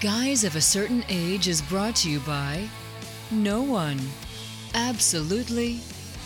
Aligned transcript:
Guys 0.00 0.44
of 0.44 0.54
a 0.54 0.60
Certain 0.60 1.04
Age 1.08 1.48
is 1.48 1.60
brought 1.60 1.96
to 1.96 2.08
you 2.08 2.20
by 2.20 2.68
no 3.32 3.62
one. 3.62 3.98
Absolutely 4.74 5.80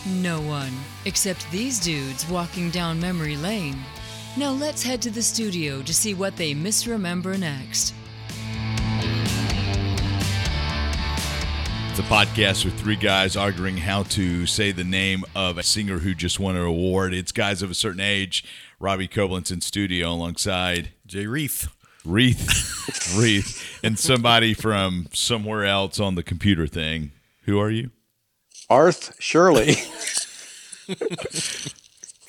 no 0.05 0.39
one. 0.41 0.71
Except 1.05 1.49
these 1.49 1.79
dudes 1.79 2.29
walking 2.29 2.69
down 2.69 2.99
memory 2.99 3.35
lane. 3.35 3.79
Now 4.37 4.51
let's 4.51 4.83
head 4.83 5.01
to 5.01 5.09
the 5.09 5.23
studio 5.23 5.81
to 5.81 5.91
see 5.91 6.13
what 6.13 6.37
they 6.37 6.53
misremember 6.53 7.35
next. 7.35 7.95
It's 11.89 11.97
a 11.97 12.03
podcast 12.03 12.65
with 12.65 12.79
three 12.79 12.95
guys 12.95 13.35
arguing 13.35 13.77
how 13.77 14.03
to 14.03 14.45
say 14.45 14.71
the 14.71 14.83
name 14.83 15.23
of 15.35 15.57
a 15.57 15.63
singer 15.63 15.97
who 15.97 16.13
just 16.13 16.39
won 16.39 16.55
an 16.55 16.61
award. 16.61 17.15
It's 17.15 17.31
guys 17.31 17.63
of 17.63 17.71
a 17.71 17.75
certain 17.75 18.01
age. 18.01 18.45
Robbie 18.79 19.07
Koblenz 19.07 19.51
in 19.51 19.61
studio 19.61 20.09
alongside 20.09 20.89
Jay 21.07 21.25
Reith. 21.25 21.72
Reith, 22.05 23.15
Reith, 23.17 23.79
and 23.83 23.97
somebody 23.97 24.53
from 24.53 25.07
somewhere 25.13 25.63
else 25.65 25.99
on 25.99 26.15
the 26.15 26.23
computer 26.23 26.67
thing. 26.67 27.11
Who 27.43 27.59
are 27.59 27.69
you? 27.69 27.91
Art 28.69 29.11
Shirley. 29.19 29.75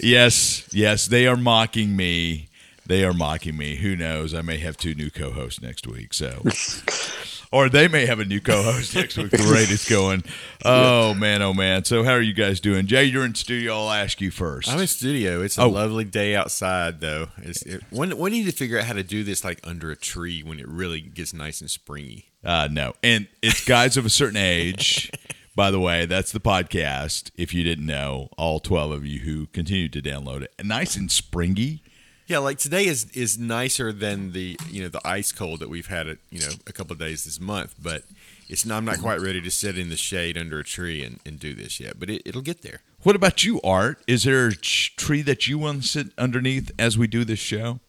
Yes, 0.01 0.69
yes, 0.73 1.07
they 1.07 1.27
are 1.27 1.37
mocking 1.37 1.97
me. 1.97 2.49
They 2.87 3.05
are 3.05 3.15
mocking 3.15 3.57
me. 3.57 3.77
Who 3.77 3.97
knows? 3.97 4.35
I 4.35 4.43
may 4.43 4.59
have 4.59 4.77
two 4.77 4.95
new 4.95 5.09
co-hosts 5.11 5.63
next 5.63 5.87
week. 5.87 6.13
So, 6.13 6.43
or 7.55 7.69
they 7.69 7.87
may 7.89 8.05
have 8.07 8.19
a 8.19 8.25
new 8.25 8.41
co-host 8.41 8.95
next 8.97 9.17
week. 9.17 9.31
The 9.31 9.51
rate 9.53 9.71
is 9.71 9.89
going. 9.89 10.25
Oh 10.67 11.13
man, 11.13 11.43
oh 11.43 11.53
man. 11.53 11.85
So, 11.85 12.05
how 12.05 12.13
are 12.13 12.23
you 12.23 12.33
guys 12.33 12.59
doing? 12.59 12.87
Jay, 12.87 13.05
you're 13.05 13.27
in 13.27 13.35
studio. 13.35 13.75
I'll 13.75 13.91
ask 13.91 14.19
you 14.23 14.31
first. 14.31 14.67
I'm 14.71 14.81
in 14.81 14.87
studio. 14.87 15.43
It's 15.43 15.59
a 15.59 15.63
Oh. 15.65 15.69
lovely 15.69 16.05
day 16.05 16.35
outside, 16.35 17.01
though. 17.01 17.29
It's, 17.37 17.61
it, 17.63 17.83
when 17.91 18.17
we 18.17 18.31
need 18.31 18.47
to 18.47 18.53
figure 18.53 18.79
out 18.79 18.87
how 18.87 18.95
to 18.95 19.03
do 19.03 19.25
this 19.25 19.45
like 19.45 19.61
under 19.63 19.91
a 19.91 19.97
tree 19.97 20.43
when 20.43 20.59
it 20.59 20.67
really 20.67 21.03
gets 21.03 21.35
nice 21.35 21.61
and 21.61 21.71
springy. 21.71 22.31
Uh, 22.43 22.67
no, 22.73 22.95
and 23.03 23.27
it's 23.43 23.63
guys 23.63 23.99
of 23.99 24.07
a 24.07 24.11
certain 24.11 24.39
age. 24.39 25.11
By 25.55 25.71
the 25.71 25.79
way, 25.81 26.07
that's 26.07 26.33
the 26.33 26.41
podcast. 26.41 27.31
If 27.37 27.53
you 27.53 27.63
didn't 27.63 27.85
know, 27.87 28.31
all 28.39 28.59
twelve 28.59 28.91
of 28.91 29.05
you 29.05 29.21
who 29.21 29.47
continue 29.49 29.91
to 29.91 30.01
download 30.01 30.41
it, 30.43 30.55
nice 30.65 30.97
and 30.97 31.13
springy. 31.13 31.83
Yeah, 32.27 32.39
like 32.39 32.59
today 32.59 32.87
is 32.87 33.11
is 33.11 33.39
nicer 33.39 33.93
than 33.93 34.33
the 34.33 34.57
you 34.71 34.83
know 34.83 34.89
the 34.89 35.07
ice 35.07 35.31
cold 35.33 35.61
that 35.61 35.69
we've 35.69 35.89
had 35.89 36.07
it 36.07 36.19
you 36.31 36.41
know 36.41 36.53
a 36.67 36.73
couple 36.73 36.93
of 36.93 36.99
days 36.99 37.25
this 37.25 37.41
month, 37.41 37.75
but 37.83 38.05
it's 38.49 38.67
not, 38.67 38.79
I'm 38.79 38.85
not 38.85 39.01
quite 39.01 39.21
ready 39.21 39.41
to 39.41 39.51
sit 39.51 39.79
in 39.79 39.89
the 39.89 39.97
shade 39.97 40.37
under 40.37 40.59
a 40.59 40.65
tree 40.65 41.03
and, 41.03 41.19
and 41.25 41.41
do 41.41 41.55
this 41.55 41.81
yet, 41.81 41.99
but 41.99 42.11
it, 42.11 42.23
it'll 42.25 42.43
get 42.43 42.63
there. 42.63 42.81
What 43.03 43.17
about 43.17 43.43
you, 43.45 43.61
Art? 43.63 44.03
Is 44.07 44.25
there 44.25 44.49
a 44.49 44.55
tree 44.55 45.23
that 45.23 45.49
you 45.49 45.59
want 45.59 45.83
to 45.83 45.89
sit 45.89 46.07
underneath 46.19 46.71
as 46.79 46.99
we 46.99 47.07
do 47.07 47.25
this 47.25 47.39
show? 47.39 47.81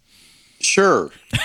sure. 0.59 1.11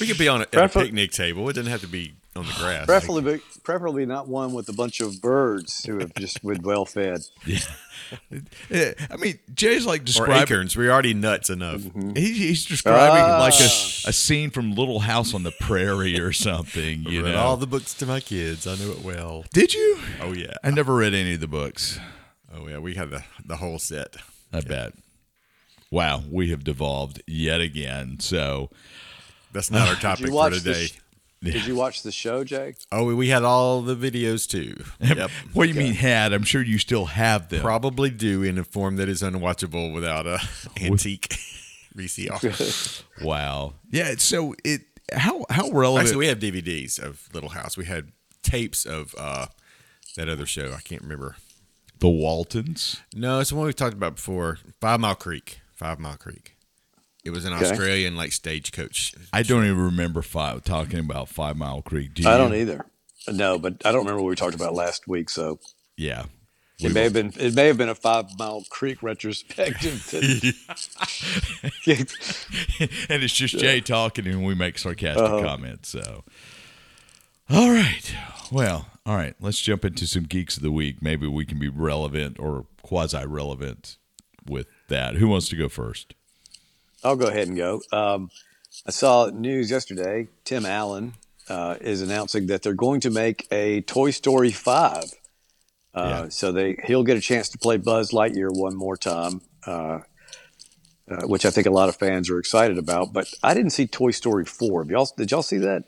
We 0.00 0.06
could 0.06 0.16
be 0.16 0.26
on 0.26 0.40
a, 0.40 0.46
at 0.54 0.54
a 0.54 0.68
picnic 0.68 1.12
table. 1.12 1.46
It 1.50 1.52
doesn't 1.52 1.70
have 1.70 1.82
to 1.82 1.86
be 1.86 2.14
on 2.34 2.46
the 2.46 2.52
grass. 2.54 2.86
Preferably, 2.86 3.40
preferably 3.62 4.06
not 4.06 4.26
one 4.28 4.52
with 4.52 4.68
a 4.68 4.72
bunch 4.72 5.00
of 5.00 5.20
birds 5.20 5.84
who 5.84 5.98
have 5.98 6.14
just 6.14 6.42
been 6.42 6.62
well 6.62 6.84
fed. 6.84 7.20
Yeah, 8.68 8.92
I 9.10 9.16
mean, 9.16 9.38
Jay's 9.54 9.86
like 9.86 10.02
or 10.02 10.04
describing. 10.04 10.42
acorns. 10.42 10.76
We're 10.76 10.90
already 10.90 11.14
nuts 11.14 11.48
enough. 11.48 11.80
He, 12.14 12.32
he's 12.32 12.66
describing 12.66 13.22
Ah. 13.24 13.38
like 13.38 13.54
a, 13.54 13.64
a 14.08 14.12
scene 14.12 14.50
from 14.50 14.74
Little 14.74 15.00
House 15.00 15.32
on 15.32 15.44
the 15.44 15.52
Prairie 15.52 16.20
or 16.20 16.30
something. 16.32 17.04
You 17.04 17.24
Read 17.24 17.32
know? 17.32 17.38
all 17.40 17.56
the 17.56 17.66
books 17.66 17.94
to 17.94 18.06
my 18.06 18.20
kids. 18.20 18.66
I 18.66 18.74
knew 18.74 18.92
it 18.92 19.02
well. 19.02 19.44
Did 19.54 19.72
you? 19.72 19.98
Oh 20.20 20.32
yeah. 20.34 20.52
I 20.62 20.70
never 20.72 20.94
read 20.94 21.14
any 21.14 21.34
of 21.34 21.40
the 21.40 21.48
books. 21.48 21.98
Oh 22.54 22.68
yeah. 22.68 22.78
We 22.78 22.94
had 22.96 23.10
the 23.10 23.24
the 23.42 23.56
whole 23.56 23.78
set. 23.78 24.16
I 24.52 24.60
bet. 24.60 24.92
Wow, 25.90 26.22
we 26.30 26.50
have 26.50 26.64
devolved 26.64 27.22
yet 27.26 27.60
again. 27.62 28.18
So, 28.20 28.68
That's 29.52 29.70
not 29.70 29.88
our 29.88 29.94
topic 30.00 30.28
for 30.28 30.50
today. 30.50 30.88
the 30.88 30.92
sh- 31.42 31.52
Did 31.52 31.66
you 31.66 31.74
watch 31.74 32.02
the 32.02 32.12
show, 32.12 32.44
Jay? 32.44 32.74
oh, 32.92 33.14
we 33.14 33.28
had 33.28 33.42
all 33.44 33.82
the 33.82 33.94
videos 33.96 34.48
too. 34.48 34.82
Yep. 35.00 35.30
what 35.52 35.64
do 35.64 35.68
you 35.70 35.78
mean 35.78 35.94
had? 35.94 36.32
I'm 36.32 36.44
sure 36.44 36.62
you 36.62 36.78
still 36.78 37.06
have 37.06 37.48
them. 37.48 37.60
Probably 37.62 38.10
do 38.10 38.42
in 38.42 38.58
a 38.58 38.64
form 38.64 38.96
that 38.96 39.08
is 39.08 39.22
unwatchable 39.22 39.92
without 39.92 40.26
a 40.26 40.38
antique 40.80 41.28
VCR. 41.96 43.02
wow. 43.22 43.74
Yeah. 43.90 44.14
So 44.18 44.54
it 44.64 44.82
how 45.12 45.44
how 45.50 45.70
relevant? 45.70 46.06
Actually, 46.08 46.18
we 46.18 46.26
have 46.28 46.38
DVDs 46.38 46.98
of 46.98 47.28
Little 47.34 47.50
House. 47.50 47.76
We 47.76 47.84
had 47.86 48.12
tapes 48.42 48.86
of 48.86 49.14
uh, 49.18 49.46
that 50.16 50.28
other 50.28 50.46
show. 50.46 50.72
I 50.76 50.80
can't 50.80 51.02
remember. 51.02 51.36
the 51.98 52.08
Waltons. 52.08 53.00
No, 53.14 53.40
it's 53.40 53.50
the 53.50 53.56
one 53.56 53.66
we 53.66 53.72
talked 53.72 53.94
about 53.94 54.16
before. 54.16 54.58
Five 54.80 55.00
Mile 55.00 55.14
Creek. 55.14 55.60
Five 55.74 55.98
Mile 55.98 56.16
Creek. 56.16 56.51
It 57.24 57.30
was 57.30 57.44
an 57.44 57.52
Okay. 57.54 57.70
Australian 57.70 58.16
like 58.16 58.32
stagecoach. 58.32 59.14
I 59.32 59.42
don't 59.42 59.64
even 59.64 59.78
remember 59.78 60.22
five 60.22 60.64
talking 60.64 60.98
about 60.98 61.28
Five 61.28 61.56
Mile 61.56 61.80
Creek. 61.82 62.14
Do 62.14 62.22
you? 62.22 62.28
I 62.28 62.36
don't 62.36 62.54
either. 62.54 62.84
No, 63.28 63.58
but 63.58 63.74
I 63.84 63.92
don't 63.92 64.00
remember 64.00 64.22
what 64.22 64.30
we 64.30 64.34
talked 64.36 64.56
about 64.56 64.74
last 64.74 65.06
week. 65.06 65.30
So 65.30 65.60
Yeah. 65.96 66.24
it 66.80 66.92
may 66.92 67.04
have 67.04 67.12
been 67.12 67.32
it 67.38 67.54
may 67.54 67.68
have 67.68 67.78
been 67.78 67.88
a 67.88 67.94
Five 67.94 68.26
Mile 68.38 68.64
Creek 68.70 69.02
retrospective. 69.04 70.02
and 71.86 73.22
it's 73.22 73.32
just 73.34 73.58
Jay 73.58 73.80
talking 73.80 74.26
and 74.26 74.44
we 74.44 74.54
make 74.54 74.78
sarcastic 74.78 75.22
Uh-huh. 75.24 75.42
comments. 75.42 75.90
So, 75.90 76.24
all 77.48 77.70
right. 77.70 78.14
Well, 78.50 78.86
all 79.06 79.16
right. 79.16 79.34
Let's 79.40 79.60
jump 79.60 79.84
into 79.84 80.06
some 80.06 80.24
geeks 80.24 80.56
of 80.56 80.62
the 80.62 80.72
week. 80.72 81.00
Maybe 81.02 81.26
we 81.26 81.44
can 81.44 81.58
be 81.58 81.68
relevant 81.68 82.38
or 82.38 82.66
quasi 82.82 83.24
relevant 83.26 83.96
with 84.44 84.66
that. 84.88 85.14
Who 85.16 85.28
wants 85.28 85.48
to 85.50 85.56
go 85.56 85.68
first? 85.68 86.14
I'll 87.04 87.16
go 87.16 87.26
ahead 87.26 87.48
and 87.48 87.56
go. 87.56 87.80
Um, 87.92 88.30
I 88.86 88.90
saw 88.90 89.26
news 89.26 89.70
yesterday. 89.70 90.28
Tim 90.44 90.64
Allen 90.64 91.14
uh, 91.48 91.76
is 91.80 92.00
announcing 92.02 92.46
that 92.46 92.62
they're 92.62 92.74
going 92.74 93.00
to 93.00 93.10
make 93.10 93.46
a 93.50 93.80
Toy 93.82 94.10
Story 94.10 94.50
Five. 94.52 95.04
Uh, 95.94 96.22
Yeah. 96.24 96.28
So 96.30 96.52
they 96.52 96.78
he'll 96.84 97.04
get 97.04 97.16
a 97.16 97.20
chance 97.20 97.48
to 97.50 97.58
play 97.58 97.76
Buzz 97.76 98.12
Lightyear 98.12 98.48
one 98.50 98.76
more 98.76 98.96
time, 98.96 99.42
uh, 99.66 100.00
uh, 101.08 101.26
which 101.26 101.44
I 101.44 101.50
think 101.50 101.66
a 101.66 101.70
lot 101.70 101.88
of 101.88 101.96
fans 101.96 102.30
are 102.30 102.38
excited 102.38 102.78
about. 102.78 103.12
But 103.12 103.32
I 103.42 103.52
didn't 103.54 103.72
see 103.72 103.86
Toy 103.86 104.10
Story 104.12 104.44
Four. 104.44 104.82
Have 104.84 104.90
y'all 104.90 105.08
did 105.16 105.30
y'all 105.30 105.42
see 105.42 105.58
that? 105.58 105.84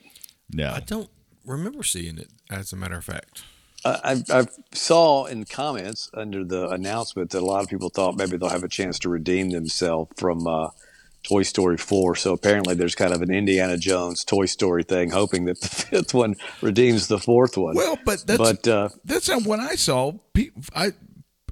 No. 0.52 0.70
I 0.70 0.80
don't 0.80 1.08
remember 1.46 1.82
seeing 1.82 2.18
it. 2.18 2.28
As 2.50 2.72
a 2.72 2.76
matter 2.76 2.96
of 2.98 3.04
fact, 3.04 3.44
I, 3.84 4.22
I 4.30 4.40
I 4.40 4.46
saw 4.72 5.24
in 5.24 5.46
comments 5.46 6.10
under 6.12 6.44
the 6.44 6.68
announcement 6.68 7.30
that 7.30 7.40
a 7.40 7.46
lot 7.46 7.62
of 7.62 7.70
people 7.70 7.88
thought 7.88 8.16
maybe 8.16 8.36
they'll 8.36 8.50
have 8.50 8.62
a 8.64 8.68
chance 8.68 8.98
to 9.00 9.08
redeem 9.08 9.50
themselves 9.50 10.10
from 10.18 10.46
uh, 10.46 10.68
Toy 11.24 11.42
Story 11.42 11.76
4. 11.76 12.14
So 12.16 12.32
apparently 12.32 12.74
there's 12.74 12.94
kind 12.94 13.12
of 13.12 13.22
an 13.22 13.32
Indiana 13.32 13.76
Jones 13.76 14.24
Toy 14.24 14.46
Story 14.46 14.82
thing, 14.84 15.10
hoping 15.10 15.46
that 15.46 15.60
the 15.60 15.68
fifth 15.90 16.14
one 16.14 16.36
redeems 16.62 17.08
the 17.08 17.18
fourth 17.18 17.56
one. 17.56 17.74
Well, 17.74 17.98
but 18.04 18.26
that's 18.26 18.38
but 18.38 18.68
uh, 18.68 18.88
that's 19.04 19.28
not 19.28 19.44
what 19.44 19.58
I 19.60 19.74
saw. 19.74 20.12
I 20.74 20.92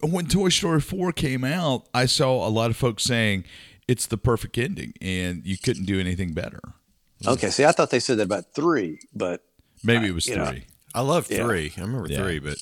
when 0.03 0.27
Toy 0.27 0.49
Story 0.51 0.81
four 0.81 1.13
came 1.13 1.43
out, 1.45 1.89
I 1.95 2.07
saw 2.07 2.47
a 2.47 2.51
lot 2.51 2.71
of 2.71 2.77
folks 2.77 3.03
saying 3.05 3.45
it's 3.89 4.07
the 4.07 4.19
perfect 4.19 4.59
ending 4.59 4.93
and 5.01 5.43
you 5.45 5.57
couldn't 5.59 5.87
do 5.87 5.99
anything 5.99 6.33
better. 6.33 6.61
okay, 7.27 7.51
see, 7.51 7.65
I 7.65 7.73
thought 7.73 7.91
they 7.91 8.01
said 8.01 8.19
that 8.19 8.25
about 8.25 8.55
three, 8.55 8.99
but 9.15 9.43
Maybe 9.85 10.07
it 10.09 10.15
was 10.15 10.27
you 10.27 10.35
three. 10.35 10.43
know, 10.45 10.55
I 10.95 11.01
love 11.03 11.31
Yeah. 11.31 11.45
three. 11.45 11.73
I 11.77 11.81
remember 11.81 12.09
Yeah. 12.09 12.23
three, 12.23 12.39
but 12.41 12.59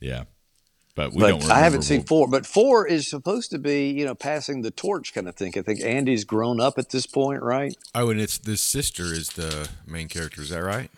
yeah, 0.00 0.24
but 0.94 1.12
we 1.12 1.20
don't. 1.20 1.32
Remember 1.34 1.52
I 1.54 1.58
haven't 1.60 1.82
seen 1.82 2.02
four. 2.04 2.28
But 2.28 2.46
four 2.46 2.86
is 2.86 3.08
supposed 3.08 3.50
to 3.52 3.58
be, 3.58 3.90
you 3.90 4.04
know, 4.04 4.14
passing 4.14 4.62
the 4.62 4.70
torch 4.70 5.14
kind 5.14 5.28
of 5.28 5.34
thing. 5.36 5.52
I 5.56 5.62
think 5.62 5.80
Andy's 5.82 6.24
grown 6.24 6.60
up 6.60 6.78
at 6.78 6.90
this 6.90 7.06
point, 7.06 7.42
right? 7.42 7.74
oh, 7.94 8.10
and 8.10 8.20
it's 8.20 8.38
the 8.38 8.56
sister 8.56 9.04
is 9.04 9.28
the 9.30 9.68
main 9.86 10.08
character. 10.08 10.42
Is 10.42 10.50
that 10.50 10.62
right? 10.62 10.90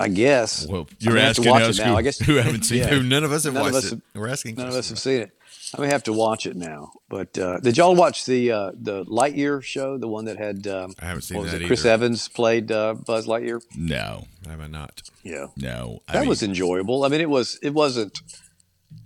I 0.00 0.08
guess. 0.08 0.64
Well, 0.66 0.86
you're 1.00 1.14
gonna 1.14 1.26
have 1.26 1.36
to 1.36 1.40
asking 1.42 1.50
watch 1.50 1.62
us 1.62 1.78
it 1.78 1.82
now. 1.84 1.90
who, 1.92 1.96
I 1.98 2.02
guess 2.02 2.18
who 2.26 2.34
haven't 2.36 2.62
seen 2.62 2.78
Yeah. 2.78 2.86
it. 2.86 2.92
Who 2.92 3.02
none 3.02 3.24
of 3.24 3.32
us 3.32 3.44
have 3.44 3.54
None 3.54 3.64
watched 3.64 3.76
us 3.76 3.92
it. 3.92 4.00
We're 4.14 4.28
asking. 4.28 4.54
None 4.54 4.68
of 4.68 4.74
us 4.74 4.88
have 4.90 4.98
seen 4.98 5.22
it. 5.22 5.30
I 5.76 5.80
may 5.82 5.88
have 5.88 6.04
to 6.04 6.12
watch 6.14 6.46
it 6.46 6.56
now. 6.56 6.92
But 7.10 7.36
uh, 7.36 7.58
did 7.60 7.76
y'all 7.76 7.94
watch 7.94 8.24
the 8.24 8.52
uh, 8.52 8.70
the 8.74 9.04
Lightyear 9.04 9.62
show, 9.62 9.98
the 9.98 10.06
one 10.08 10.24
that 10.26 10.38
had 10.38 10.66
um, 10.66 10.94
I 11.00 11.06
haven't 11.06 11.22
seen 11.22 11.36
what 11.36 11.42
was 11.44 11.52
that 11.52 11.62
it? 11.62 11.66
Chris. 11.66 11.84
Evans 11.84 12.28
played 12.28 12.70
uh, 12.72 12.94
Buzz 12.94 13.26
Lightyear. 13.26 13.60
No, 13.76 14.26
Have 14.48 14.60
I 14.60 14.66
not? 14.68 15.02
Yeah, 15.24 15.48
no. 15.56 16.00
I 16.08 16.12
that 16.14 16.20
mean, 16.20 16.28
was 16.28 16.42
enjoyable. 16.42 17.04
I 17.04 17.08
mean, 17.08 17.20
it 17.20 17.28
was 17.28 17.58
it 17.60 17.74
wasn't 17.74 18.20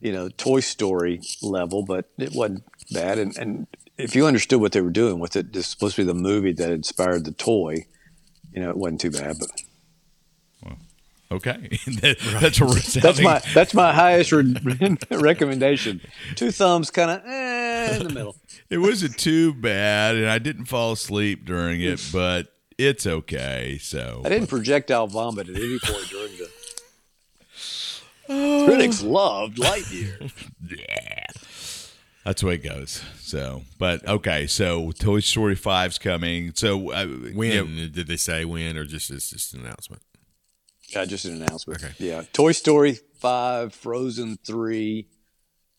you 0.00 0.12
know 0.12 0.28
Toy 0.28 0.60
Story 0.60 1.20
level, 1.42 1.82
but 1.84 2.10
it 2.18 2.32
wasn't 2.34 2.64
bad. 2.90 3.18
And 3.18 3.36
and 3.38 3.66
if 3.98 4.14
you 4.16 4.26
understood 4.26 4.60
what 4.60 4.72
they 4.72 4.80
were 4.80 4.90
doing 4.90 5.18
with 5.18 5.36
it, 5.36 5.52
this 5.52 5.66
is 5.66 5.70
supposed 5.70 5.96
to 5.96 6.02
be 6.02 6.06
the 6.06 6.14
movie 6.14 6.52
that 6.52 6.70
inspired 6.70 7.24
the 7.24 7.32
toy. 7.32 7.86
You 8.52 8.62
know, 8.62 8.70
it 8.70 8.76
wasn't 8.76 9.00
too 9.00 9.10
bad. 9.10 9.36
But 9.38 9.50
okay. 11.30 11.78
That- 12.00 12.18
That's 12.40 12.60
a 12.60 13.00
that's 13.00 13.20
my 13.20 13.40
that's 13.54 13.74
my 13.74 13.92
highest 13.92 14.32
re- 14.32 14.54
recommendation. 15.10 16.00
Two 16.34 16.50
thumbs, 16.50 16.90
kind 16.90 17.10
of 17.10 17.22
eh, 17.26 17.96
in 17.96 18.02
the 18.04 18.12
middle. 18.12 18.36
It 18.70 18.78
wasn't 18.78 19.18
too 19.18 19.52
bad, 19.54 20.16
and 20.16 20.26
I 20.28 20.38
didn't 20.38 20.66
fall 20.66 20.92
asleep 20.92 21.44
during 21.44 21.80
it, 21.82 22.00
but 22.12 22.48
it's 22.78 23.06
okay. 23.06 23.78
So 23.80 24.22
I 24.24 24.28
didn't 24.28 24.48
projectile 24.48 25.06
vomit 25.06 25.48
at 25.48 25.56
any 25.56 25.78
point 25.78 26.08
during. 26.08 26.21
Critics 28.66 29.02
loved 29.02 29.56
Lightyear. 29.58 30.30
yeah. 30.68 31.26
That's 32.24 32.40
the 32.40 32.46
way 32.46 32.54
it 32.54 32.62
goes. 32.62 33.02
So, 33.18 33.62
but 33.78 34.06
okay. 34.06 34.46
So, 34.46 34.92
Toy 34.92 35.20
Story 35.20 35.56
5's 35.56 35.98
coming. 35.98 36.52
So, 36.54 36.92
uh, 36.92 37.06
When 37.06 37.52
you 37.52 37.64
know, 37.64 37.88
did 37.88 38.06
they 38.06 38.16
say 38.16 38.44
when, 38.44 38.76
or 38.76 38.84
just 38.84 39.10
it's 39.10 39.30
just 39.30 39.54
an 39.54 39.60
announcement? 39.62 40.02
Yeah, 40.88 41.04
just 41.04 41.24
an 41.24 41.42
announcement. 41.42 41.82
Okay. 41.82 41.94
Yeah, 41.98 42.22
Toy 42.32 42.52
Story 42.52 42.98
five, 43.18 43.74
Frozen 43.74 44.38
three. 44.46 45.08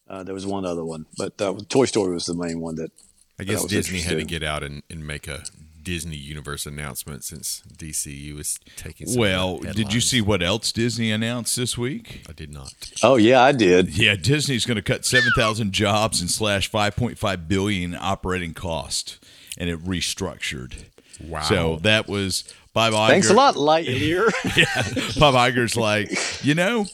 Uh, 0.07 0.23
there 0.23 0.33
was 0.33 0.45
one 0.45 0.65
other 0.65 0.83
one, 0.83 1.05
but 1.17 1.39
uh, 1.41 1.53
Toy 1.69 1.85
Story 1.85 2.13
was 2.13 2.25
the 2.25 2.33
main 2.33 2.59
one 2.59 2.75
that. 2.75 2.91
I 3.39 3.45
guess 3.45 3.63
was 3.63 3.71
Disney 3.71 3.99
had 4.01 4.17
to 4.17 4.25
get 4.25 4.43
out 4.43 4.63
and, 4.63 4.83
and 4.89 5.07
make 5.07 5.27
a 5.27 5.43
Disney 5.83 6.15
Universe 6.15 6.65
announcement 6.65 7.23
since 7.23 7.61
DCU 7.77 8.35
was 8.35 8.59
taking. 8.75 9.07
some 9.07 9.19
well, 9.19 9.57
did 9.59 9.93
you 9.93 10.01
see 10.01 10.21
what 10.21 10.41
else 10.41 10.71
Disney 10.71 11.11
announced 11.11 11.55
this 11.55 11.77
week? 11.77 12.23
I 12.29 12.33
did 12.33 12.51
not. 12.51 12.73
Oh 13.03 13.15
yeah, 13.15 13.41
I 13.41 13.51
did. 13.51 13.97
Yeah, 13.97 14.15
Disney's 14.15 14.65
going 14.65 14.75
to 14.77 14.81
cut 14.81 15.05
7,000 15.05 15.71
jobs 15.71 16.21
and 16.21 16.29
slash 16.29 16.69
5.5 16.71 17.47
billion 17.47 17.95
operating 17.95 18.53
cost, 18.53 19.23
and 19.57 19.69
it 19.69 19.83
restructured. 19.83 20.85
Wow. 21.23 21.41
So 21.41 21.77
that 21.83 22.07
was 22.07 22.43
Bob 22.73 22.93
Iger. 22.93 23.07
Thanks 23.07 23.29
a 23.29 23.33
lot, 23.33 23.55
Lightyear. 23.55 24.31
Yeah, 24.57 25.19
Bob 25.19 25.35
Iger's 25.35 25.77
like, 25.77 26.11
you 26.43 26.55
know, 26.55 26.85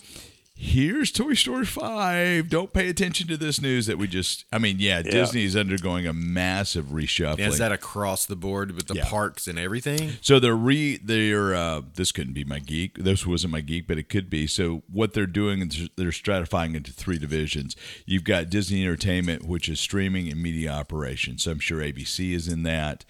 here's 0.62 1.10
Toy 1.12 1.34
Story 1.36 1.66
5. 1.66 2.50
Don't 2.50 2.74
pay 2.74 2.90
attention 2.90 3.28
to 3.30 3.38
this 3.38 3.62
news 3.62 3.86
that 3.86 3.98
we 3.98 4.08
just. 4.08 4.44
I 4.52 4.58
mean, 4.58 4.76
yeah, 4.80 5.02
Disney 5.02 5.46
is 5.46 5.56
undergoing 5.56 6.06
a 6.06 6.12
massive 6.14 6.88
reshuffling. 6.88 7.48
Is 7.48 7.58
that 7.60 7.72
across 7.72 8.26
the 8.26 8.36
board 8.36 8.72
with 8.72 8.88
the 8.88 8.96
Yeah. 8.96 9.06
parks 9.10 9.48
and 9.48 9.58
everything? 9.58 10.14
So 10.22 10.40
they're 10.40 10.56
re 10.56 10.98
they're 10.98 11.56
uh, 11.56 11.82
this 11.96 12.12
couldn't 12.12 12.34
be 12.34 12.44
my 12.44 12.60
geek. 12.60 12.98
This 12.98 13.26
wasn't 13.26 13.54
my 13.54 13.62
geek, 13.62 13.88
but 13.88 13.98
it 13.98 14.10
could 14.10 14.30
be. 14.30 14.46
So 14.48 14.84
what 14.92 15.14
they're 15.14 15.26
doing 15.26 15.62
is 15.62 15.90
they're 15.96 16.10
stratifying 16.10 16.76
into 16.76 16.92
three 16.92 17.18
divisions. 17.18 17.76
You've 18.06 18.26
got 18.26 18.50
Disney 18.50 18.84
Entertainment, 18.84 19.46
which 19.46 19.70
is 19.70 19.80
streaming 19.80 20.30
and 20.30 20.42
media 20.44 20.72
operations. 20.72 21.44
So 21.44 21.52
I'm 21.52 21.60
sure 21.60 21.80
ABC 21.82 22.34
is 22.34 22.48
in 22.48 22.64
that. 22.64 23.06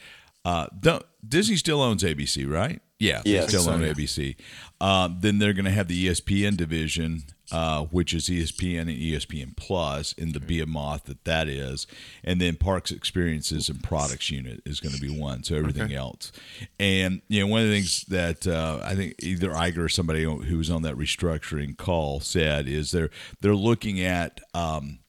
Uh, 0.50 0.68
don't, 0.80 1.06
Disney 1.28 1.58
still 1.58 1.80
owns 1.82 2.02
ABC, 2.04 2.50
right? 2.50 2.82
Yeah, 2.98 3.22
they 3.24 3.48
still 3.48 3.62
So, 3.62 3.72
own 3.74 3.82
yeah. 3.82 3.94
ABC. 3.94 4.36
Uh, 4.82 5.10
then 5.20 5.38
they're 5.38 5.54
going 5.54 5.66
to 5.66 5.72
have 5.72 5.88
the 5.88 6.08
ESPN 6.08 6.58
division, 6.58 7.24
uh, 7.52 7.84
which 7.86 8.14
is 8.16 8.28
ESPN 8.30 8.82
and 8.82 8.90
ESPN 8.90 9.56
Plus, 9.56 10.12
in 10.14 10.32
the 10.32 10.40
behemoth 10.40 11.04
that 11.06 11.24
that 11.26 11.48
is, 11.48 11.86
and 12.24 12.42
then 12.42 12.56
Parks 12.56 12.92
Experiences 12.92 13.70
and 13.70 13.84
Products 13.84 14.32
Unit 14.32 14.62
is 14.66 14.80
going 14.80 14.96
to 14.96 15.00
be 15.02 15.10
one. 15.10 15.44
So 15.44 15.56
everything 15.56 15.94
else, 15.94 16.32
and 16.80 17.22
you 17.28 17.42
know, 17.42 17.48
one 17.48 17.62
of 17.62 17.68
the 17.68 17.74
things 17.76 18.04
that 18.06 18.48
uh, 18.48 18.80
I 18.84 18.96
think 18.96 19.16
either 19.20 19.52
Iger 19.52 19.78
or 19.78 19.90
somebody 19.90 20.24
who 20.24 20.58
was 20.58 20.72
on 20.72 20.82
that 20.82 20.96
restructuring 20.96 21.78
call 21.78 22.20
said 22.22 22.68
is 22.68 22.92
they're 22.92 23.12
they're 23.40 23.56
looking 23.56 24.02
at 24.02 24.42
um, 24.56 25.00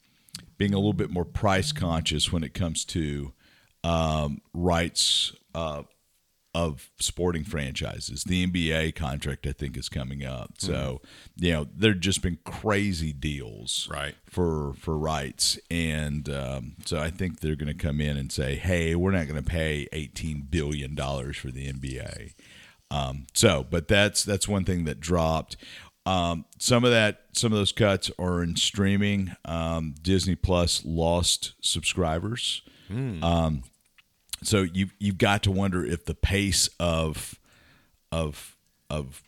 being 0.59 0.75
a 0.75 0.79
little 0.79 0.93
bit 0.93 1.11
more 1.11 1.25
price 1.25 1.73
conscious 1.73 2.31
when 2.31 2.45
it 2.45 2.53
comes 2.55 2.85
to 2.85 3.33
um, 3.85 4.41
rights 4.53 5.33
uh, 5.55 5.83
of 6.55 6.91
sporting 6.99 7.45
franchises. 7.45 8.25
The 8.25 8.45
NBA 8.47 8.95
contract, 8.97 9.47
I 9.47 9.53
think, 9.53 9.77
is 9.77 9.89
coming 9.89 10.25
up. 10.25 10.55
So, 10.59 11.01
you 11.37 11.53
know, 11.53 11.67
there 11.77 11.93
have 11.93 12.01
just 12.01 12.23
been 12.23 12.39
crazy 12.45 13.13
deals 13.13 13.89
Right. 13.91 14.15
for 14.27 14.75
for 14.75 14.99
rights, 14.99 15.59
and 15.71 16.29
um, 16.29 16.73
so 16.85 16.99
I 16.99 17.11
think 17.11 17.41
they're 17.41 17.55
going 17.57 17.69
to 17.69 17.75
come 17.75 18.01
in 18.01 18.17
and 18.17 18.33
say, 18.33 18.57
"Hey, 18.57 18.95
we're 18.97 19.13
not 19.13 19.29
going 19.29 19.43
to 19.43 19.49
pay 19.49 19.87
eighteen 19.93 20.47
billion 20.51 20.95
dollars 20.97 21.37
for 21.37 21.51
the 21.53 21.73
NBA." 21.73 22.35
Um, 22.91 23.27
so, 23.33 23.65
but 23.71 23.87
that's 23.87 24.25
that's 24.25 24.49
one 24.49 24.65
thing 24.65 24.85
that 24.87 24.99
dropped. 24.99 25.57
Um, 26.07 26.47
some 26.59 26.85
of 26.85 26.91
that, 26.91 27.27
some 27.35 27.53
of 27.53 27.59
those 27.59 27.71
cuts 27.73 28.11
are 28.19 28.43
in 28.43 28.57
streaming. 28.57 29.37
Um, 29.45 29.95
Disney 30.03 30.35
Plus 30.35 30.83
lost 30.85 31.53
subscribers. 31.61 32.63
Um, 32.91 33.63
so 34.43 34.63
you 34.63 34.91
you've 34.99 35.19
got 35.19 35.43
to 35.45 35.51
wonder 35.51 35.85
if 35.85 36.05
the 36.07 36.15
pace 36.15 36.69
of 36.79 37.39
of 38.13 38.57
of 38.89 39.23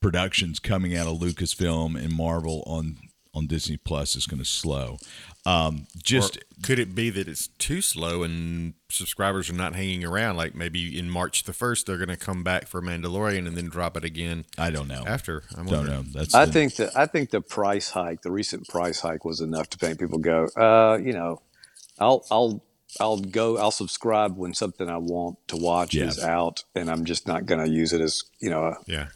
productions 0.00 0.58
coming 0.58 0.96
out 0.96 1.06
of 1.06 1.18
Lucasfilm 1.18 1.96
and 2.02 2.12
Marvel 2.12 2.62
on 2.66 2.96
on 3.34 3.46
Disney 3.46 3.76
Plus 3.76 4.16
is 4.16 4.26
going 4.26 4.38
to 4.38 4.46
slow. 4.46 4.96
Um, 5.44 5.86
just 6.02 6.38
Or 6.38 6.40
could 6.62 6.78
it 6.78 6.94
be 6.94 7.10
that 7.10 7.28
it's 7.28 7.48
too 7.58 7.82
slow 7.82 8.22
and 8.22 8.72
subscribers 8.88 9.50
are 9.50 9.52
not 9.52 9.74
hanging 9.76 10.04
around? 10.04 10.36
Like 10.36 10.54
maybe 10.54 10.98
in 10.98 11.10
March 11.10 11.44
the 11.44 11.52
first, 11.52 11.86
they're 11.86 11.98
going 11.98 12.08
to 12.08 12.16
come 12.16 12.42
back 12.42 12.66
for 12.66 12.80
Mandalorian 12.80 13.46
and 13.46 13.54
then 13.56 13.66
drop 13.68 13.94
it 13.98 14.04
again 14.04 14.46
I 14.56 14.70
don't 14.70 14.88
know. 14.88 15.04
after. 15.06 15.42
I'm 15.56 15.66
don't 15.66 15.76
wondering. 15.80 15.96
know. 15.98 16.04
That's 16.14 16.34
I 16.34 16.46
the- 16.46 16.52
think 16.52 16.76
that 16.76 16.96
I 16.96 17.04
think 17.06 17.28
the 17.30 17.42
price 17.42 17.90
hike, 17.90 18.22
the 18.22 18.30
recent 18.32 18.66
price 18.68 19.00
hike, 19.00 19.24
was 19.26 19.40
enough 19.42 19.68
to 19.70 19.86
make 19.86 19.98
people 20.00 20.18
go. 20.18 20.46
Uh, 20.56 20.96
you 20.96 21.12
know, 21.12 21.42
I'll 21.98 22.24
I'll 22.30 22.62
I'll 23.00 23.18
go. 23.18 23.58
I'll 23.58 23.70
subscribe 23.70 24.36
when 24.36 24.54
something 24.54 24.88
I 24.88 24.96
want 24.98 25.38
to 25.48 25.56
watch 25.56 25.94
Yeah. 25.94 26.06
is 26.06 26.22
out, 26.22 26.64
and 26.74 26.90
I'm 26.90 27.04
just 27.04 27.26
not 27.26 27.46
going 27.46 27.64
to 27.64 27.70
use 27.70 27.92
it 27.92 28.00
as 28.00 28.22
you 28.40 28.50
know 28.50 28.64
a, 28.64 28.76
Yeah. 28.86 29.08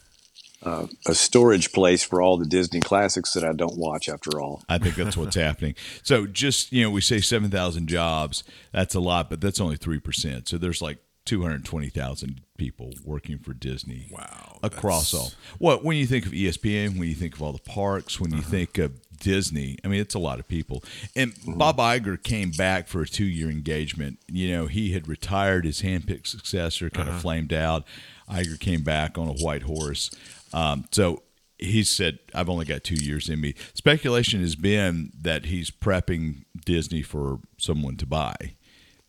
a 1.07 1.15
storage 1.15 1.73
place 1.73 2.03
for 2.03 2.21
all 2.21 2.37
the 2.37 2.45
Disney 2.47 2.81
classics 2.81 3.33
that 3.33 3.45
I 3.45 3.53
don't 3.53 3.79
watch. 3.79 4.09
After 4.09 4.41
all, 4.41 4.63
I 4.69 4.79
think 4.79 4.95
that's 4.97 5.17
what's 5.17 5.37
happening. 5.49 5.75
So 6.03 6.27
just 6.27 6.73
you 6.73 6.83
know, 6.85 6.91
we 6.91 7.01
say 7.01 7.21
seven 7.21 7.51
thousand 7.51 7.89
jobs. 7.89 8.45
That's 8.73 8.95
a 8.95 9.01
lot, 9.01 9.31
but 9.31 9.41
that's 9.41 9.61
only 9.61 9.77
three 9.77 10.01
percent. 10.01 10.49
So 10.49 10.59
there's 10.59 10.83
like 10.83 10.99
two 11.25 11.43
hundred 11.43 11.65
twenty 11.65 11.89
thousand 11.89 12.43
people 12.59 12.93
working 13.05 13.39
for 13.39 13.55
Disney. 13.55 14.09
Wow, 14.13 14.59
across 14.63 15.13
that's- 15.13 15.33
all. 15.33 15.57
What 15.59 15.85
when 15.85 15.97
you 15.97 16.07
think 16.07 16.27
of 16.27 16.33
ESPN, 16.33 16.99
when 16.99 17.09
you 17.09 17.15
think 17.15 17.35
of 17.35 17.43
all 17.43 17.53
the 17.53 17.59
parks, 17.59 18.21
when 18.21 18.33
you 18.33 18.39
Uh-huh. 18.41 18.51
think 18.51 18.79
of 18.79 18.93
Disney, 19.21 19.79
I 19.85 19.89
mean, 19.89 20.01
it's 20.01 20.15
a 20.15 20.19
lot 20.19 20.41
of 20.41 20.49
people. 20.49 20.83
And 21.15 21.33
Bob 21.47 21.77
Iger 21.79 22.21
came 22.23 22.51
back 22.51 22.89
for 22.89 23.03
a 23.03 23.07
two-year 23.07 23.49
engagement. 23.49 24.19
You 24.27 24.51
know, 24.51 24.67
he 24.67 24.93
had 24.93 25.07
retired. 25.07 25.65
His 25.65 25.83
handpicked 25.83 26.27
successor 26.27 26.91
kind 26.91 27.09
Uh-huh. 27.09 27.17
of 27.17 27.23
flamed 27.23 27.53
out. 27.53 27.87
Iger 28.29 28.59
came 28.59 28.83
back 28.83 29.17
on 29.19 29.29
a 29.29 29.33
white 29.35 29.63
horse. 29.63 30.11
Um, 30.53 30.87
so 30.91 31.23
he 31.59 31.83
said, 31.85 32.19
"I've 32.35 32.49
only 32.49 32.65
got 32.65 32.83
two 32.85 32.95
years 32.97 33.29
in 33.29 33.41
me." 33.41 33.55
Speculation 33.75 34.41
has 34.41 34.57
been 34.57 35.13
that 35.21 35.45
he's 35.47 35.71
prepping 35.71 36.45
Disney 36.65 37.03
for 37.03 37.41
someone 37.59 37.97
to 37.99 38.07
buy. 38.07 38.55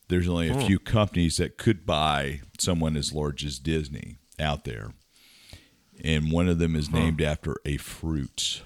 There's 0.10 0.28
only 0.28 0.50
a 0.50 0.66
few 0.66 0.78
companies 0.78 1.38
that 1.38 1.58
could 1.58 1.86
buy 1.86 2.42
someone 2.60 2.98
as 2.98 3.14
large 3.14 3.46
as 3.46 3.60
Disney 3.60 4.18
out 4.40 4.66
there, 4.66 4.92
and 6.04 6.32
one 6.32 6.50
of 6.50 6.60
them 6.60 6.76
is 6.76 6.92
named 6.92 7.22
after 7.22 7.56
a 7.66 7.78
fruit. 7.78 8.62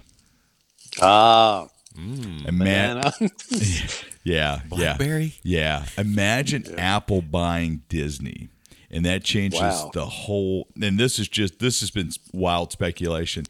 Ah, 1.01 1.67
Ima- 1.97 2.51
man, 2.51 3.11
yeah, 4.23 4.61
Blackberry? 4.67 5.33
yeah, 5.43 5.85
yeah. 5.97 6.01
Imagine 6.01 6.77
Apple 6.77 7.21
buying 7.21 7.83
Disney, 7.89 8.49
and 8.91 9.05
that 9.05 9.23
changes 9.23 9.59
Wow. 9.61 9.91
the 9.93 10.05
whole. 10.05 10.67
And 10.81 10.99
this 10.99 11.19
is 11.19 11.27
just 11.27 11.59
this 11.59 11.79
has 11.81 11.91
been 11.91 12.11
wild 12.33 12.71
speculation. 12.71 13.45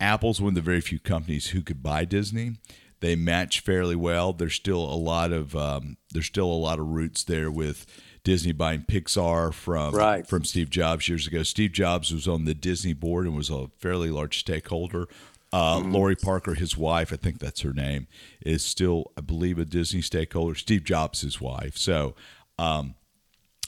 Apple's 0.00 0.40
one 0.40 0.50
of 0.50 0.54
the 0.54 0.60
very 0.60 0.80
few 0.80 0.98
companies 1.00 1.48
who 1.48 1.60
could 1.62 1.82
buy 1.82 2.04
Disney. 2.04 2.52
They 3.00 3.16
match 3.16 3.60
fairly 3.60 3.96
well. 3.96 4.32
There's 4.32 4.54
still 4.54 4.82
a 4.82 4.94
lot 4.96 5.32
of 5.32 5.54
um, 5.56 5.96
there's 6.12 6.26
still 6.26 6.50
a 6.50 6.54
lot 6.54 6.78
of 6.78 6.86
roots 6.86 7.24
there 7.24 7.50
with 7.50 7.86
Disney 8.24 8.52
buying 8.52 8.82
Pixar 8.82 9.52
from 9.54 9.94
Right. 9.94 10.26
from 10.26 10.44
Steve 10.44 10.70
Jobs 10.70 11.08
years 11.08 11.26
ago. 11.26 11.42
Steve 11.42 11.72
Jobs 11.72 12.12
was 12.12 12.28
on 12.28 12.44
the 12.44 12.54
Disney 12.54 12.92
board 12.92 13.26
and 13.26 13.36
was 13.36 13.50
a 13.50 13.68
fairly 13.78 14.10
large 14.10 14.38
stakeholder. 14.38 15.06
Uh, 15.52 15.78
Lori 15.78 16.14
Parker, 16.14 16.54
his 16.54 16.76
wife, 16.76 17.12
I 17.12 17.16
think 17.16 17.38
that's 17.38 17.62
her 17.62 17.72
name, 17.72 18.06
is 18.44 18.62
still, 18.62 19.12
I 19.16 19.22
believe, 19.22 19.58
a 19.58 19.64
Disney 19.64 20.02
stakeholder. 20.02 20.54
Steve 20.54 20.84
Jobs, 20.84 21.22
his 21.22 21.40
wife. 21.40 21.76
So 21.78 22.14
um, 22.58 22.94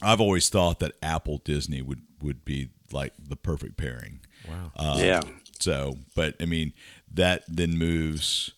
I've 0.02 0.20
always 0.20 0.48
thought 0.48 0.78
that 0.80 0.92
Apple 1.02 1.38
Disney 1.38 1.82
would 1.82 2.02
would 2.22 2.44
be 2.44 2.68
like 2.92 3.14
the 3.18 3.36
perfect 3.36 3.76
pairing. 3.76 4.20
Wow. 4.48 4.72
Uh, 4.76 4.98
yeah. 4.98 5.22
So, 5.58 5.96
but 6.14 6.34
I 6.40 6.44
mean, 6.44 6.72
that 7.12 7.44
then 7.48 7.78
moves 7.78 8.52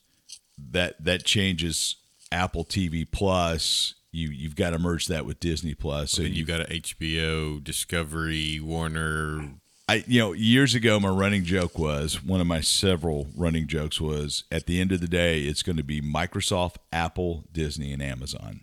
that 0.59 1.02
that 1.05 1.25
changes 1.25 1.97
Apple 2.31 2.64
TV 2.64 3.07
Plus. 3.11 3.95
You 4.11 4.29
you've 4.29 4.57
got 4.57 4.71
to 4.71 4.79
merge 4.79 5.07
that 5.09 5.26
with 5.26 5.41
Disney 5.41 5.75
Plus. 5.75 6.12
So 6.12 6.19
So 6.19 6.23
you 6.23 6.35
you've 6.35 6.49
got 6.49 6.61
a 6.61 6.64
HBO, 6.64 7.62
Discovery, 7.62 8.61
Warner. 8.61 9.55
I 9.93 10.05
you 10.07 10.21
know 10.21 10.33
years 10.33 10.75
ago 10.75 10.99
my 10.99 11.09
running 11.09 11.45
joke 11.45 11.79
was 11.79 12.23
one 12.23 12.41
of 12.41 12.47
my 12.47 12.61
several 12.61 13.29
running 13.37 13.67
jokes 13.67 14.01
was 14.01 14.45
at 14.51 14.67
the 14.67 14.81
end 14.81 14.91
of 14.93 15.01
the 15.01 15.09
day 15.09 15.43
it's 15.43 15.63
going 15.63 15.77
to 15.77 15.83
be 15.83 16.01
Microsoft, 16.01 16.77
Apple, 16.93 17.45
Disney, 17.53 17.93
and 17.93 18.03
Amazon. 18.03 18.61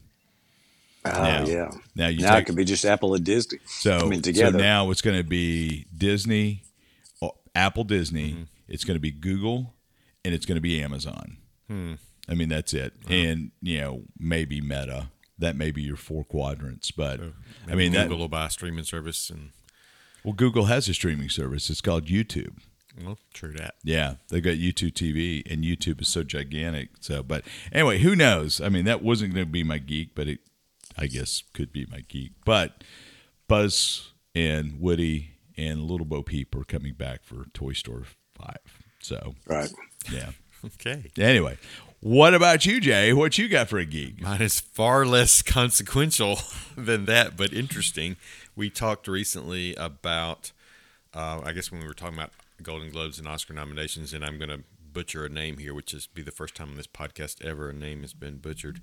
Ah, 1.06 1.12
Now- 1.12 1.46
yeah. 1.46 1.72
now 1.96 2.08
you 2.08 2.22
now 2.22 2.34
take- 2.36 2.44
it 2.44 2.46
could 2.48 2.56
be 2.56 2.66
just 2.66 2.84
Apple 2.86 3.14
and 3.14 3.24
Disney. 3.24 3.60
So 3.66 3.98
I 4.00 4.06
mean, 4.06 4.24
so 4.24 4.50
now 4.50 4.90
it's 4.92 5.02
going 5.02 5.18
to 5.18 5.24
be 5.24 5.86
Disney, 5.96 6.64
uh, 7.22 7.30
Apple, 7.56 7.84
Disney. 7.84 8.32
Mm-hmm. 8.32 8.44
It's 8.68 8.84
going 8.84 8.96
to 8.96 9.02
be 9.02 9.12
Google, 9.12 9.74
and 10.26 10.34
it's 10.34 10.46
going 10.46 10.58
to 10.58 10.62
be 10.62 10.82
Amazon. 10.82 11.38
Hmm. 11.68 11.94
I 12.28 12.34
mean 12.36 12.50
that's 12.50 12.74
it, 12.74 12.94
and 13.08 13.52
you 13.62 13.80
know 13.82 14.02
maybe 14.18 14.62
Meta. 14.62 15.10
That 15.38 15.56
may 15.56 15.72
be 15.72 15.82
your 15.82 15.96
four 15.96 16.26
quadrants, 16.26 16.92
but 16.92 17.22
I 17.22 17.32
Maybe 17.68 17.78
mean 17.78 17.92
that 17.94 18.04
Google 18.10 18.18
will 18.18 18.28
buy 18.28 18.48
a 18.48 18.50
streaming 18.50 18.84
service 18.84 19.30
and 19.30 19.52
Well, 20.30 20.36
Google 20.36 20.66
has 20.66 20.88
a 20.88 20.94
streaming 20.94 21.30
service. 21.30 21.72
It's 21.72 21.82
called 21.82 22.06
YouTube. 22.06 22.58
Well, 23.04 23.18
true 23.34 23.52
that. 23.54 23.76
Yeah, 23.84 24.16
they've 24.30 24.44
got 24.44 24.58
YouTube 24.58 24.92
TV, 24.94 25.42
and 25.52 25.64
YouTube 25.64 26.02
is 26.02 26.08
so 26.08 26.22
gigantic. 26.22 26.90
So, 27.00 27.24
but 27.24 27.44
anyway, 27.72 27.98
who 27.98 28.16
knows? 28.16 28.62
I 28.62 28.70
mean, 28.70 28.86
that 28.86 29.02
wasn't 29.02 29.34
going 29.34 29.48
to 29.48 29.52
be 29.52 29.64
my 29.64 29.80
geek, 29.80 30.10
but 30.14 30.28
it, 30.28 30.40
I 30.96 31.08
guess, 31.08 31.42
could 31.54 31.72
be 31.74 31.88
my 31.90 32.02
geek. 32.02 32.34
But 32.46 32.84
Buzz 33.48 34.12
and 34.36 34.80
Woody 34.80 35.32
and 35.58 35.82
Little 35.90 36.06
Bo 36.06 36.22
Peep 36.22 36.54
are 36.56 36.64
coming 36.64 36.94
back 36.94 37.24
for 37.24 37.46
Toy 37.52 37.74
Story 37.74 38.04
Five. 38.36 38.60
So, 39.02 39.34
Right. 39.48 39.72
yeah. 40.12 40.32
Okay. 40.66 41.06
Anyway, 41.18 41.58
what 42.02 42.34
about 42.34 42.66
you, 42.66 42.82
Jay? 42.82 43.14
What 43.14 43.38
you 43.38 43.48
got 43.48 43.70
for 43.70 43.80
a 43.80 43.86
geek? 43.86 44.22
Mine 44.22 44.42
is 44.42 44.60
far 44.60 45.06
less 45.06 45.42
consequential 45.42 46.38
than 46.76 47.06
that, 47.06 47.38
but 47.38 47.54
interesting. 47.54 48.18
We 48.60 48.70
talked 48.70 49.08
recently 49.08 49.74
about, 49.76 50.52
uh, 51.14 51.40
I 51.46 51.54
guess 51.54 51.72
when 51.72 51.80
we 51.80 51.88
were 51.88 51.94
talking 51.94 52.16
about 52.18 52.32
Golden 52.62 52.90
Globes 52.90 53.18
and 53.18 53.26
Oscar 53.26 53.54
nominations, 53.54 54.14
and 54.14 54.26
I'm 54.26 54.38
going 54.38 54.50
to 54.50 54.66
butcher 54.92 55.24
a 55.24 55.30
name 55.30 55.60
here, 55.60 55.74
which 55.74 55.94
is 55.94 56.08
be 56.08 56.22
the 56.22 56.32
first 56.32 56.56
time 56.56 56.68
on 56.68 56.76
this 56.76 56.86
podcast 56.86 57.42
ever 57.42 57.70
a 57.70 57.74
name 57.74 58.02
has 58.02 58.14
been 58.14 58.36
butchered. 58.36 58.82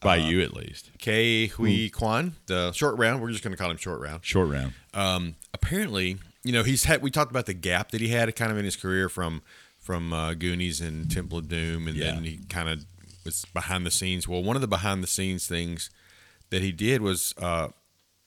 By 0.00 0.16
you, 0.16 0.40
at 0.42 0.54
least. 0.54 0.90
Ke 0.98 1.52
Huy 1.52 1.88
Quan, 1.88 2.34
the 2.46 2.72
short 2.72 2.98
round. 2.98 3.22
We're 3.22 3.30
just 3.30 3.44
going 3.44 3.52
to 3.52 3.56
call 3.56 3.70
him 3.70 3.76
short 3.76 4.00
round. 4.00 4.24
Short 4.24 4.48
round. 4.48 4.72
Um, 4.92 5.36
apparently, 5.54 6.16
you 6.42 6.50
know, 6.50 6.64
he's 6.64 6.82
had. 6.82 7.00
We 7.00 7.12
talked 7.12 7.30
about 7.30 7.46
the 7.46 7.54
gap 7.54 7.92
that 7.92 8.00
he 8.00 8.08
had, 8.08 8.34
kind 8.34 8.50
of 8.50 8.58
in 8.58 8.64
his 8.64 8.74
career 8.74 9.08
from 9.08 9.42
from 9.78 10.12
uh, 10.12 10.34
Goonies 10.34 10.80
and 10.80 11.08
Temple 11.08 11.38
of 11.38 11.48
Doom, 11.48 11.86
and 11.86 11.96
then 11.96 12.24
he 12.24 12.40
kind 12.48 12.68
of 12.68 12.84
was 13.24 13.44
behind 13.54 13.86
the 13.86 13.92
scenes. 13.92 14.26
Well, 14.26 14.42
one 14.42 14.56
of 14.56 14.62
the 14.62 14.66
behind 14.66 15.00
the 15.00 15.06
scenes 15.06 15.46
things 15.46 15.90
that 16.50 16.60
he 16.60 16.72
did 16.72 17.02
was 17.02 17.32
uh, 17.40 17.68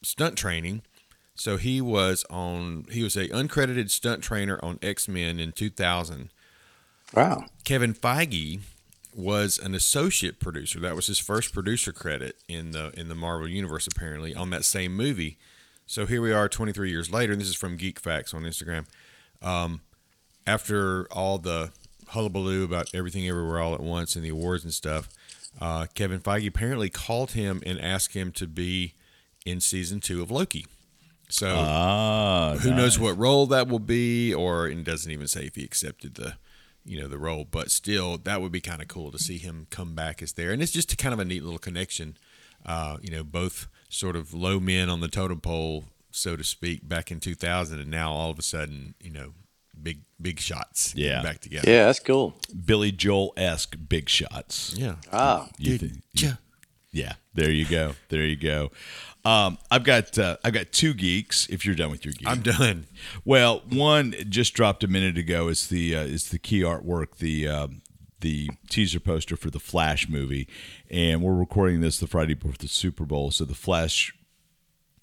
stunt 0.05 0.37
training. 0.37 0.81
So 1.35 1.57
he 1.57 1.81
was 1.81 2.25
on. 2.29 2.85
He 2.91 3.03
was 3.03 3.17
a 3.17 3.27
uncredited 3.27 3.89
stunt 3.89 4.23
trainer 4.23 4.59
on 4.63 4.79
X 4.81 5.07
Men 5.07 5.39
in 5.39 5.51
2000. 5.51 6.29
Wow. 7.13 7.45
Kevin 7.63 7.93
Feige 7.93 8.61
was 9.13 9.57
an 9.57 9.73
associate 9.75 10.39
producer. 10.39 10.79
That 10.79 10.95
was 10.95 11.07
his 11.07 11.19
first 11.19 11.53
producer 11.53 11.91
credit 11.91 12.37
in 12.47 12.71
the 12.71 12.91
in 12.97 13.09
the 13.09 13.15
Marvel 13.15 13.47
universe, 13.47 13.87
apparently, 13.87 14.33
on 14.33 14.49
that 14.51 14.63
same 14.63 14.95
movie. 14.95 15.37
So 15.87 16.05
here 16.05 16.21
we 16.21 16.33
are, 16.33 16.49
23 16.49 16.89
years 16.89 17.11
later, 17.11 17.33
and 17.33 17.39
this 17.39 17.47
is 17.47 17.55
from 17.55 17.77
Geek 17.77 17.99
Facts 17.99 18.33
on 18.33 18.41
Instagram. 18.41 18.87
Um, 19.41 19.81
after 20.47 21.05
all 21.11 21.37
the 21.37 21.71
hullabaloo 22.07 22.63
about 22.63 22.89
everything, 22.93 23.27
everywhere, 23.27 23.59
all 23.59 23.75
at 23.75 23.81
once, 23.81 24.15
and 24.15 24.25
the 24.25 24.29
awards 24.29 24.63
and 24.63 24.73
stuff, 24.73 25.09
uh, 25.61 25.85
Kevin 25.93 26.19
Feige 26.19 26.47
apparently 26.47 26.89
called 26.89 27.31
him 27.31 27.61
and 27.65 27.79
asked 27.79 28.13
him 28.13 28.31
to 28.31 28.47
be 28.47 28.93
in 29.45 29.61
season 29.61 29.99
two 29.99 30.21
of 30.21 30.31
Loki. 30.31 30.65
So 31.29 31.55
Ah, 31.57 32.55
who 32.61 32.73
knows 32.73 32.99
what 32.99 33.17
role 33.17 33.45
that 33.47 33.67
will 33.67 33.79
be 33.79 34.33
or 34.33 34.67
it 34.67 34.83
doesn't 34.83 35.11
even 35.11 35.27
say 35.27 35.45
if 35.45 35.55
he 35.55 35.63
accepted 35.63 36.15
the 36.15 36.33
you 36.87 37.01
know 37.01 37.07
the 37.07 37.17
role 37.17 37.45
but 37.49 37.71
still 37.71 38.17
that 38.17 38.41
would 38.41 38.51
be 38.51 38.61
kind 38.61 38.79
of 38.79 38.87
cool 38.87 39.11
to 39.11 39.17
see 39.17 39.39
him 39.39 39.65
come 39.71 39.95
back 39.95 40.21
as 40.21 40.33
there 40.33 40.51
and 40.51 40.61
it's 40.61 40.71
just 40.71 40.95
kind 40.99 41.13
of 41.13 41.19
a 41.19 41.25
neat 41.25 41.43
little 41.43 41.57
connection 41.57 42.15
uh, 42.63 42.97
you 43.01 43.09
know 43.09 43.23
both 43.23 43.67
sort 43.89 44.15
of 44.15 44.35
low 44.35 44.59
men 44.59 44.87
on 44.87 44.99
the 44.99 45.07
totem 45.07 45.41
pole 45.41 45.85
so 46.11 46.35
to 46.35 46.43
speak 46.43 46.87
back 46.87 47.09
in 47.09 47.19
2000 47.19 47.79
and 47.79 47.89
now 47.89 48.11
all 48.11 48.29
of 48.29 48.37
a 48.37 48.43
sudden 48.43 48.93
you 49.01 49.09
know 49.09 49.33
big 49.81 50.01
big 50.21 50.39
shots 50.39 50.93
Yeah. 50.95 51.23
back 51.23 51.39
together 51.41 51.67
Yeah, 51.69 51.85
that's 51.87 51.99
cool. 51.99 52.35
Billy 52.65 52.91
Joel 52.91 53.33
esque 53.35 53.75
big 53.89 54.07
shots. 54.07 54.75
yeah 54.77 54.97
Ah, 55.11 55.49
You 55.57 55.79
Did 55.79 55.91
thi- 56.13 56.25
ya? 56.27 56.31
Yeah, 56.95 57.15
there 57.33 57.51
you 57.51 57.65
go. 57.65 57.95
There 58.07 58.23
you 58.23 58.37
go. 58.37 58.71
Um, 59.25 59.57
I've 59.69 59.83
got 59.83 60.17
uh, 60.17 60.37
I've 60.45 60.53
got 60.53 60.71
two 60.71 60.93
geeks. 60.93 61.45
If 61.49 61.65
you're 61.65 61.75
done 61.75 61.91
with 61.91 62.05
your 62.05 62.13
geek, 62.13 62.25
i'm 62.25 62.41
done 62.41 62.87
Well, 63.25 63.63
one 63.69 64.15
just 64.29 64.53
dropped 64.53 64.81
a 64.81 64.87
minute 64.87 65.17
ago. 65.17 65.49
Is 65.49 65.67
the 65.67 65.93
uh, 65.93 66.03
is 66.03 66.29
the 66.29 66.39
key 66.39 66.61
artwork 66.61 67.17
the 67.17 67.49
um, 67.49 67.81
the 68.21 68.49
teaser 68.69 69.01
poster 69.01 69.35
for 69.35 69.49
the 69.49 69.59
Flash 69.59 70.07
movie, 70.07 70.47
and 70.89 71.21
we're 71.21 71.35
recording 71.35 71.81
this 71.81 71.99
the 71.99 72.07
Friday 72.07 72.33
before 72.33 72.53
the 72.57 72.69
Super 72.69 73.03
Bowl. 73.03 73.29
So 73.29 73.43
the 73.43 73.55
Flash 73.55 74.13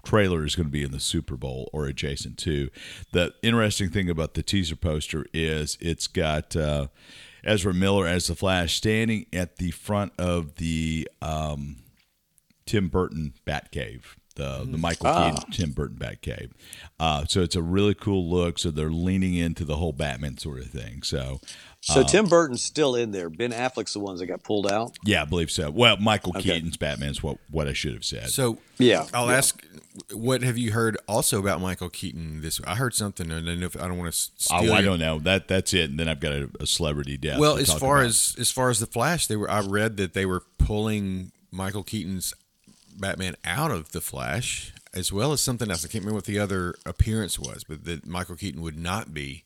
trailer 0.03 0.47
is 0.47 0.57
going 0.57 0.69
to 0.69 0.73
be 0.73 0.83
in 0.83 0.93
the 0.93 0.99
Super 0.99 1.37
Bowl 1.37 1.69
or 1.75 1.85
adjacent 1.85 2.39
to. 2.39 2.71
The 3.13 3.35
interesting 3.43 3.91
thing 3.91 4.09
about 4.09 4.33
the 4.33 4.43
teaser 4.43 4.77
poster 4.77 5.27
is 5.35 5.77
it's 5.79 6.07
got 6.07 6.57
uh, 6.57 6.87
Ezra 7.45 7.75
Miller 7.75 8.07
as 8.07 8.29
the 8.29 8.35
Flash 8.35 8.77
standing 8.77 9.27
at 9.33 9.57
the 9.57 9.73
front 9.73 10.13
of 10.19 10.57
the 10.57 11.09
um, 11.21 11.82
Tim 12.67 12.89
Burton 12.89 13.35
Batcave, 13.47 14.03
the 14.37 14.61
the 14.61 14.65
hmm. 14.65 14.81
Michael 14.81 15.07
ah. 15.09 15.31
Keaton 15.31 15.51
Tim 15.51 15.71
Burton 15.73 15.97
Batcave. 15.97 16.51
Uh, 16.99 17.25
so 17.27 17.41
it's 17.41 17.57
a 17.57 17.63
really 17.63 17.95
cool 17.95 18.29
look. 18.29 18.59
So 18.59 18.71
they're 18.71 18.91
leaning 18.91 19.35
into 19.35 19.65
the 19.65 19.77
whole 19.77 19.93
Batman 19.93 20.39
sort 20.39 20.61
of 20.61 20.67
thing. 20.67 21.03
So 21.03 21.41
so 21.85 22.01
um, 22.01 22.07
Tim 22.07 22.27
Burton's 22.27 22.63
still 22.63 22.95
in 22.95 23.11
there. 23.11 23.29
Ben 23.29 23.51
Affleck's 23.51 23.93
the 23.93 23.99
ones 23.99 24.21
that 24.21 24.27
got 24.27 24.45
pulled 24.45 24.71
out. 24.71 24.97
yeah, 25.05 25.23
I 25.23 25.25
believe 25.25 25.51
so. 25.51 25.69
Well, 25.69 25.97
Michael 25.97 26.33
Okay. 26.37 26.55
Keaton's 26.55 26.77
Batman's 26.77 27.25
what 27.25 27.39
what 27.51 27.67
I 27.67 27.73
should 27.73 27.93
have 27.93 28.05
said. 28.05 28.31
so 28.31 28.59
Yeah, 28.79 29.07
I'll 29.13 29.27
yeah. 29.27 29.37
ask, 29.37 29.65
what 30.13 30.43
have 30.43 30.57
you 30.57 30.71
heard 30.71 30.97
also 31.09 31.41
about 31.41 31.61
Michael 31.61 31.91
Keaton? 31.91 32.41
This 32.41 32.61
I 32.65 32.77
heard 32.77 32.95
something, 32.95 33.33
and 33.33 33.49
I 33.49 33.51
don't 33.51 33.59
know 33.59 33.67
if 33.67 33.77
I 33.77 33.89
don't 33.89 33.99
want 33.99 34.13
to. 34.13 34.31
Oh, 34.53 34.61
steal 34.61 34.73
oh, 34.73 34.75
I 34.77 34.83
don't 34.83 35.01
know. 35.01 35.19
That 35.19 35.49
that's 35.49 35.75
it. 35.75 35.91
And 35.91 35.99
then 35.99 36.09
I've 36.09 36.21
got 36.21 36.33
a, 36.33 36.49
a 36.61 36.67
celebrity 36.67 37.17
death. 37.17 37.41
Well, 37.41 37.57
to 37.57 37.63
as 37.63 37.69
talk 37.69 37.81
far 37.81 37.97
about. 37.97 38.07
as 38.07 38.37
as 38.39 38.53
far 38.53 38.71
as 38.71 38.79
the 38.79 38.87
Flash, 38.87 39.27
they 39.27 39.37
were. 39.37 39.51
I 39.51 39.61
read 39.61 39.97
that 39.97 40.15
they 40.15 40.25
were 40.25 40.45
pulling 40.59 41.33
Michael 41.51 41.83
Keaton's 41.83 42.33
Batman 42.99 43.37
out 43.45 43.71
of 43.71 43.93
the 43.93 44.01
Flash, 44.01 44.73
as 44.95 45.13
well 45.13 45.33
as 45.33 45.41
something 45.41 45.71
else. 45.71 45.85
I 45.85 45.89
can't 45.89 46.03
remember 46.05 46.17
what 46.19 46.25
the 46.27 46.39
other 46.39 46.75
appearance 46.87 47.39
was, 47.39 47.65
but 47.65 47.85
that 47.85 48.07
Michael 48.07 48.37
Keaton 48.37 48.61
would 48.63 48.79
not 48.79 49.13
be 49.15 49.45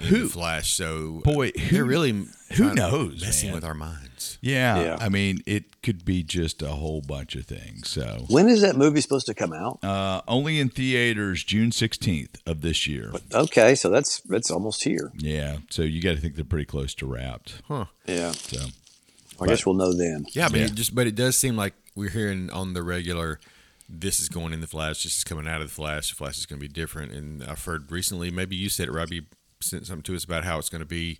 in 0.00 0.06
Who- 0.06 0.22
the 0.24 0.28
Flash. 0.30 0.72
So 0.74 1.20
Boy, 1.24 1.50
they're 1.56 1.82
who- 1.82 1.84
really 1.84 2.26
who 2.52 2.72
knows, 2.74 3.20
messing 3.20 3.48
man? 3.48 3.54
with 3.56 3.64
our 3.64 3.74
minds. 3.74 4.38
yeah, 4.40 4.80
Yeah. 4.80 4.96
I 5.00 5.08
mean, 5.08 5.42
it 5.46 5.82
could 5.82 6.04
be 6.04 6.22
just 6.22 6.62
a 6.62 6.68
whole 6.68 7.00
bunch 7.00 7.34
of 7.34 7.46
things. 7.46 7.88
So 7.88 8.24
When 8.28 8.48
is 8.48 8.60
that 8.60 8.76
movie 8.76 9.00
supposed 9.00 9.26
to 9.26 9.34
come 9.34 9.52
out? 9.52 9.82
uh, 9.82 10.22
only 10.28 10.60
in 10.60 10.68
theaters 10.68 11.42
June 11.42 11.72
sixteenth 11.72 12.36
of 12.46 12.60
this 12.60 12.86
year. 12.86 13.12
Okay, 13.34 13.74
so 13.74 13.90
that's 13.90 14.20
that's 14.20 14.50
almost 14.52 14.84
here. 14.84 15.10
Yeah, 15.18 15.58
so 15.70 15.82
you 15.82 16.00
got 16.00 16.14
to 16.14 16.20
think 16.20 16.36
they're 16.36 16.44
pretty 16.44 16.66
close 16.66 16.94
to 16.94 17.06
wrapped. 17.06 17.60
Huh. 17.66 17.86
Yeah, 18.06 18.30
So 18.32 18.58
I 19.40 19.46
guess 19.46 19.66
we'll 19.66 19.74
know 19.74 19.92
then. 19.92 20.26
Yeah, 20.32 20.48
but 20.48 20.60
Yeah. 20.60 20.66
it 20.66 20.74
just 20.74 20.94
but 20.94 21.06
it 21.08 21.16
does 21.16 21.36
seem 21.36 21.56
like 21.56 21.74
we're 21.98 22.10
hearing 22.10 22.48
on 22.50 22.74
the 22.74 22.82
regular. 22.82 23.40
This 23.88 24.20
is 24.20 24.28
going 24.28 24.52
in 24.52 24.60
the 24.60 24.68
Flash. 24.68 25.02
This 25.02 25.16
is 25.16 25.24
coming 25.24 25.48
out 25.48 25.60
of 25.60 25.68
the 25.68 25.74
Flash. 25.74 26.10
The 26.10 26.14
Flash 26.16 26.38
is 26.38 26.46
going 26.46 26.60
to 26.60 26.66
be 26.66 26.72
different. 26.72 27.12
And 27.12 27.42
I've 27.42 27.64
heard 27.64 27.90
recently, 27.90 28.30
maybe 28.30 28.54
you 28.54 28.68
said 28.68 28.86
it, 28.86 28.92
Robbie 28.92 29.26
sent 29.60 29.86
something 29.86 30.04
to 30.04 30.14
us 30.14 30.24
about 30.24 30.44
how 30.44 30.58
it's 30.58 30.68
going 30.68 30.80
to 30.80 30.86
be. 30.86 31.18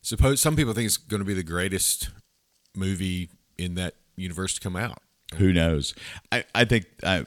Suppose 0.00 0.40
some 0.40 0.56
people 0.56 0.72
think 0.72 0.86
it's 0.86 0.96
going 0.96 1.20
to 1.20 1.26
be 1.26 1.34
the 1.34 1.42
greatest 1.42 2.08
movie 2.74 3.28
in 3.58 3.74
that 3.74 3.94
universe 4.16 4.54
to 4.54 4.60
come 4.60 4.76
out. 4.76 5.00
Who 5.34 5.52
knows? 5.52 5.92
I, 6.30 6.44
I 6.54 6.64
think 6.64 6.86
uh, 7.02 7.24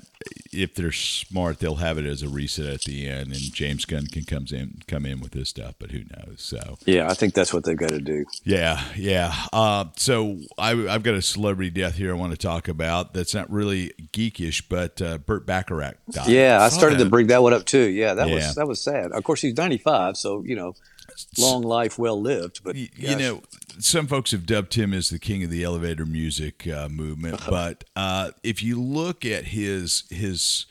if 0.53 0.73
they're 0.73 0.93
smart, 0.93 1.59
they'll 1.59 1.75
have 1.75 1.97
it 1.97 2.05
as 2.05 2.23
a 2.23 2.29
reset 2.29 2.65
at 2.65 2.81
the 2.83 3.05
end, 3.07 3.27
and 3.27 3.35
James 3.53 3.83
Gunn 3.83 4.07
can 4.07 4.23
comes 4.23 4.53
in 4.53 4.81
come 4.87 5.05
in 5.05 5.19
with 5.19 5.33
this 5.33 5.49
stuff. 5.49 5.75
But 5.77 5.91
who 5.91 6.03
knows? 6.17 6.35
So 6.37 6.77
Yeah, 6.85 7.09
I 7.09 7.13
think 7.13 7.33
that's 7.33 7.53
what 7.53 7.65
they've 7.65 7.77
got 7.77 7.89
to 7.89 7.99
do. 7.99 8.23
yeah, 8.45 8.81
yeah. 8.95 9.35
Uh, 9.51 9.85
so 9.97 10.39
I, 10.57 10.71
I've 10.87 11.03
got 11.03 11.15
a 11.15 11.21
celebrity 11.21 11.69
death 11.71 11.95
here 11.95 12.11
I 12.11 12.17
want 12.17 12.31
to 12.31 12.37
talk 12.37 12.69
about. 12.69 13.13
That's 13.13 13.35
not 13.35 13.51
really 13.51 13.91
geekish, 14.13 14.63
but 14.69 15.01
uh, 15.01 15.17
Burt 15.17 15.45
Bacharach 15.45 15.97
died. 16.11 16.29
Yeah, 16.29 16.61
I 16.61 16.69
started 16.69 16.99
to 16.99 17.05
bring 17.09 17.27
that 17.27 17.43
one 17.43 17.53
up 17.53 17.65
too. 17.65 17.89
Yeah, 17.89 18.13
that 18.13 18.29
Yeah. 18.29 18.35
was 18.35 18.55
that 18.55 18.67
was 18.67 18.79
sad. 18.81 19.11
Of 19.11 19.23
course, 19.25 19.41
he's 19.41 19.57
ninety 19.57 19.77
five, 19.77 20.15
so 20.15 20.41
you 20.45 20.55
know, 20.55 20.73
long 21.37 21.63
life, 21.63 21.99
well 21.99 22.19
lived. 22.19 22.63
But 22.63 22.77
you 22.77 23.15
know, 23.17 23.41
some 23.79 24.07
folks 24.07 24.31
have 24.31 24.45
dubbed 24.45 24.73
him 24.75 24.93
as 24.93 25.09
the 25.09 25.19
king 25.19 25.43
of 25.43 25.49
the 25.49 25.63
elevator 25.63 26.05
music 26.05 26.67
uh, 26.67 26.89
movement, 26.89 27.41
but 27.49 27.83
uh, 27.95 28.31
if 28.43 28.61
you 28.61 28.81
look 28.81 29.25
at 29.25 29.45
his 29.45 30.03
his 30.09 30.65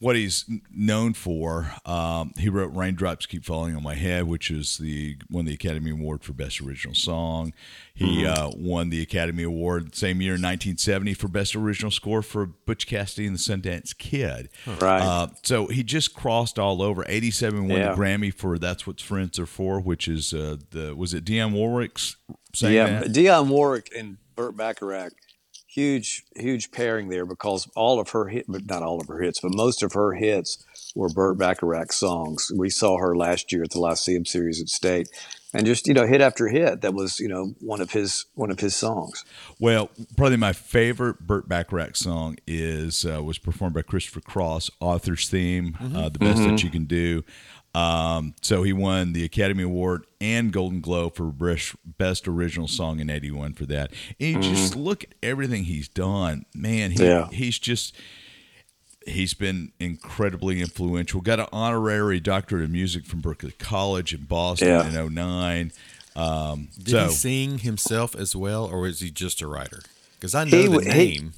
what 0.00 0.16
he's 0.16 0.44
known 0.70 1.14
for, 1.14 1.72
um, 1.86 2.32
he 2.38 2.48
wrote 2.48 2.74
"Raindrops 2.74 3.26
Keep 3.26 3.44
Falling 3.44 3.74
on 3.76 3.82
My 3.82 3.94
Head," 3.94 4.24
which 4.24 4.50
is 4.50 4.76
the 4.78 5.16
won 5.30 5.44
the 5.44 5.54
Academy 5.54 5.90
Award 5.90 6.22
for 6.22 6.32
Best 6.32 6.60
Original 6.60 6.94
Song. 6.94 7.52
He 7.94 8.26
uh, 8.26 8.50
won 8.56 8.90
the 8.90 9.00
Academy 9.00 9.44
Award 9.44 9.94
same 9.94 10.20
year 10.20 10.32
in 10.34 10.42
1970 10.42 11.14
for 11.14 11.28
Best 11.28 11.54
Original 11.54 11.90
Score 11.90 12.22
for 12.22 12.44
Butch 12.44 12.86
Cassidy 12.86 13.26
and 13.26 13.36
the 13.36 13.38
Sundance 13.40 13.96
Kid. 13.96 14.48
Right. 14.66 15.00
Uh, 15.00 15.28
so 15.42 15.68
he 15.68 15.82
just 15.84 16.12
crossed 16.14 16.58
all 16.58 16.82
over. 16.82 17.04
87 17.06 17.68
won 17.68 17.78
Yeah. 17.78 17.94
the 17.94 17.96
Grammy 18.00 18.34
for 18.34 18.58
"That's 18.58 18.86
What 18.86 19.00
Friends 19.00 19.38
Are 19.38 19.46
For," 19.46 19.80
which 19.80 20.08
is 20.08 20.34
uh, 20.34 20.56
the 20.70 20.94
was 20.94 21.14
it 21.14 21.24
Dionne 21.24 21.52
Warwick's 21.52 22.16
yeah, 22.56 23.00
that? 23.00 23.12
Dionne 23.12 23.48
Warwick 23.48 23.90
and 23.96 24.18
Burt 24.36 24.56
Bacharach, 24.56 25.12
huge 25.74 26.24
huge 26.36 26.70
pairing 26.70 27.08
there 27.08 27.26
because 27.26 27.68
all 27.74 28.00
of 28.00 28.10
her 28.10 28.28
hit, 28.28 28.46
but 28.48 28.66
not 28.66 28.82
all 28.82 29.00
of 29.00 29.08
her 29.08 29.20
hits, 29.20 29.40
but 29.40 29.54
most 29.54 29.82
of 29.82 29.92
her 29.92 30.14
hits 30.14 30.64
were 30.94 31.08
Burt 31.08 31.36
Bacharach 31.36 31.92
songs. 31.92 32.52
We 32.54 32.70
saw 32.70 32.98
her 32.98 33.16
last 33.16 33.52
year 33.52 33.64
at 33.64 33.70
the 33.70 33.80
Lyceum 33.80 34.24
Series 34.24 34.60
at 34.60 34.68
State, 34.68 35.08
and 35.52 35.66
just 35.66 35.88
you 35.88 35.94
know 35.94 36.06
hit 36.06 36.20
after 36.20 36.48
hit. 36.48 36.80
That 36.82 36.94
was 36.94 37.18
you 37.18 37.28
know 37.28 37.54
one 37.60 37.80
of 37.80 37.90
his 37.90 38.26
one 38.34 38.50
of 38.50 38.60
his 38.60 38.76
songs. 38.76 39.24
Well, 39.58 39.90
probably 40.16 40.36
my 40.36 40.52
favorite 40.52 41.20
Burt 41.20 41.48
Bacharach 41.48 41.96
song 41.96 42.36
is 42.46 43.04
uh, 43.04 43.22
was 43.22 43.38
performed 43.38 43.74
by 43.74 43.82
Christopher 43.82 44.20
Cross, 44.20 44.70
Arthur's 44.80 45.28
theme, 45.28 45.76
uh, 45.80 46.08
the 46.08 46.20
best 46.20 46.42
that 46.42 46.62
you 46.62 46.70
can 46.70 46.84
do. 46.84 47.24
Um, 47.74 48.34
so 48.40 48.62
he 48.62 48.72
won 48.72 49.12
the 49.14 49.24
Academy 49.24 49.64
Award 49.64 50.06
and 50.20 50.52
Golden 50.52 50.80
Globe 50.80 51.16
for 51.16 51.24
best, 51.26 51.74
best 51.84 52.28
original 52.28 52.68
song 52.68 53.00
in 53.00 53.10
'81 53.10 53.54
for 53.54 53.66
that. 53.66 53.92
And 54.20 54.44
you 54.44 54.50
just 54.54 54.76
look 54.76 55.02
at 55.04 55.10
everything 55.22 55.64
he's 55.64 55.88
done, 55.88 56.46
man. 56.54 56.92
He, 56.92 57.02
Yeah. 57.04 57.28
he's 57.32 57.58
just 57.58 57.94
he's 59.06 59.34
been 59.34 59.72
incredibly 59.80 60.60
influential. 60.60 61.20
Got 61.20 61.40
an 61.40 61.46
honorary 61.52 62.20
doctorate 62.20 62.64
of 62.64 62.70
music 62.70 63.04
from 63.04 63.20
Berklee 63.20 63.58
College 63.58 64.14
in 64.14 64.22
Boston 64.24 64.68
Yeah. 64.68 64.88
in 64.88 64.96
09. 65.14 65.72
Um, 66.16 66.68
Did 66.78 66.88
so 66.90 67.06
he 67.08 67.12
sing 67.12 67.58
himself 67.58 68.14
as 68.14 68.34
well, 68.36 68.64
or 68.66 68.86
is 68.86 69.00
he 69.00 69.10
just 69.10 69.42
a 69.42 69.46
writer? 69.48 69.82
Because 70.14 70.34
I 70.34 70.44
know 70.44 70.56
He 70.56 70.62
the 70.68 70.70
w- 70.72 70.90
he- 70.90 70.96
name. 71.18 71.32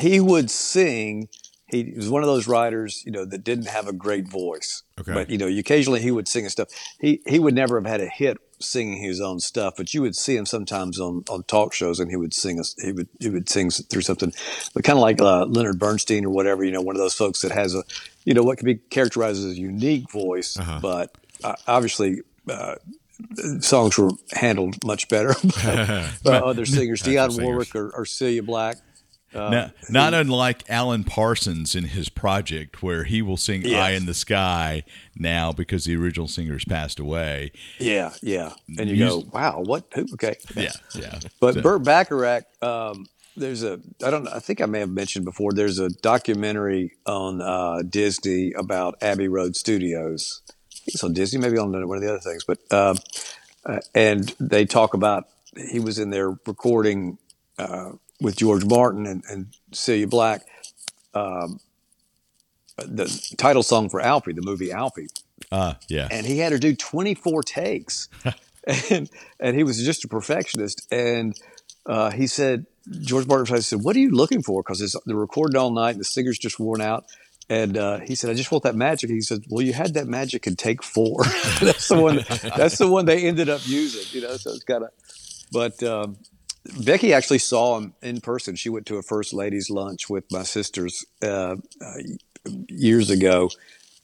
he 0.00 0.18
would 0.18 0.50
sing. 0.50 1.28
He 1.70 1.92
was 1.96 2.08
one 2.08 2.22
of 2.22 2.26
those 2.28 2.48
writers, 2.48 3.02
you 3.04 3.12
know, 3.12 3.24
that 3.26 3.44
didn't 3.44 3.66
have 3.68 3.86
a 3.88 3.92
great 3.92 4.26
voice. 4.28 4.82
Okay. 4.98 5.12
But 5.12 5.30
you 5.30 5.36
know, 5.38 5.46
occasionally 5.46 6.00
he 6.00 6.10
would 6.10 6.26
sing 6.28 6.44
his 6.44 6.52
stuff. 6.52 6.68
He 7.00 7.20
he 7.26 7.38
would 7.38 7.54
never 7.54 7.78
have 7.80 7.86
had 7.86 8.00
a 8.00 8.06
hit 8.08 8.38
singing 8.60 9.00
his 9.02 9.20
own 9.20 9.38
stuff, 9.38 9.74
but 9.76 9.94
you 9.94 10.02
would 10.02 10.16
see 10.16 10.34
him 10.34 10.44
sometimes 10.44 10.98
on, 10.98 11.22
on 11.30 11.44
talk 11.44 11.72
shows, 11.72 12.00
and 12.00 12.10
he 12.10 12.16
would 12.16 12.34
sing. 12.34 12.58
us 12.58 12.74
he 12.82 12.90
would 12.92 13.08
he 13.20 13.28
would 13.28 13.48
sing 13.48 13.70
through 13.70 14.00
something, 14.02 14.32
but 14.74 14.82
kind 14.82 14.96
of 14.98 15.02
like 15.02 15.20
uh, 15.20 15.44
Leonard 15.44 15.78
Bernstein 15.78 16.24
or 16.24 16.30
whatever. 16.30 16.64
You 16.64 16.72
know, 16.72 16.80
one 16.82 16.96
of 16.96 17.00
those 17.00 17.14
folks 17.14 17.42
that 17.42 17.52
has 17.52 17.74
a, 17.74 17.84
you 18.24 18.34
know, 18.34 18.42
what 18.42 18.58
could 18.58 18.66
be 18.66 18.76
characterized 18.76 19.38
as 19.44 19.52
a 19.52 19.54
unique 19.60 20.10
voice, 20.10 20.58
Uh-huh. 20.58 20.78
but 20.82 21.14
uh, 21.44 21.54
obviously. 21.66 22.22
Uh, 22.50 22.76
Songs 23.60 23.98
were 23.98 24.10
handled 24.30 24.76
much 24.84 25.08
better 25.08 25.34
by 26.22 26.38
uh, 26.38 26.44
other 26.44 26.64
singers, 26.64 27.02
Dionne. 27.02 27.42
Warwick 27.42 27.74
or, 27.74 27.90
or 27.90 28.04
Cilla 28.04 28.46
Black. 28.46 28.76
No, 29.34 29.70
not 29.90 30.14
unlike 30.14 30.64
Alan 30.68 31.04
Parsons 31.04 31.74
in 31.74 31.84
his 31.84 32.08
project, 32.08 32.82
where 32.82 33.04
he 33.04 33.20
will 33.22 33.36
sing 33.36 33.62
Yes. 33.62 33.74
"Eye 33.82 33.90
in 33.92 34.06
the 34.06 34.14
Sky" 34.14 34.84
now 35.16 35.52
because 35.52 35.84
the 35.84 35.96
original 35.96 36.28
singer's 36.28 36.64
passed 36.64 36.98
away. 36.98 37.52
Yeah, 37.78 38.12
yeah. 38.22 38.52
And 38.78 38.88
you 38.88 38.96
You 38.96 39.06
go, 39.08 39.24
wow, 39.32 39.62
what? 39.64 39.84
Who? 39.94 40.06
Okay. 40.14 40.36
Yeah, 40.56 40.72
yeah. 40.94 41.18
But 41.40 41.54
So- 41.54 41.62
Burt 41.62 41.84
Bacharach, 41.84 42.44
um, 42.62 43.06
there's 43.36 43.62
a, 43.62 43.78
I 44.04 44.10
don't 44.10 44.24
know, 44.24 44.32
I 44.34 44.40
think 44.40 44.60
I 44.60 44.66
may 44.66 44.80
have 44.80 44.90
mentioned 44.90 45.24
before, 45.24 45.52
there's 45.52 45.78
a 45.78 45.90
documentary 45.90 46.92
on 47.06 47.40
uh, 47.40 47.82
Disney 47.88 48.52
about 48.52 48.96
Abbey 49.02 49.28
Road 49.28 49.54
Studios. 49.56 50.42
I 50.48 50.74
think 50.74 50.94
it's 50.94 51.04
on 51.04 51.12
Disney, 51.12 51.38
maybe 51.38 51.56
on 51.58 51.70
one 51.86 51.96
of 51.98 52.02
the 52.02 52.08
other 52.08 52.18
things. 52.18 52.44
But, 52.44 52.58
um, 52.72 52.96
uh, 53.64 53.78
and 53.94 54.34
they 54.40 54.64
talk 54.64 54.94
about, 54.94 55.28
he 55.70 55.78
was 55.78 55.98
in 56.00 56.10
there 56.10 56.30
recording 56.46 57.18
uh, 57.58 57.90
with 58.20 58.36
George 58.36 58.64
Martin 58.64 59.06
and, 59.06 59.22
and 59.28 59.46
Cilla 59.72 60.08
Black. 60.08 60.42
Um, 61.14 61.60
the 62.76 63.34
title 63.36 63.62
song 63.62 63.88
for 63.88 64.00
Alfie, 64.00 64.32
the 64.32 64.42
movie 64.42 64.72
Alfie. 64.72 65.08
Uh, 65.50 65.74
yeah. 65.88 66.08
and 66.10 66.26
he 66.26 66.38
had 66.38 66.52
her 66.52 66.58
do 66.58 66.74
24 66.74 67.42
takes. 67.42 68.08
And 68.90 69.08
and 69.40 69.56
he 69.56 69.62
was 69.62 69.82
just 69.82 70.04
a 70.04 70.08
perfectionist. 70.08 70.86
And 70.92 71.34
uh, 71.86 72.10
he 72.10 72.26
said 72.26 72.66
george 73.00 73.26
martin 73.26 73.62
said 73.62 73.82
what 73.82 73.96
are 73.96 73.98
you 73.98 74.10
looking 74.10 74.42
for? 74.42 74.62
Because 74.62 74.94
they're 75.06 75.16
recording 75.16 75.56
all 75.56 75.70
night 75.70 75.92
and 75.92 76.00
the 76.00 76.04
singer's 76.04 76.38
just 76.38 76.60
worn 76.60 76.82
out. 76.82 77.06
And 77.48 77.78
uh, 77.78 78.00
he 78.00 78.14
said 78.14 78.28
i 78.28 78.34
just 78.34 78.52
want 78.52 78.64
that 78.64 78.74
magic. 78.74 79.08
He 79.08 79.22
said 79.22 79.44
well 79.48 79.64
you 79.64 79.72
had 79.72 79.94
that 79.94 80.06
magic 80.06 80.46
in 80.46 80.54
take 80.54 80.82
four. 80.82 81.24
That's 81.62 81.88
the 81.88 81.98
one 81.98 82.16
that's 82.58 82.76
the 82.76 82.88
one 82.88 83.06
they 83.06 83.26
ended 83.26 83.48
up 83.48 83.66
using 83.66 84.02
you 84.12 84.26
know 84.26 84.36
so 84.36 84.50
it's 84.50 84.64
kind 84.64 84.84
of 84.84 84.90
but 85.50 85.82
um, 85.82 86.18
Becky 86.84 87.12
actually 87.12 87.38
saw 87.38 87.78
him 87.78 87.94
in 88.02 88.20
person. 88.20 88.56
She 88.56 88.68
went 88.68 88.86
to 88.86 88.96
a 88.96 89.02
first 89.02 89.32
ladies 89.32 89.70
lunch 89.70 90.08
with 90.08 90.24
my 90.30 90.42
sisters 90.42 91.04
uh, 91.22 91.56
uh, 91.80 91.98
years 92.68 93.10
ago, 93.10 93.50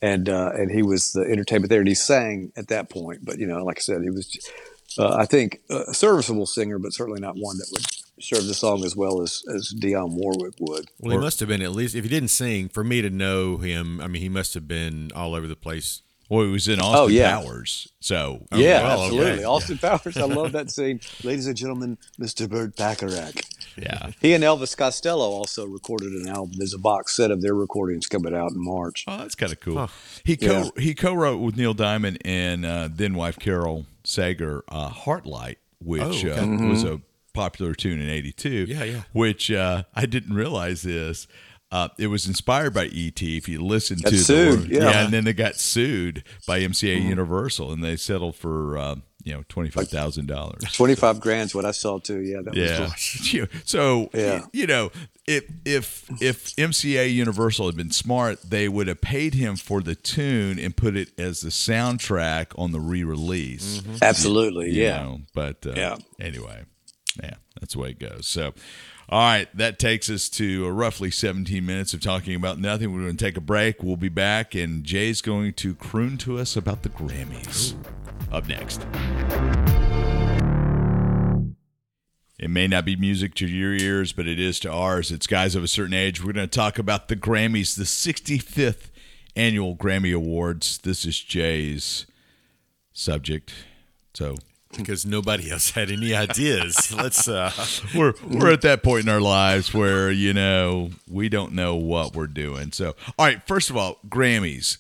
and 0.01 0.29
uh, 0.29 0.53
and 0.55 0.71
he 0.71 0.83
was 0.83 1.13
the 1.13 1.23
entertainment 1.23 1.71
there, 1.71 1.81
and 1.81 1.89
he 1.89 1.95
sang 1.95 2.53
at 2.57 2.69
that 2.69 2.91
point. 2.91 3.25
But 3.25 3.39
you 3.39 3.47
know, 3.47 3.65
like 3.65 3.79
I 3.79 3.81
said, 3.81 4.03
he 4.03 4.11
was, 4.11 4.39
uh, 4.99 5.15
I 5.15 5.27
think, 5.27 5.61
a 5.71 5.95
serviceable 5.95 6.47
singer, 6.47 6.79
but 6.79 6.93
certainly 6.93 7.21
not 7.21 7.37
one 7.37 7.59
that 7.59 7.69
would 7.73 7.85
serve 8.23 8.47
the 8.47 8.55
song 8.55 8.85
as 8.85 8.97
well 8.97 9.23
as 9.23 9.43
as 9.55 9.75
Dionne 9.79 10.13
Warwick 10.13 10.55
would. 10.61 10.87
Well, 10.99 11.13
he 11.13 11.19
must 11.19 11.41
have 11.41 11.49
been 11.49 11.63
at 11.63 11.73
least 11.73 11.95
if 11.95 12.05
he 12.05 12.11
didn't 12.11 12.31
sing. 12.31 12.69
For 12.69 12.85
me 12.85 13.03
to 13.03 13.11
know 13.11 13.59
him, 13.59 14.01
I 14.01 14.07
mean, 14.07 14.23
he 14.23 14.29
must 14.29 14.55
have 14.55 14.67
been 14.67 15.11
all 15.15 15.35
over 15.35 15.47
the 15.47 15.57
place. 15.57 16.03
Well, 16.31 16.45
he 16.47 16.51
was 16.51 16.69
in 16.69 16.81
Austin 16.81 17.01
Oh, 17.01 17.07
yeah. 17.09 17.39
Powers, 17.41 17.93
so 18.01 18.47
yeah, 18.55 18.83
well, 18.83 18.99
okay. 19.01 19.05
absolutely. 19.17 19.45
Austin 19.45 19.79
Powers, 19.79 20.17
I 20.17 20.25
love 20.25 20.53
that 20.53 20.71
scene. 20.77 21.01
Ladies 21.23 21.47
and 21.47 21.57
gentlemen, 21.57 21.99
Mr. 22.21 22.49
Burt 22.49 22.75
Bacharach. 22.77 23.43
yeah. 23.77 24.11
He 24.21 24.33
and 24.33 24.43
Elvis 24.43 24.77
Costello 24.77 25.29
also 25.31 25.67
recorded 25.67 26.13
an 26.13 26.29
album. 26.29 26.53
There's 26.57 26.73
a 26.75 26.79
box 26.79 27.15
set 27.15 27.31
of 27.31 27.43
their 27.43 27.55
recordings 27.55 28.07
coming 28.07 28.35
out 28.35 28.53
in 28.53 28.65
March. 28.65 29.05
Oh, 29.07 29.19
that's 29.19 29.35
kind 29.35 29.53
of 29.53 29.61
cool. 29.61 29.91
He 30.25 30.37
co 30.37 30.47
Yeah. 30.77 30.83
he 30.83 30.95
co-wrote 30.95 31.39
with 31.41 31.57
Neil 31.57 31.75
Diamond 31.75 32.19
and 32.25 32.65
uh, 32.65 32.89
then 32.91 33.15
wife 33.15 33.39
Carol 33.39 33.85
Sager, 34.03 34.65
uh, 34.69 34.91
"Heartlight," 34.91 35.57
which 35.79 36.25
Oh, 36.25 36.31
okay. 36.31 36.41
uh, 36.41 36.69
was 36.69 36.85
a 36.85 37.01
popular 37.35 37.75
tune 37.75 38.01
in 38.01 38.09
'82. 38.09 38.51
Yeah, 38.69 38.85
yeah. 38.85 39.03
Which 39.13 39.51
uh, 39.51 39.83
I 39.95 40.07
didn't 40.07 40.35
realize 40.35 40.83
this. 40.83 41.27
Uh, 41.75 41.89
it 41.99 42.07
was 42.07 42.29
inspired 42.29 42.73
by 42.73 42.85
ET. 42.87 43.21
If 43.21 43.49
you 43.49 43.61
listen 43.61 43.99
Got 43.99 44.11
to 44.11 44.19
sued, 44.19 44.69
the 44.69 44.75
yeah. 44.75 44.81
Mm-hmm. 44.81 44.99
and 45.07 45.13
then 45.13 45.25
they 45.25 45.33
got 45.33 45.57
sued 45.57 46.23
by 46.47 46.61
MCA 46.61 47.03
Universal, 47.03 47.73
and 47.73 47.83
they 47.83 47.97
settled 47.97 48.37
for 48.37 48.79
uh, 48.79 48.95
you 49.25 49.33
know 49.35 49.43
twenty 49.49 49.71
five 49.71 49.89
thousand 49.89 50.27
dollars. 50.29 50.63
25 50.73 51.19
grand's 51.19 51.53
what 51.53 51.65
I 51.65 51.73
saw 51.73 51.99
too. 51.99 52.21
Yeah, 52.21 52.43
that 52.43 52.55
was 52.55 53.33
Yeah. 53.35 53.47
cool. 53.49 53.59
So 53.65 54.09
Yeah. 54.15 54.45
you 54.53 54.69
know, 54.69 54.93
if 55.27 55.45
if 55.65 56.09
if 56.23 56.55
MCA 56.55 57.13
Universal 57.13 57.67
had 57.67 57.77
been 57.77 57.91
smart, 57.91 58.39
they 58.49 58.69
would 58.69 58.87
have 58.87 59.01
paid 59.01 59.35
him 59.35 59.57
for 59.57 59.81
the 59.81 59.97
tune 59.97 60.61
and 60.61 60.77
put 60.77 60.97
it 60.97 61.09
as 61.19 61.41
the 61.41 61.51
soundtrack 61.51 62.57
on 62.57 62.71
the 62.71 62.79
re-release. 62.81 63.83
Absolutely. 64.01 64.71
you 64.71 64.83
Yeah. 64.85 65.03
know, 65.03 65.21
But 65.35 65.67
uh, 65.67 65.73
Yeah. 65.75 65.97
anyway, 66.21 66.67
yeah, 67.21 67.35
that's 67.59 67.75
the 67.75 67.81
way 67.81 67.91
it 67.91 67.99
goes. 67.99 68.29
So. 68.29 68.55
All 69.09 69.21
right, 69.21 69.49
that 69.55 69.79
takes 69.79 70.09
us 70.09 70.31
to 70.31 70.67
uh, 70.67 70.71
roughly 70.71 71.11
17 71.11 71.65
minutes 71.65 71.93
of 71.93 72.01
talking 72.01 72.35
about 72.35 72.59
nothing. 72.59 72.93
We're 72.93 73.03
going 73.03 73.17
to 73.17 73.25
take 73.25 73.37
a 73.37 73.43
break. 73.43 73.83
We'll 73.83 73.97
be 73.97 74.09
back, 74.09 74.55
and 74.55 74.83
Jay's 74.83 75.21
going 75.21 75.53
to 75.55 75.75
croon 75.75 76.17
to 76.19 76.39
us 76.39 76.57
about 76.57 76.83
the 76.83 76.89
Grammys. 76.89 77.75
Up 78.33 78.49
next. 78.49 78.87
It 82.39 82.49
may 82.49 82.67
not 82.67 82.87
be 82.87 82.97
music 82.97 83.35
to 83.37 83.47
your 83.47 83.75
ears, 83.75 84.13
but 84.13 84.27
it 84.27 84.41
is 84.41 84.59
to 84.61 84.73
ours. 84.73 85.13
It's 85.13 85.27
guys 85.27 85.55
of 85.55 85.63
a 85.63 85.69
certain 85.69 85.95
age. 85.95 86.25
We're 86.25 86.33
going 86.33 86.49
to 86.49 86.57
talk 86.57 86.79
about 86.79 87.09
the 87.09 87.17
Grammys, 87.17 87.77
the 87.77 87.85
65th 87.85 88.91
annual 89.37 89.77
Grammy 89.77 90.15
Awards. 90.15 90.79
This 90.79 91.05
is 91.05 91.21
Jay's 91.21 92.07
subject. 92.93 93.53
So 94.15 94.37
because 94.77 95.05
nobody 95.07 95.51
else 95.51 95.71
had 95.71 95.91
any 95.91 96.15
ideas. 96.15 96.93
Let's. 96.97 97.29
uh 97.29 97.51
we're 97.95 98.15
we're 98.29 98.53
at 98.53 98.63
that 98.63 98.83
point 98.83 99.05
in 99.05 99.09
our 99.09 99.21
lives 99.21 99.73
where 99.73 100.11
you 100.11 100.33
know 100.33 100.91
we 101.09 101.29
don't 101.29 101.53
know 101.53 101.77
what 101.77 102.15
we're 102.15 102.27
doing. 102.27 102.73
So, 102.73 102.95
all 103.19 103.27
right. 103.27 103.41
First 103.47 103.71
of 103.71 103.77
all, 103.77 103.99
Grammys. 104.09 104.79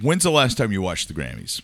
When's 0.00 0.24
the 0.24 0.30
last 0.30 0.58
time 0.58 0.72
you 0.72 0.82
watched 0.82 1.08
the 1.08 1.14
Grammys? 1.14 1.62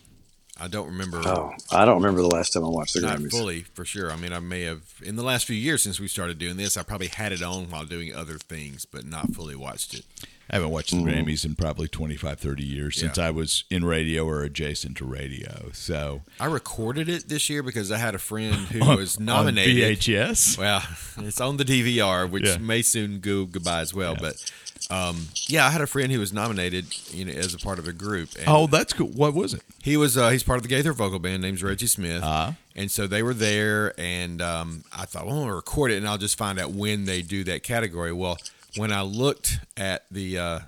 I 0.61 0.69
don't 0.69 0.87
remember. 0.89 1.23
Oh, 1.25 1.53
I 1.73 1.85
don't 1.85 2.03
remember 2.03 2.21
the 2.21 2.29
last 2.29 2.53
time 2.53 2.65
I 2.65 2.69
watched 2.69 2.95
the 2.95 3.01
Not 3.01 3.19
Grammys. 3.19 3.31
fully, 3.31 3.61
for 3.63 3.85
sure. 3.85 4.11
I 4.13 4.17
mean, 4.17 4.33
I 4.33 4.41
may 4.41 4.63
have 4.63 4.83
in 5.03 5.17
the 5.17 5.23
last 5.23 5.47
few 5.47 5.57
years 5.57 5.83
since 5.83 5.99
we 5.99 6.07
started 6.09 6.39
doing 6.39 6.57
this. 6.57 6.77
I 6.77 6.83
probably 6.83 7.09
had 7.09 7.33
it 7.33 7.43
on 7.43 7.71
while 7.71 7.85
doing 7.85 8.15
other 8.15 8.35
things, 8.39 8.85
but 8.85 9.05
not 9.07 9.33
fully 9.33 9.57
watched 9.57 9.95
it. 9.95 10.05
I 10.53 10.57
haven't 10.57 10.71
watched 10.71 10.91
the 10.91 10.97
mm. 10.97 11.05
Grammys 11.05 11.45
in 11.45 11.55
probably 11.55 11.87
25, 11.87 12.41
30 12.41 12.65
years 12.65 12.99
since 12.99 13.19
I 13.19 13.31
was 13.31 13.63
in 13.71 13.85
radio 13.85 14.27
or 14.27 14.43
adjacent 14.43 14.97
to 14.97 15.05
radio. 15.05 15.71
So, 15.73 16.23
I 16.41 16.47
recorded 16.47 17.09
it 17.09 17.29
this 17.29 17.49
year 17.49 17.63
because 17.63 17.93
I 17.93 17.99
had 17.99 18.17
a 18.17 18.19
friend 18.19 18.55
who 18.57 18.81
on- 18.85 18.97
was 18.97 19.17
on 19.17 19.27
nominated. 19.27 20.01
VHS. 20.01 20.59
Well, 20.59 20.83
it's 21.19 21.41
on 21.41 21.57
the 21.57 21.65
DVR, 21.65 22.29
which 22.29 22.47
Yeah. 22.49 22.59
may 22.59 22.83
soon 22.83 23.21
go 23.21 23.45
goodbye 23.47 23.81
as 23.81 23.95
well. 23.95 24.17
But 24.17 24.45
um, 24.89 25.29
yeah, 25.47 25.67
I 25.67 25.71
had 25.71 25.81
a 25.81 25.87
friend 25.87 26.11
who 26.11 26.19
was 26.21 26.33
nominated, 26.33 26.87
you 27.13 27.25
know, 27.25 27.33
as 27.33 27.55
a 27.55 27.59
part 27.59 27.79
of 27.79 27.87
a 27.87 27.93
group. 27.93 28.31
And 28.39 28.45
Oh, 28.49 28.67
that's 28.67 28.93
cool. 28.93 29.09
What 29.09 29.35
was 29.35 29.55
it? 29.55 29.63
he 29.83 29.97
was 29.97 30.17
uh, 30.17 30.31
he's 30.31 30.43
part 30.43 30.57
of 30.57 30.63
the 30.63 30.69
Gaither 30.69 30.93
vocal 30.93 31.19
band. 31.19 31.43
Name's 31.43 31.63
Reggie 31.63 31.87
Smith. 31.87 32.23
Uh-huh. 32.23 32.53
And 32.77 32.91
so 32.91 33.07
they 33.07 33.23
were 33.23 33.35
there, 33.35 33.93
and 34.01 34.41
um, 34.41 34.85
I 34.97 35.05
thought, 35.05 35.27
well, 35.27 35.37
I'm 35.37 35.43
gonna 35.43 35.55
record 35.57 35.91
it, 35.91 35.97
and 35.97 36.09
I'll 36.09 36.19
just 36.19 36.39
find 36.39 36.59
out 36.59 36.71
when 36.71 37.05
they 37.05 37.21
do 37.21 37.45
that 37.45 37.63
category. 37.63 38.13
Well, 38.13 38.39
when 38.77 38.93
I 38.93 39.03
looked 39.03 39.59
at 39.77 40.05
the 40.11 40.39
uh, 40.39 40.59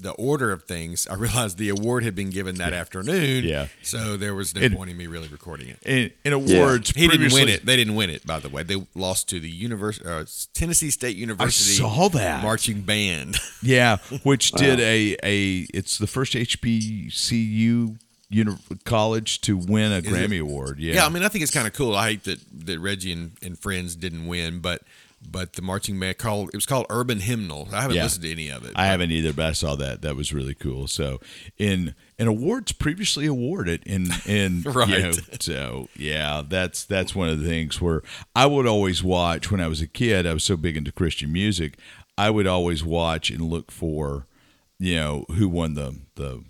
the 0.00 0.12
order 0.12 0.50
of 0.52 0.64
things, 0.64 1.06
I 1.06 1.14
realized 1.14 1.58
the 1.58 1.68
award 1.68 2.04
had 2.04 2.14
been 2.14 2.30
given 2.30 2.54
that 2.56 2.72
afternoon. 2.72 3.44
Yeah. 3.44 3.66
So 3.82 4.16
there 4.16 4.34
was 4.34 4.54
no 4.54 4.62
And- 4.62 4.74
point 4.76 4.90
in 4.90 4.96
me 4.96 5.06
really 5.06 5.28
recording 5.28 5.68
it. 5.68 5.78
In, 5.84 6.10
in 6.24 6.32
awards, 6.32 6.90
He 6.90 7.06
didn't 7.08 7.32
win 7.32 7.48
it. 7.48 7.66
They 7.66 7.76
didn't 7.76 7.94
win 7.94 8.10
it, 8.10 8.26
by 8.26 8.40
the 8.40 8.48
way. 8.48 8.62
They 8.62 8.82
lost 8.94 9.28
to 9.30 9.40
the 9.40 9.50
univers- 9.50 10.00
uh, 10.00 10.24
Tennessee 10.54 10.90
State 10.90 11.16
University 11.16 11.74
I 11.84 11.88
saw 11.88 12.08
that. 12.10 12.42
marching 12.42 12.82
band. 12.82 13.36
Yeah, 13.62 13.98
which 14.22 14.52
did 14.52 14.80
a 14.80 15.16
a 15.22 15.66
it's 15.74 15.98
the 15.98 16.06
first 16.06 16.34
HBCU 16.34 17.98
uni- 18.30 18.56
college 18.84 19.40
to 19.42 19.56
win 19.56 19.92
a 19.92 20.00
Grammy 20.00 20.40
award. 20.40 20.78
Yeah. 20.78 20.94
Yeah, 20.94 21.06
I 21.06 21.08
mean, 21.08 21.22
I 21.22 21.28
think 21.28 21.42
it's 21.42 21.52
kind 21.52 21.66
of 21.66 21.72
cool. 21.72 21.94
I 21.94 22.10
hate 22.10 22.24
that, 22.24 22.40
that 22.66 22.78
Reggie 22.78 23.12
and, 23.12 23.32
and 23.42 23.58
friends 23.58 23.96
didn't 23.96 24.26
win, 24.26 24.60
but 24.60 24.82
but 25.22 25.52
the 25.54 25.62
marching 25.62 25.98
band 26.00 26.18
called 26.18 26.48
it 26.48 26.56
was 26.56 26.66
called 26.66 26.86
Urban 26.90 27.20
Hymnal. 27.20 27.68
I 27.72 27.82
haven't 27.82 27.96
Yeah. 27.96 28.04
listened 28.04 28.24
to 28.24 28.32
any 28.32 28.48
of 28.48 28.64
it. 28.64 28.72
I 28.74 28.86
haven't 28.86 29.10
either, 29.10 29.32
but 29.32 29.46
I 29.46 29.52
saw 29.52 29.76
that. 29.76 30.02
That 30.02 30.16
was 30.16 30.32
really 30.32 30.54
cool. 30.54 30.86
So, 30.88 31.20
in 31.58 31.94
in 32.18 32.26
awards 32.26 32.72
previously 32.72 33.26
awarded 33.26 33.82
in 33.86 34.08
in 34.26 34.62
you 34.64 34.70
Right. 34.72 34.88
know, 35.02 35.12
so 35.40 35.88
yeah, 35.96 36.42
that's 36.48 36.84
that's 36.84 37.14
one 37.14 37.28
of 37.28 37.40
the 37.40 37.46
things 37.46 37.80
where 37.80 38.02
I 38.34 38.46
would 38.46 38.66
always 38.66 39.02
watch 39.02 39.50
when 39.50 39.60
I 39.60 39.68
was 39.68 39.80
a 39.80 39.86
kid. 39.86 40.26
I 40.26 40.32
was 40.32 40.44
so 40.44 40.56
big 40.56 40.76
into 40.76 40.92
Christian 40.92 41.32
music. 41.32 41.78
I 42.18 42.30
would 42.30 42.46
always 42.46 42.84
watch 42.84 43.30
and 43.30 43.42
look 43.42 43.70
for, 43.70 44.26
you 44.78 44.94
know, 44.96 45.24
who 45.32 45.48
won 45.48 45.74
the 45.74 45.96
the 46.16 46.44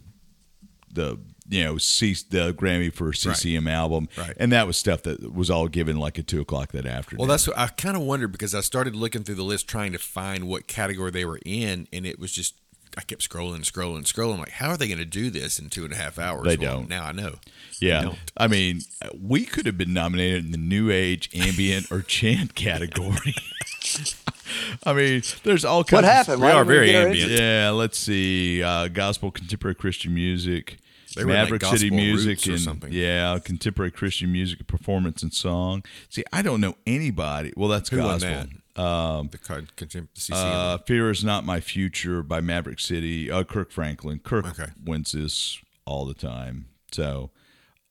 the 0.93 1.19
you 1.51 1.65
know 1.65 1.77
C, 1.79 2.15
the 2.31 2.55
Grammy 2.55 2.93
for 2.93 3.13
CCM 3.13 3.67
album, 3.69 4.09
Right. 4.17 4.35
and 4.39 4.51
that 4.53 4.67
was 4.67 4.77
stuff 4.79 5.03
that 5.03 5.35
was 5.35 5.51
all 5.51 5.69
given 5.69 5.97
like 5.99 6.19
at 6.19 6.27
two 6.27 6.41
o'clock 6.41 6.73
that 6.73 6.87
afternoon. 6.87 7.19
Well, 7.19 7.29
that's 7.29 7.47
what 7.47 7.59
I 7.59 7.67
kind 7.67 7.97
of 7.97 8.03
wondered 8.03 8.33
because 8.33 8.55
I 8.55 8.61
started 8.61 8.95
looking 8.97 9.25
through 9.25 9.35
the 9.35 9.43
list 9.43 9.69
trying 9.69 9.93
to 9.93 9.99
find 9.99 10.49
what 10.49 10.67
category 10.67 11.11
they 11.11 11.25
were 11.25 11.41
in, 11.45 11.89
and 11.93 12.07
it 12.07 12.19
was 12.19 12.33
just 12.33 12.55
I 12.99 13.03
kept 13.03 13.29
scrolling, 13.29 13.61
scrolling, 13.61 14.03
scrolling. 14.03 14.39
Like, 14.41 14.51
how 14.51 14.71
are 14.71 14.77
they 14.77 14.89
going 14.89 14.99
to 14.99 15.05
do 15.05 15.31
this 15.31 15.61
in 15.61 15.71
two 15.71 15.85
and 15.85 15.93
a 15.93 15.97
half 15.97 16.19
hours? 16.19 16.43
They 16.45 16.57
Well, 16.57 16.79
don't. 16.79 16.89
Now 16.89 17.05
I 17.05 17.13
know. 17.13 17.37
Yeah. 17.81 18.15
I 18.37 18.49
mean, 18.49 18.81
we 19.21 19.45
could 19.45 19.65
have 19.67 19.79
been 19.79 19.93
nominated 19.93 20.45
in 20.45 20.51
the 20.51 20.59
new 20.59 20.91
age, 20.91 21.31
ambient, 21.33 21.93
or 21.93 22.03
chant 22.03 22.55
category. 22.57 23.35
I 24.85 24.93
mean, 24.93 25.23
there's 25.45 25.65
all 25.65 25.85
kinds. 25.85 25.93
What 26.03 26.05
of- 26.05 26.11
happened? 26.11 26.41
we 26.41 26.47
Why 26.49 26.53
are 26.53 26.65
didn't 26.65 26.69
we 26.69 26.75
very 26.75 26.97
ambient. 26.97 27.31
Yeah, 27.31 27.71
let's 27.71 27.97
see. 27.99 28.63
Uh, 28.63 28.89
gospel, 28.89 29.31
contemporary 29.31 29.77
Christian 29.77 30.13
music, 30.13 30.79
They 31.15 31.25
were 31.25 31.31
in, 31.33 31.37
like, 31.37 31.45
Maverick 31.51 31.65
City 31.65 31.91
music, 31.91 32.29
roots 32.29 32.49
or 32.49 32.53
and 32.53 32.61
something. 32.61 32.93
yeah, 32.93 33.39
contemporary 33.45 33.91
Christian 33.91 34.31
music, 34.33 34.67
performance, 34.67 35.23
and 35.23 35.33
song. 35.35 35.85
See, 36.09 36.25
I 36.33 36.43
don't 36.43 36.61
know 36.61 36.77
anybody. 36.87 37.53
Well, 37.57 37.69
that's 37.69 37.89
Who 37.91 37.97
gospel. 37.99 38.31
that? 38.31 38.49
the, 38.77 39.39
con- 39.39 39.69
contem- 39.77 40.09
the 40.15 40.21
CCM. 40.21 40.37
Uh, 40.39 40.79
Fear 40.79 41.11
is 41.11 41.25
not 41.25 41.45
my 41.45 41.61
future 41.61 42.23
by 42.23 42.41
Maverick 42.41 42.81
City. 42.81 43.31
Uh, 43.31 43.45
Kirk 43.45 43.71
Franklin. 43.73 44.21
Kirk 44.21 44.47
Okay. 44.59 44.73
wins 44.85 45.13
this 45.13 45.59
all 45.85 46.05
the 46.07 46.15
time. 46.15 46.67
So, 46.93 47.31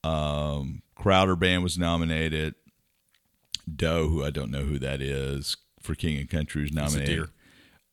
um, 0.02 0.82
Crowder 0.94 1.36
Band 1.36 1.62
was 1.62 1.78
nominated. 1.78 2.54
Doe, 3.74 4.08
who 4.08 4.24
I 4.24 4.30
don't 4.30 4.50
know 4.50 4.64
who 4.64 4.78
that 4.78 5.00
is, 5.00 5.56
for 5.80 5.94
King 5.94 6.18
and 6.18 6.28
Country 6.28 6.62
was 6.62 6.70
It's 6.70 6.76
a 6.78 6.80
nominated. 6.80 7.06
deer. 7.16 7.28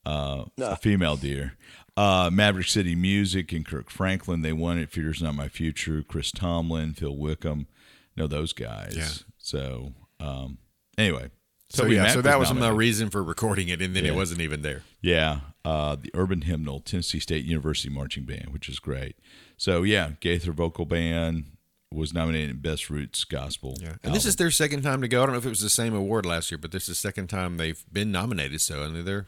Uh, 0.05 0.45
No. 0.57 0.71
a 0.71 0.75
female 0.77 1.17
deer. 1.17 1.53
Uh, 1.97 2.29
Maverick 2.31 2.67
City 2.67 2.95
Music 2.95 3.51
and 3.51 3.65
Kirk 3.65 3.89
Franklin. 3.89 4.43
They 4.43 4.53
won 4.53 4.77
it. 4.77 4.91
Fear 4.91 5.09
is 5.11 5.21
not 5.21 5.33
my 5.35 5.47
future. 5.49 6.03
Chris 6.07 6.31
Tomlin, 6.31 6.93
Phil 6.93 7.17
Wickham. 7.17 7.67
Know 8.15 8.27
those 8.27 8.53
guys. 8.53 8.95
Yeah. 8.95 9.09
So, 9.37 9.93
um, 10.19 10.59
anyway. 10.97 11.29
So 11.69 11.83
Toby 11.83 11.95
yeah, 11.95 12.07
so 12.13 12.21
that 12.21 12.39
was 12.39 12.49
my 12.49 12.55
nominated. 12.61 12.77
reason 12.77 13.09
for 13.09 13.21
recording 13.21 13.67
it, 13.67 13.81
and 13.81 13.93
then 13.95 14.05
Yeah. 14.05 14.11
it 14.11 14.15
wasn't 14.15 14.39
even 14.41 14.61
there. 14.61 14.83
Yeah, 15.01 15.41
uh, 15.65 15.97
the 15.97 16.09
Urban 16.13 16.41
Hymnal, 16.43 16.79
Tennessee 16.79 17.19
State 17.19 17.43
University 17.43 17.89
Marching 17.89 18.23
Band, 18.23 18.49
which 18.53 18.69
is 18.69 18.79
great. 18.79 19.17
So 19.57 19.83
yeah, 19.83 20.11
Gaither 20.21 20.53
Vocal 20.53 20.85
Band 20.85 21.57
was 21.91 22.13
nominated 22.13 22.51
in 22.51 22.57
Best 22.61 22.89
Roots 22.89 23.25
Gospel. 23.25 23.77
Yeah, 23.81 23.95
and 24.01 24.13
this 24.15 24.25
is 24.25 24.37
their 24.37 24.49
second 24.51 24.83
time 24.83 25.01
to 25.01 25.07
go. 25.09 25.23
I 25.23 25.25
don't 25.25 25.33
know 25.33 25.39
if 25.39 25.45
it 25.45 25.49
was 25.49 25.59
the 25.59 25.69
same 25.69 25.93
award 25.93 26.25
last 26.25 26.51
year, 26.51 26.57
but 26.57 26.71
this 26.71 26.83
is 26.83 26.87
the 26.89 26.95
second 26.95 27.27
time 27.27 27.57
they've 27.57 27.83
been 27.91 28.11
nominated. 28.13 28.61
So 28.61 28.87
mean, 28.89 29.03
they're 29.03 29.27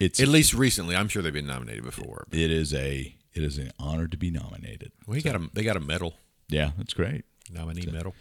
it's 0.00 0.20
at 0.20 0.28
least 0.28 0.54
recently. 0.54 0.94
I'm 0.96 1.08
sure 1.08 1.22
they've 1.22 1.32
been 1.32 1.46
nominated 1.46 1.84
before. 1.84 2.26
it 2.32 2.50
is 2.50 2.72
a 2.74 3.14
it 3.34 3.42
is 3.42 3.58
an 3.58 3.70
honor 3.78 4.06
to 4.08 4.16
be 4.16 4.30
nominated. 4.30 4.92
Well, 5.06 5.14
he 5.16 5.22
got 5.22 5.36
a 5.36 5.48
they 5.52 5.62
got 5.62 5.76
a 5.76 5.80
medal, 5.80 6.14
Yeah, 6.48 6.70
that's 6.78 6.94
great. 6.94 7.24
nominee 7.52 7.86
medal. 7.90 8.14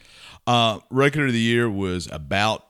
Uh, 0.46 0.80
record 0.90 1.28
of 1.28 1.34
the 1.34 1.40
year 1.40 1.70
was 1.70 2.08
about. 2.12 2.64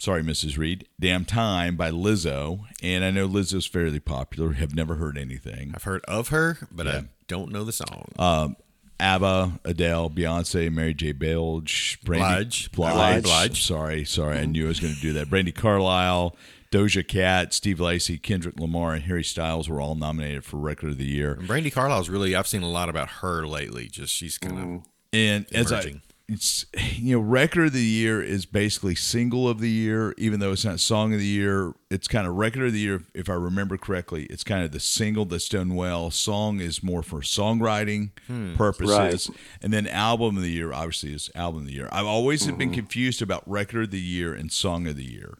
Sorry, 0.00 0.22
Mrs. 0.22 0.56
Reed. 0.56 0.86
Damn 1.00 1.24
Time 1.24 1.74
by 1.74 1.90
Lizzo. 1.90 2.60
And 2.84 3.04
I 3.04 3.10
know 3.10 3.26
Lizzo's 3.26 3.66
fairly 3.66 3.98
popular. 3.98 4.52
Have 4.52 4.72
never 4.72 4.94
heard 4.94 5.18
anything. 5.18 5.72
I've 5.74 5.82
heard 5.82 6.04
of 6.06 6.28
her, 6.28 6.56
but 6.70 6.86
Yeah. 6.86 6.92
I 6.98 7.04
don't 7.26 7.50
know 7.50 7.64
the 7.64 7.72
song. 7.72 8.04
Um, 8.16 8.54
ABBA, 9.00 9.58
Adele, 9.64 10.10
Beyonce, 10.10 10.72
Mary 10.72 10.94
J. 10.94 11.10
Blige, 11.10 11.98
Brandy, 12.04 12.22
Blige. 12.24 12.70
Blige. 12.72 13.22
Blige. 13.24 13.62
Sorry, 13.64 14.04
sorry. 14.04 14.38
I 14.38 14.44
knew 14.46 14.66
I 14.66 14.68
was 14.68 14.78
going 14.78 14.94
to 14.94 15.00
do 15.00 15.12
that. 15.14 15.28
Brandi 15.30 15.52
Carlile, 15.52 16.36
Doja 16.70 17.06
Cat, 17.06 17.54
Steve 17.54 17.80
Lacy, 17.80 18.18
Kendrick 18.18 18.58
Lamar, 18.60 18.94
and 18.94 19.04
Harry 19.04 19.24
Styles 19.24 19.68
were 19.68 19.80
all 19.80 19.94
nominated 19.94 20.44
for 20.44 20.58
Record 20.58 20.90
of 20.90 20.98
the 20.98 21.04
Year. 21.06 21.32
And 21.32 21.48
Brandi 21.48 21.72
Carlile's 21.72 22.08
really. 22.08 22.34
I've 22.34 22.46
seen 22.46 22.62
a 22.62 22.68
lot 22.68 22.88
about 22.88 23.08
her 23.22 23.46
lately. 23.46 23.88
Just 23.88 24.14
she's 24.14 24.36
kind 24.38 24.58
of 24.58 24.82
And 25.12 25.46
as 25.52 25.72
I, 25.72 26.02
it's 26.28 26.66
you 26.96 27.16
know, 27.16 27.22
Record 27.22 27.68
of 27.68 27.72
the 27.72 27.80
Year 27.80 28.22
is 28.22 28.44
basically 28.44 28.94
Single 28.94 29.48
of 29.48 29.60
the 29.60 29.70
Year, 29.70 30.14
even 30.18 30.40
though 30.40 30.52
it's 30.52 30.64
not 30.66 30.78
Song 30.78 31.14
of 31.14 31.20
the 31.20 31.24
Year. 31.24 31.72
It's 31.90 32.06
kind 32.06 32.26
of 32.26 32.34
Record 32.34 32.66
of 32.66 32.72
the 32.74 32.80
Year, 32.80 33.02
if 33.14 33.30
I 33.30 33.32
remember 33.32 33.78
correctly. 33.78 34.24
It's 34.24 34.44
kind 34.44 34.62
of 34.62 34.72
the 34.72 34.78
single 34.80 35.24
that's 35.24 35.48
done 35.48 35.74
well. 35.74 36.10
Song 36.10 36.60
is 36.60 36.82
more 36.82 37.02
for 37.02 37.20
songwriting 37.20 38.10
purposes, 38.58 39.30
Right. 39.30 39.38
and 39.62 39.72
then 39.72 39.86
Album 39.86 40.36
of 40.36 40.42
the 40.42 40.50
Year 40.50 40.70
obviously 40.74 41.14
is 41.14 41.30
Album 41.34 41.62
of 41.62 41.66
the 41.68 41.72
Year. 41.72 41.88
I've 41.90 42.04
always 42.04 42.46
been 42.46 42.74
confused 42.74 43.22
about 43.22 43.42
Record 43.48 43.84
of 43.84 43.90
the 43.90 43.98
Year 44.00 44.34
and 44.34 44.52
Song 44.52 44.86
of 44.86 44.96
the 44.96 45.10
Year. 45.10 45.38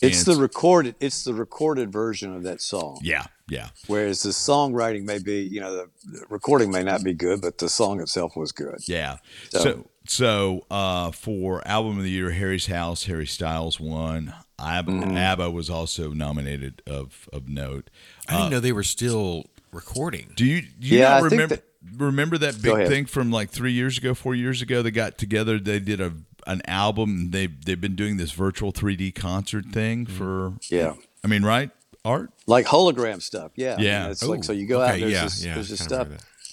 It's 0.00 0.26
And 0.26 0.36
the 0.36 0.40
recorded. 0.40 0.94
It's 1.00 1.24
the 1.24 1.34
recorded 1.34 1.92
version 1.92 2.34
of 2.34 2.42
that 2.44 2.60
song. 2.60 3.00
yeah, 3.02 3.24
yeah. 3.48 3.68
Whereas 3.86 4.22
the 4.22 4.30
songwriting 4.30 5.04
may 5.04 5.18
be, 5.18 5.42
you 5.42 5.60
know, 5.60 5.74
the, 5.74 5.90
the 6.04 6.24
recording 6.30 6.70
may 6.70 6.82
not 6.82 7.04
be 7.04 7.12
good, 7.14 7.40
but 7.42 7.58
the 7.58 7.68
song 7.68 8.00
itself 8.00 8.36
was 8.36 8.52
good. 8.52 8.78
Yeah. 8.86 9.18
So- 9.50 9.60
So 9.62 9.86
so 10.06 10.66
uh, 10.70 11.10
for 11.12 11.66
album 11.68 11.98
of 11.98 12.02
the 12.04 12.10
year, 12.10 12.30
Harry's 12.30 12.66
House, 12.66 13.04
Harry 13.04 13.26
Styles 13.26 13.78
won. 13.78 14.32
ABBA, 14.58 14.90
Mm-hmm. 14.92 15.16
ABBA 15.16 15.50
was 15.50 15.70
also 15.70 16.10
nominated 16.12 16.82
of 16.86 17.28
of 17.32 17.48
note. 17.48 17.90
I 18.28 18.36
didn't 18.38 18.50
know 18.50 18.60
they 18.60 18.72
were 18.72 18.82
still 18.82 19.44
recording. 19.72 20.32
Do 20.36 20.44
you 20.44 20.62
do 20.62 20.86
you 20.88 20.98
Yeah, 20.98 21.10
not 21.10 21.22
remember 21.24 21.56
that- 21.56 21.64
remember 21.96 22.38
that 22.38 22.60
big 22.60 22.88
thing 22.88 23.06
from 23.06 23.30
like 23.30 23.50
three 23.50 23.72
years 23.72 23.96
ago, 23.98 24.14
four 24.14 24.34
years 24.34 24.60
ago? 24.62 24.82
They 24.82 24.90
got 24.90 25.16
together. 25.18 25.58
They 25.58 25.78
did 25.80 26.00
a 26.00 26.12
an 26.46 26.62
album. 26.66 27.30
They 27.30 27.46
they've 27.46 27.80
been 27.80 27.96
doing 27.96 28.16
this 28.16 28.32
virtual 28.32 28.72
3D 28.72 29.14
concert 29.14 29.66
thing 29.66 30.06
Mm-hmm. 30.06 30.16
for. 30.16 30.52
Yeah. 30.70 30.94
I 31.24 31.28
mean, 31.28 31.42
right? 31.42 31.70
Art. 32.04 32.30
Like 32.46 32.66
hologram 32.66 33.20
stuff. 33.20 33.52
Yeah. 33.56 33.76
Yeah. 33.78 34.10
It's 34.10 34.22
Ooh, 34.22 34.28
like, 34.28 34.44
so 34.44 34.52
you 34.52 34.66
go 34.66 34.80
out, 34.80 34.92
okay, 34.92 35.00
there's 35.00 35.12
yeah, 35.12 35.22
this, 35.24 35.44
yeah, 35.44 35.54
there's 35.54 35.68
this 35.68 35.84
stuff. 35.84 36.08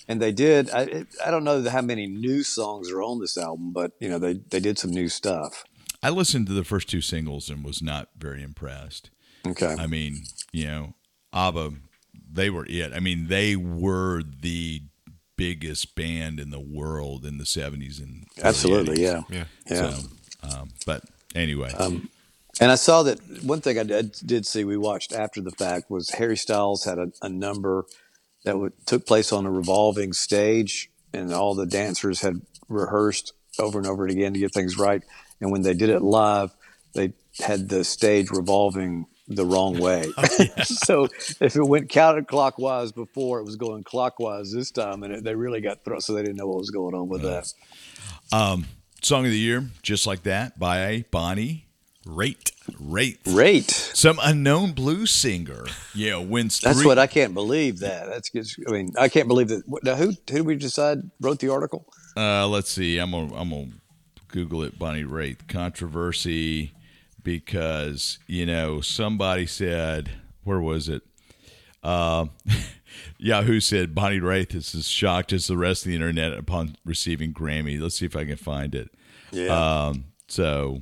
And 0.10 0.22
they 0.22 0.32
did, 0.32 0.70
I, 0.72 1.06
I 1.26 1.32
don't 1.32 1.44
know 1.44 1.68
how 1.70 1.82
many 1.82 2.08
new 2.08 2.44
songs 2.44 2.92
are 2.92 3.02
on 3.02 3.20
this 3.20 3.38
album, 3.38 3.72
but, 3.74 3.92
you 4.00 4.08
know, 4.08 4.20
they, 4.20 4.36
they 4.36 4.60
did 4.62 4.78
some 4.80 4.92
new 4.92 5.10
stuff. 5.10 5.66
I 6.02 6.10
listened 6.12 6.48
to 6.48 6.54
the 6.54 6.64
first 6.64 6.90
two 6.90 7.02
singles 7.02 7.50
and 7.50 7.64
was 7.64 7.82
not 7.82 8.10
very 8.18 8.42
impressed. 8.42 9.10
Okay. 9.46 9.76
I 9.78 9.88
mean, 9.88 10.24
you 10.54 10.66
know, 10.66 10.94
ABBA, 11.34 11.74
they 12.32 12.50
were 12.50 12.66
it. 12.70 12.94
I 12.94 13.00
mean, 13.00 13.28
they 13.28 13.56
were 13.56 14.22
the 14.24 14.82
biggest 15.38 15.96
band 15.96 16.40
in 16.40 16.50
the 16.50 16.60
world 16.60 17.26
in 17.26 17.38
the 17.38 17.44
70s 17.46 18.00
and 18.02 18.26
Absolutely. 18.44 18.98
80s. 18.98 19.00
Yeah. 19.00 19.22
Yeah. 19.30 19.44
Yeah. 19.70 19.94
So, 19.94 20.08
um, 20.44 20.70
but 20.86 21.04
anyway, 21.36 21.72
Um, 21.74 22.10
and 22.60 22.72
I 22.72 22.76
saw 22.76 23.04
that 23.04 23.20
one 23.44 23.62
thing 23.62 23.78
I 23.78 23.84
did, 23.84 24.14
did 24.26 24.46
see 24.48 24.64
we 24.64 24.78
watched 24.78 25.14
after 25.14 25.42
the 25.42 25.52
fact 25.52 25.92
was 25.92 26.10
Harry 26.12 26.36
Styles 26.36 26.84
had 26.86 26.98
a, 26.98 27.12
a 27.22 27.30
number 27.30 27.86
that 28.46 28.54
w- 28.54 28.72
took 28.86 29.06
place 29.06 29.32
on 29.32 29.46
a 29.46 29.52
revolving 29.52 30.12
stage, 30.14 30.90
and 31.14 31.32
all 31.32 31.54
the 31.54 31.68
dancers 31.68 32.22
had 32.22 32.42
rehearsed 32.68 33.34
over 33.60 33.78
and 33.78 33.88
over 33.88 34.08
again 34.08 34.34
to 34.34 34.40
get 34.40 34.54
things 34.54 34.78
right. 34.78 35.04
And 35.40 35.52
when 35.52 35.62
they 35.62 35.76
did 35.76 35.90
it 35.90 36.02
live, 36.02 36.52
they 36.94 37.14
had 37.40 37.70
the 37.70 37.84
stage 37.84 38.32
revolving 38.32 39.06
the 39.28 39.46
wrong 39.46 39.80
way. 39.80 40.12
so 40.64 41.06
if 41.40 41.56
it 41.56 41.64
went 41.68 41.90
counterclockwise 41.90 42.94
before, 42.94 43.40
it 43.40 43.46
was 43.46 43.56
going 43.56 43.84
clockwise 43.84 44.52
this 44.52 44.72
time, 44.72 45.04
and 45.04 45.14
it, 45.14 45.24
they 45.24 45.36
really 45.36 45.62
got 45.62 45.84
thrown. 45.84 46.02
So 46.02 46.14
they 46.14 46.22
didn't 46.24 46.38
know 46.38 46.48
what 46.48 46.58
was 46.60 46.72
going 46.72 46.96
on 46.96 47.08
with 47.10 47.22
that. 47.24 47.52
Song 49.04 49.26
of 49.26 49.32
the 49.32 49.38
Year, 49.38 49.70
just 49.84 50.08
like 50.08 50.24
that, 50.24 50.58
by 50.60 51.06
Bonnie 51.12 51.68
Rate. 52.06 52.52
Raitt. 52.72 53.20
Rate. 53.26 53.70
Some 53.72 54.20
unknown 54.22 54.72
blues 54.74 55.12
singer, 55.12 55.66
Yeah, 55.94 56.18
wins 56.18 56.60
That's 56.60 56.80
three. 56.80 56.88
what 56.88 57.00
I 57.00 57.08
can't 57.08 57.34
believe. 57.34 57.80
That 57.80 58.08
that's. 58.10 58.58
I 58.68 58.72
mean, 58.72 58.92
I 58.98 59.08
can't 59.08 59.28
believe 59.28 59.48
that. 59.50 59.64
Now, 59.84 59.96
who 59.96 60.08
who 60.08 60.14
did 60.26 60.46
we 60.46 60.56
decide 60.56 61.00
wrote 61.22 61.40
the 61.40 61.50
article? 61.50 61.86
Uh, 62.18 62.48
let's 62.48 62.70
see. 62.72 62.98
I'm 62.98 63.12
gonna 63.12 63.34
I'm 63.36 63.50
gonna 63.52 63.68
Google 64.28 64.64
it. 64.64 64.78
Bonnie 64.78 65.04
Raitt 65.06 65.48
controversy 65.48 66.74
because 67.28 68.20
you 68.26 68.46
know 68.46 68.80
somebody 68.80 69.46
said 69.46 70.10
where 70.46 70.62
was 70.62 70.88
it? 70.88 71.02
Uh, 71.84 72.28
Yahoo 73.18 73.60
said 73.60 73.94
Bonnie 73.94 74.22
Raitt 74.22 74.56
is 74.56 74.74
as 74.74 74.88
shocked 74.88 75.34
as 75.34 75.48
the 75.48 75.58
rest 75.58 75.84
of 75.86 75.90
the 75.90 75.96
internet 75.96 76.32
upon 76.34 76.78
receiving 76.86 77.34
Grammy. 77.34 77.82
Let's 77.82 77.98
see 77.98 78.06
if 78.06 78.16
I 78.16 78.24
can 78.24 78.38
find 78.38 78.74
it. 78.74 78.90
Yeah. 79.32 79.48
Um, 79.88 80.06
so 80.30 80.82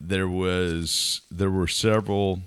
there 0.00 0.26
was 0.28 1.20
there 1.30 1.50
were 1.50 1.68
several. 1.68 2.40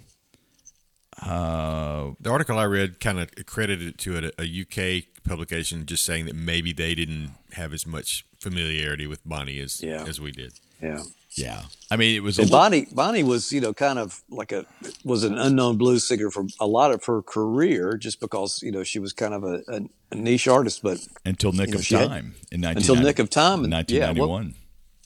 Uh, 1.22 2.12
The 2.20 2.32
article 2.32 2.58
I 2.58 2.64
read 2.66 3.00
kind 3.00 3.20
of 3.20 3.30
credited 3.46 3.88
it 3.90 3.98
to 4.00 4.32
a, 4.40 4.42
a 4.42 4.62
UK 4.62 5.04
publication, 5.24 5.86
just 5.86 6.04
saying 6.04 6.26
that 6.26 6.36
maybe 6.36 6.74
they 6.74 6.96
didn't 6.96 7.36
have 7.54 7.74
as 7.74 7.86
much 7.86 8.26
familiarity 8.40 9.06
with 9.06 9.22
Bonnie 9.24 9.60
as 9.60 9.84
Yeah. 9.84 10.04
as 10.08 10.20
we 10.20 10.32
did. 10.32 10.54
yeah. 10.82 11.04
Yeah, 11.36 11.64
I 11.90 11.96
mean 11.98 12.16
it 12.16 12.24
was 12.24 12.40
And 12.40 12.50
Bonnie, 12.52 12.88
Bonnie 12.92 13.24
was, 13.24 13.52
you 13.54 13.62
know, 13.62 13.74
kind 13.74 14.00
of 14.00 14.22
like 14.30 14.52
a 14.52 14.66
was 15.06 15.24
an 15.24 15.38
unknown 15.38 15.78
blues 15.78 16.08
singer 16.08 16.30
for 16.32 16.46
a 16.60 16.68
lot 16.68 16.92
of 16.92 17.04
her 17.06 17.22
career, 17.22 17.98
just 17.98 18.20
because 18.20 18.62
you 18.62 18.72
know 18.72 18.84
she 18.84 19.00
was 19.00 19.14
kind 19.14 19.34
of 19.34 19.44
a, 19.44 19.62
a, 19.68 19.82
a 20.12 20.16
niche 20.16 20.48
artist. 20.48 20.82
But 20.84 21.00
until 21.26 21.52
Nick 21.52 21.68
you 21.68 21.74
know, 21.74 21.80
of 21.80 21.86
she 21.86 21.96
had- 21.96 22.08
Time 22.10 22.36
in 22.52 22.62
1990 22.62 22.80
until 22.80 22.96
Nick 23.04 23.20
of 23.20 23.30
Time, 23.30 23.64
and- 23.64 23.74
yeah, 23.90 24.12
well, 24.12 24.30
1991. 24.30 24.56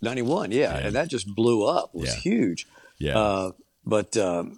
ninety 0.02 0.22
one, 0.22 0.52
yeah, 0.52 0.78
and 0.88 0.96
that 0.96 1.10
just 1.10 1.28
blew 1.36 1.64
up. 1.66 1.92
It 1.94 2.00
was 2.02 2.10
Yeah. 2.16 2.22
huge. 2.22 2.68
Yeah. 3.00 3.18
Uh, 3.18 3.52
but 3.86 4.16
um, 4.18 4.58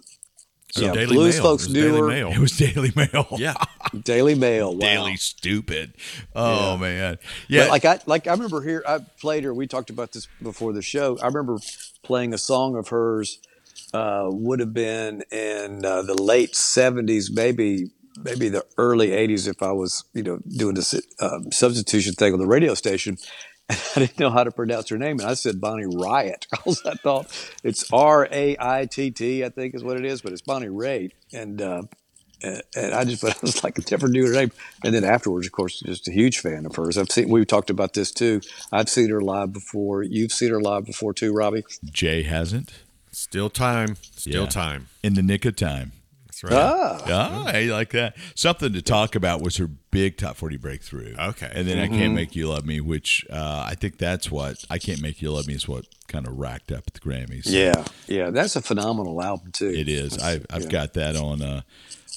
So 0.72 0.84
yeah, 0.86 0.92
Daily 0.92 1.14
blues 1.14 1.34
Mail. 1.36 1.42
folks 1.42 1.66
It 1.66 1.72
knew 1.72 1.92
Daily. 1.92 2.08
Mail. 2.08 2.28
it 2.30 2.38
was 2.38 2.52
Daily 2.56 2.92
Mail. 2.94 3.26
Yeah. 3.38 3.54
Daily 4.04 4.34
Mail, 4.34 4.72
wow. 4.74 4.78
Daily 4.80 5.16
Stupid. 5.16 5.94
Oh 6.34 6.72
Yeah. 6.74 6.76
man, 6.80 7.18
But 7.20 7.20
yeah. 7.48 7.66
like 7.68 7.84
I 7.84 8.00
like 8.06 8.26
I 8.26 8.32
remember 8.32 8.60
here 8.62 8.82
I 8.86 8.98
played 9.20 9.44
her. 9.44 9.54
We 9.54 9.66
talked 9.66 9.90
about 9.90 10.12
this 10.12 10.28
before 10.42 10.72
the 10.72 10.82
show. 10.82 11.18
I 11.22 11.26
remember 11.26 11.58
playing 12.02 12.34
a 12.34 12.38
song 12.38 12.76
of 12.76 12.88
hers. 12.88 13.38
Uh, 13.94 14.26
would 14.30 14.60
have 14.60 14.74
been 14.74 15.22
in 15.32 15.82
uh, 15.82 16.02
the 16.02 16.20
late 16.22 16.54
seventies, 16.54 17.30
maybe 17.32 17.86
maybe 18.22 18.50
the 18.50 18.62
early 18.76 19.12
eighties, 19.12 19.46
if 19.46 19.62
I 19.62 19.72
was 19.72 20.04
you 20.12 20.22
know 20.22 20.40
doing 20.46 20.74
this 20.74 20.94
um, 21.20 21.50
substitution 21.50 22.12
thing 22.12 22.34
on 22.34 22.38
the 22.38 22.46
radio 22.46 22.74
station. 22.74 23.16
And 23.68 23.78
I 23.96 24.00
didn't 24.00 24.18
know 24.18 24.30
how 24.30 24.44
to 24.44 24.50
pronounce 24.50 24.88
her 24.88 24.98
name, 24.98 25.18
and 25.20 25.28
I 25.28 25.34
said 25.34 25.60
Bonnie 25.60 25.86
Riot 25.86 26.46
because 26.50 26.82
I 26.86 26.94
thought 26.94 27.26
it's 27.62 27.92
R 27.92 28.26
A 28.30 28.56
I 28.58 28.86
T 28.86 29.10
T, 29.10 29.44
I 29.44 29.50
think 29.50 29.74
is 29.74 29.84
what 29.84 29.96
it 29.98 30.04
is, 30.06 30.22
but 30.22 30.32
it's 30.32 30.40
Bonnie 30.42 30.68
Raitt, 30.68 31.12
and 31.32 31.60
uh, 31.60 31.82
and, 32.42 32.62
and 32.76 32.94
I 32.94 33.04
just, 33.04 33.22
but 33.22 33.32
I 33.36 33.38
was 33.42 33.62
like, 33.64 33.90
never 33.90 34.08
knew 34.08 34.26
her 34.26 34.32
name. 34.32 34.52
And 34.84 34.94
then 34.94 35.04
afterwards, 35.04 35.46
of 35.46 35.52
course, 35.52 35.80
just 35.80 36.08
a 36.08 36.12
huge 36.12 36.38
fan 36.38 36.64
of 36.66 36.74
hers. 36.76 36.96
I've 36.96 37.10
seen, 37.10 37.28
we've 37.28 37.46
talked 37.46 37.68
about 37.70 37.94
this 37.94 38.12
too. 38.12 38.40
I've 38.72 38.88
seen 38.88 39.10
her 39.10 39.20
live 39.20 39.52
before. 39.52 40.02
You've 40.02 40.32
seen 40.32 40.50
her 40.50 40.60
live 40.60 40.84
before 40.86 41.12
too, 41.12 41.32
Robbie. 41.32 41.64
Jay 41.84 42.22
hasn't 42.22 42.72
Still 43.10 43.50
time. 43.50 43.96
Still 44.14 44.44
Yeah. 44.44 44.48
time. 44.48 44.88
in 45.02 45.14
the 45.14 45.22
nick 45.22 45.44
of 45.44 45.56
time. 45.56 45.92
That's 46.42 46.52
right. 46.54 46.62
Ah, 46.62 47.02
Ah, 47.06 47.46
I 47.48 47.62
like 47.64 47.90
that. 47.90 48.16
Something 48.34 48.72
to 48.72 48.82
talk 48.82 49.14
about 49.14 49.40
was 49.42 49.56
her 49.56 49.66
big 49.90 50.16
top 50.16 50.36
40 50.36 50.56
breakthrough. 50.58 51.14
Okay. 51.18 51.50
And 51.54 51.66
then 51.66 51.78
I 51.78 51.86
Mm-hmm. 51.86 51.98
Can't 51.98 52.14
Make 52.14 52.36
You 52.36 52.48
Love 52.48 52.66
Me, 52.66 52.80
which 52.80 53.26
uh, 53.30 53.64
I 53.66 53.74
think 53.74 53.98
that's 53.98 54.30
what 54.30 54.64
I 54.70 54.78
Can't 54.78 55.00
Make 55.00 55.22
You 55.22 55.30
Love 55.32 55.46
Me 55.46 55.54
is 55.54 55.66
what 55.66 55.86
kind 56.06 56.26
of 56.26 56.38
racked 56.38 56.70
up 56.72 56.84
at 56.86 56.94
the 56.94 57.00
Grammys. 57.00 57.42
yeah, 57.46 57.84
yeah. 58.06 58.30
That's 58.30 58.56
a 58.56 58.62
phenomenal 58.62 59.22
album 59.22 59.52
too. 59.52 59.68
It 59.70 59.88
is. 59.88 60.18
I, 60.18 60.40
I've 60.50 60.64
yeah. 60.64 60.68
got 60.68 60.92
that 60.94 61.16
on 61.16 61.42
uh, 61.42 61.62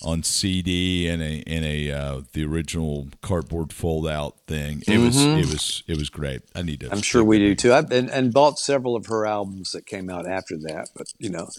on 0.03 0.23
CD 0.23 1.07
and 1.07 1.21
a 1.21 1.39
in 1.41 1.63
a 1.63 1.91
uh, 1.91 2.21
the 2.33 2.43
original 2.45 3.07
cardboard 3.21 3.71
fold 3.73 4.07
out 4.07 4.35
thing. 4.47 4.81
It 4.87 4.97
was 4.97 5.17
it 5.21 5.45
was 5.47 5.83
it 5.87 5.97
was 5.97 6.09
great. 6.09 6.41
I 6.55 6.61
need 6.61 6.79
to. 6.81 6.87
Mm-hmm. 6.87 6.95
I'm 6.95 7.01
sure 7.01 7.23
we 7.23 7.37
do 7.39 7.55
too. 7.55 7.73
I've 7.73 7.89
been 7.89 8.09
and 8.09 8.33
bought 8.33 8.59
several 8.59 8.95
of 8.95 9.05
her 9.07 9.25
albums 9.25 9.71
that 9.71 9.85
came 9.85 10.09
out 10.09 10.27
after 10.27 10.57
that. 10.59 10.89
But 10.95 11.13
you 11.19 11.29
know, 11.29 11.49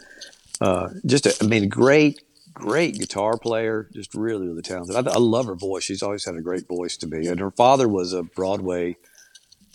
uh, 0.61 0.89
just 1.07 1.27
a, 1.27 1.35
I 1.43 1.47
mean, 1.47 1.69
great, 1.69 2.21
great 2.53 2.99
guitar 2.99 3.39
player. 3.39 3.89
Just 3.93 4.15
really, 4.15 4.47
really 4.47 4.63
talented. 4.63 4.97
I, 4.97 5.11
I 5.11 5.19
love 5.19 5.47
her 5.47 5.55
voice. 5.55 5.85
She's 5.85 6.03
always 6.03 6.25
had 6.25 6.35
a 6.37 6.41
great 6.41 6.69
voice 6.69 6.97
to 6.99 7.07
me. 7.07 7.27
And 7.27 7.41
her 7.41 7.51
father 7.51 7.89
was 7.89 8.13
a 8.13 8.23
Broadway 8.23 8.97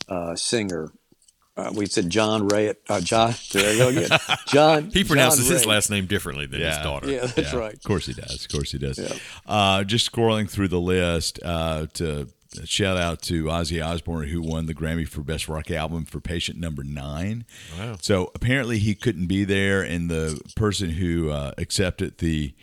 uh, 0.09 0.35
singer. 0.35 0.91
Uh, 1.55 1.71
we 1.73 1.87
said 1.87 2.09
John 2.09 2.47
Ray. 2.47 2.73
Uh, 2.87 3.01
John. 3.01 3.33
There 3.51 3.73
I 3.73 3.77
go 3.77 3.87
again. 3.89 4.19
John. 4.47 4.91
He 4.91 5.03
pronounces 5.03 5.47
John 5.47 5.53
his 5.55 5.65
Ray. 5.65 5.71
last 5.71 5.89
name 5.89 6.05
differently 6.05 6.45
than 6.45 6.61
his 6.61 6.77
daughter. 6.77 7.09
Yeah, 7.09 7.25
that's 7.25 7.53
right. 7.53 7.73
Of 7.73 7.83
course 7.83 8.05
he 8.05 8.13
does. 8.13 8.45
Of 8.45 8.51
course 8.51 8.71
he 8.71 8.77
does. 8.77 8.99
Yeah. 8.99 9.13
Uh, 9.47 9.83
just 9.83 10.11
scrolling 10.11 10.47
through 10.49 10.67
the 10.67 10.79
list 10.79 11.39
uh, 11.43 11.87
to 11.95 12.27
shout 12.65 12.97
out 12.97 13.21
to 13.23 13.45
Ozzy 13.45 13.85
Osbourne, 13.85 14.27
who 14.29 14.41
won 14.41 14.65
the 14.65 14.73
Grammy 14.73 15.07
for 15.07 15.21
Best 15.21 15.47
Rock 15.47 15.69
Album 15.71 16.05
for 16.05 16.19
Patient 16.19 16.59
Number 16.59 16.83
Nine. 16.83 17.45
Wow. 17.77 17.97
So 18.01 18.31
apparently 18.35 18.79
he 18.79 18.95
couldn't 18.95 19.27
be 19.27 19.43
there, 19.43 19.81
and 19.81 20.09
the 20.09 20.39
person 20.55 20.91
who 20.91 21.29
uh, 21.29 21.53
accepted 21.57 22.17
the 22.19 22.53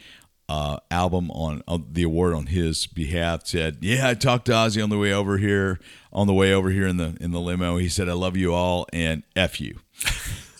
uh, 0.49 0.79
album 0.91 1.31
on, 1.31 1.63
on 1.67 1.87
the 1.91 2.03
award 2.03 2.35
on 2.35 2.47
his 2.47 2.87
behalf 2.87 3.47
said, 3.47 3.79
"Yeah, 3.81 4.09
I 4.09 4.15
talked 4.15 4.47
to 4.47 4.53
Ozzy 4.53 4.83
on 4.83 4.91
the 4.91 4.99
way 4.99 5.13
over 5.13 5.39
here. 5.39 5.81
On 6.13 6.27
the 6.27 6.35
way 6.35 6.53
over 6.53 6.71
here 6.71 6.87
in 6.87 6.97
the 6.99 7.17
in 7.21 7.33
the 7.33 7.41
limo, 7.41 7.77
he 7.79 7.89
said, 7.89 8.09
"I 8.09 8.13
love 8.13 8.37
you 8.37 8.53
all 8.55 8.87
and 8.93 9.23
f 9.35 9.61
you." 9.61 9.79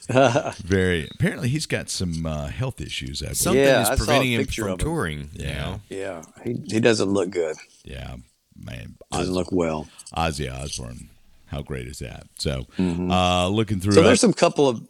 Very 0.09 1.09
apparently, 1.15 1.49
he's 1.49 1.67
got 1.67 1.89
some 1.89 2.27
uh, 2.27 2.49
health 2.49 2.81
issues. 2.81 3.23
I 3.23 3.27
believe. 3.27 3.37
Something 3.37 3.63
Yeah, 3.63 3.83
is 3.83 3.89
I 3.89 3.95
saw 3.97 4.03
a 4.03 4.07
preventing 4.07 4.33
him 4.33 4.47
from 4.47 4.69
him. 4.69 4.79
touring. 4.79 5.31
Yeah. 5.33 5.55
now. 5.55 5.81
Yeah, 5.89 6.23
he 6.45 6.57
he 6.67 6.81
doesn't 6.81 7.09
look 7.09 7.31
good. 7.31 7.57
Yeah, 7.85 8.17
man. 8.63 8.97
Doesn't 9.13 9.35
look 9.35 9.53
well. 9.53 9.89
Ozzy 10.17 10.53
Osbourne. 10.53 11.09
How 11.47 11.63
great 11.63 11.87
is 11.87 12.01
that? 12.01 12.27
So, 12.39 12.67
uh, 12.79 13.49
looking 13.49 13.79
through, 13.79 13.93
Mm-hmm. 13.93 13.99
So 14.01 14.01
uh, 14.03 14.07
there's 14.07 14.21
some 14.21 14.33
couple 14.33 14.69
of 14.69 14.83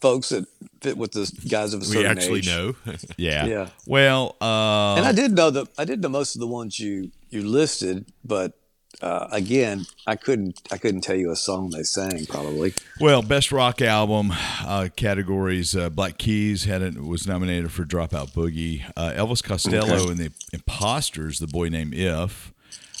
folks 0.00 0.28
that 0.28 0.46
fit 0.80 0.96
with 0.96 1.12
the 1.12 1.30
guys 1.48 1.74
of 1.74 1.82
a 1.82 1.84
certain 1.84 2.02
We 2.02 2.06
actually 2.08 2.38
age. 2.40 2.46
know. 2.48 2.74
yeah, 3.16 3.46
Yeah. 3.46 3.68
Well, 3.86 4.36
uh, 4.40 4.94
And 4.96 5.06
I 5.06 5.12
did 5.12 5.32
know 5.32 5.50
the 5.50 5.66
I 5.78 5.84
did 5.84 6.00
know 6.00 6.08
most 6.08 6.36
of 6.36 6.40
the 6.40 6.46
ones 6.46 6.78
you 6.78 7.10
you 7.30 7.42
listed, 7.42 8.04
but 8.24 8.52
uh, 9.00 9.26
again, 9.32 9.84
I 10.06 10.14
couldn't 10.14 10.60
I 10.70 10.76
couldn't 10.78 11.00
tell 11.00 11.16
you 11.16 11.32
a 11.32 11.36
song 11.36 11.70
they 11.70 11.82
sang 11.82 12.24
probably. 12.26 12.72
well, 13.00 13.22
best 13.22 13.50
rock 13.50 13.82
album 13.82 14.32
uh, 14.64 14.90
categories: 14.94 15.74
uh, 15.74 15.88
Black 15.90 16.18
Keys 16.18 16.64
had 16.64 16.82
it 16.82 17.02
was 17.02 17.26
nominated 17.26 17.72
for 17.72 17.84
Dropout 17.84 18.32
Boogie. 18.32 18.84
Uh, 18.96 19.10
Elvis 19.16 19.42
Costello 19.42 19.94
Okay. 19.94 20.10
and 20.10 20.18
the 20.18 20.30
Imposters, 20.52 21.40
the 21.40 21.48
boy 21.48 21.68
named 21.68 21.94
If. 21.94 22.51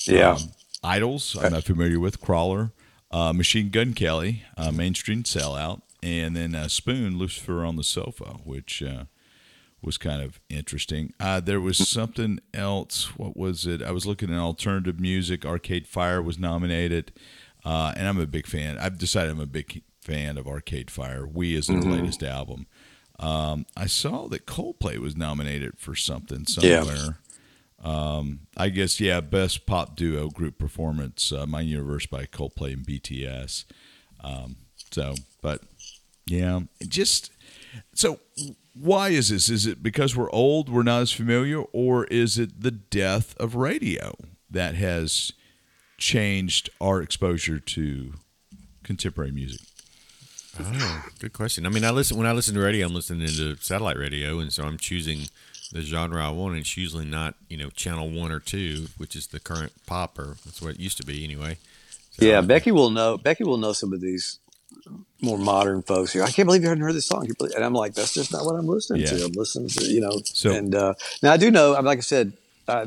Yeah. 0.08 0.32
Um, 0.32 0.38
Idles, 0.84 1.36
I'm 1.40 1.52
not 1.52 1.64
familiar 1.64 2.00
with. 2.00 2.20
Crawler, 2.20 2.72
uh, 3.10 3.32
Machine 3.32 3.70
Gun 3.70 3.94
Kelly, 3.94 4.42
uh, 4.56 4.72
Mainstream 4.72 5.22
Sellout, 5.22 5.82
and 6.02 6.34
then 6.36 6.54
uh, 6.56 6.66
Spoon, 6.66 7.18
Lucifer 7.18 7.64
on 7.64 7.76
the 7.76 7.84
Sofa, 7.84 8.38
which 8.44 8.82
uh, 8.82 9.04
was 9.80 9.98
kind 9.98 10.20
of 10.22 10.40
interesting. 10.48 11.12
Uh, 11.20 11.38
there 11.40 11.60
was 11.60 11.88
something 11.88 12.40
else. 12.52 13.16
What 13.16 13.36
was 13.36 13.64
it? 13.66 13.80
I 13.80 13.92
was 13.92 14.06
looking 14.06 14.32
at 14.32 14.38
alternative 14.40 14.98
music. 14.98 15.44
Arcade 15.46 15.86
Fire 15.86 16.20
was 16.20 16.36
nominated, 16.38 17.12
uh, 17.64 17.92
and 17.96 18.08
I'm 18.08 18.18
a 18.18 18.26
big 18.26 18.46
fan. 18.48 18.78
I've 18.78 18.98
decided 18.98 19.30
I'm 19.30 19.40
a 19.40 19.46
big 19.46 19.82
fan 20.00 20.36
of 20.36 20.48
Arcade 20.48 20.90
Fire. 20.90 21.24
We 21.26 21.54
is 21.54 21.68
their 21.68 21.80
latest 21.80 22.24
album. 22.24 22.66
Um, 23.20 23.66
I 23.76 23.86
saw 23.86 24.26
that 24.28 24.46
Coldplay 24.46 24.98
was 24.98 25.16
nominated 25.16 25.78
for 25.78 25.94
something 25.94 26.44
Yeah. 26.60 27.10
Um, 27.82 28.40
I 28.56 28.68
guess 28.68 29.00
yeah, 29.00 29.20
best 29.20 29.66
pop 29.66 29.96
duo 29.96 30.28
group 30.28 30.58
performance. 30.58 31.32
Uh, 31.32 31.46
My 31.46 31.60
Universe 31.60 32.06
by 32.06 32.26
Coldplay 32.26 32.74
and 32.74 32.86
BTS. 32.86 33.64
Um, 34.22 34.56
so, 34.92 35.14
but 35.40 35.62
yeah, 36.26 36.60
just 36.86 37.32
so 37.94 38.20
why 38.74 39.08
is 39.08 39.28
this? 39.28 39.48
Is 39.48 39.66
it 39.66 39.82
because 39.82 40.16
we're 40.16 40.30
old, 40.30 40.68
we're 40.68 40.82
not 40.82 41.02
as 41.02 41.12
familiar, 41.12 41.62
or 41.72 42.04
is 42.04 42.38
it 42.38 42.60
the 42.62 42.70
death 42.70 43.36
of 43.38 43.54
radio 43.54 44.14
that 44.50 44.74
has 44.76 45.32
changed 45.98 46.70
our 46.80 47.02
exposure 47.02 47.58
to 47.58 48.14
contemporary 48.82 49.32
music? 49.32 49.60
Oh, 50.60 51.06
good 51.18 51.32
question. 51.32 51.64
I 51.64 51.70
mean, 51.70 51.84
I 51.84 51.90
listen 51.90 52.16
when 52.18 52.26
I 52.26 52.32
listen 52.32 52.54
to 52.54 52.60
radio. 52.60 52.86
I'm 52.86 52.94
listening 52.94 53.26
to 53.26 53.56
satellite 53.56 53.96
radio, 53.96 54.38
and 54.38 54.52
so 54.52 54.64
I'm 54.64 54.78
choosing 54.78 55.28
the 55.72 55.82
genre 55.82 56.24
I 56.26 56.30
want. 56.30 56.52
And 56.54 56.60
it's 56.60 56.76
usually 56.76 57.04
not, 57.04 57.34
you 57.48 57.56
know, 57.56 57.70
channel 57.70 58.08
one 58.10 58.30
or 58.30 58.40
two, 58.40 58.88
which 58.98 59.16
is 59.16 59.26
the 59.28 59.40
current 59.40 59.72
pop, 59.86 60.18
or 60.18 60.36
that's 60.44 60.60
what 60.62 60.74
it 60.74 60.80
used 60.80 60.96
to 60.98 61.04
be 61.06 61.24
anyway. 61.24 61.58
So, 62.12 62.24
Yeah, 62.26 62.40
Becky 62.42 62.72
will 62.72 62.90
know. 62.90 63.16
Becky 63.18 63.44
will 63.44 63.56
know 63.56 63.72
some 63.72 63.92
of 63.92 64.00
these 64.00 64.38
more 65.20 65.38
modern 65.38 65.82
folks 65.82 66.12
here. 66.12 66.22
I 66.24 66.30
can't 66.30 66.46
believe 66.46 66.62
you 66.62 66.68
haven't 66.68 66.82
heard 66.82 66.94
this 66.94 67.06
song. 67.06 67.28
And 67.54 67.64
I'm 67.64 67.72
like, 67.74 67.94
that's 67.94 68.12
just 68.14 68.32
not 68.32 68.44
what 68.44 68.56
I'm 68.56 68.66
listening 68.66 69.02
Yeah. 69.02 69.08
to. 69.08 69.24
I'm 69.26 69.32
listening 69.32 69.68
to, 69.70 69.84
you 69.86 70.00
know. 70.00 70.20
So- 70.24 70.50
and 70.52 70.74
uh, 70.74 70.94
now 71.22 71.32
I 71.32 71.36
do 71.36 71.50
know. 71.50 71.74
I'm 71.76 71.84
like 71.84 71.98
I 71.98 72.02
said, 72.02 72.32
I 72.68 72.86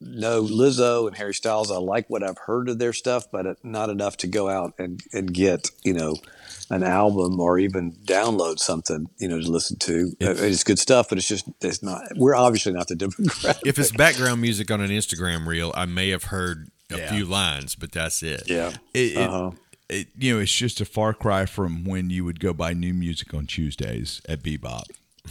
know 0.00 0.42
Lizzo 0.42 1.06
and 1.06 1.16
Harry 1.16 1.34
Styles. 1.34 1.70
I 1.70 1.76
like 1.76 2.08
what 2.08 2.22
I've 2.22 2.38
heard 2.38 2.68
of 2.68 2.78
their 2.78 2.92
stuff, 2.92 3.24
but 3.30 3.46
not 3.64 3.90
enough 3.90 4.16
to 4.18 4.26
go 4.26 4.48
out 4.48 4.74
and 4.78 5.00
and 5.12 5.32
get 5.32 5.70
you 5.84 5.92
know 5.92 6.16
an 6.70 6.82
album 6.84 7.40
or 7.40 7.58
even 7.58 7.92
download 8.04 8.58
something 8.60 9.08
you 9.18 9.28
know 9.28 9.40
to 9.40 9.50
listen 9.50 9.76
to. 9.80 10.12
Uh, 10.22 10.30
It's, 10.38 10.62
good 10.64 10.78
stuff, 10.78 11.08
but 11.08 11.18
it's 11.18 11.28
just 11.28 11.46
it's 11.60 11.82
not. 11.82 12.02
We're 12.16 12.36
obviously 12.36 12.72
not 12.72 12.88
the 12.88 12.94
demographic. 12.96 13.60
If 13.66 13.78
it's 13.78 13.92
background 13.92 14.40
music 14.40 14.70
on 14.70 14.80
an 14.80 14.90
Instagram 14.90 15.46
reel, 15.46 15.72
I 15.74 15.86
may 15.86 16.10
have 16.10 16.24
heard 16.24 16.70
a 16.92 16.98
Yeah. 16.98 17.12
few 17.12 17.24
lines, 17.24 17.74
but 17.74 17.92
that's 17.92 18.22
it. 18.22 18.44
yeah. 18.46 18.72
It, 18.94 19.12
it, 19.12 19.16
Uh-huh. 19.16 19.50
it, 19.88 20.08
you 20.18 20.34
know, 20.34 20.40
it's 20.40 20.52
just 20.54 20.80
a 20.80 20.84
far 20.84 21.12
cry 21.14 21.46
from 21.46 21.84
when 21.84 22.10
you 22.10 22.24
would 22.24 22.40
go 22.40 22.52
buy 22.52 22.72
new 22.72 22.92
music 22.94 23.32
on 23.34 23.46
Tuesdays 23.46 24.20
at 24.28 24.42
Bebop. 24.42 24.84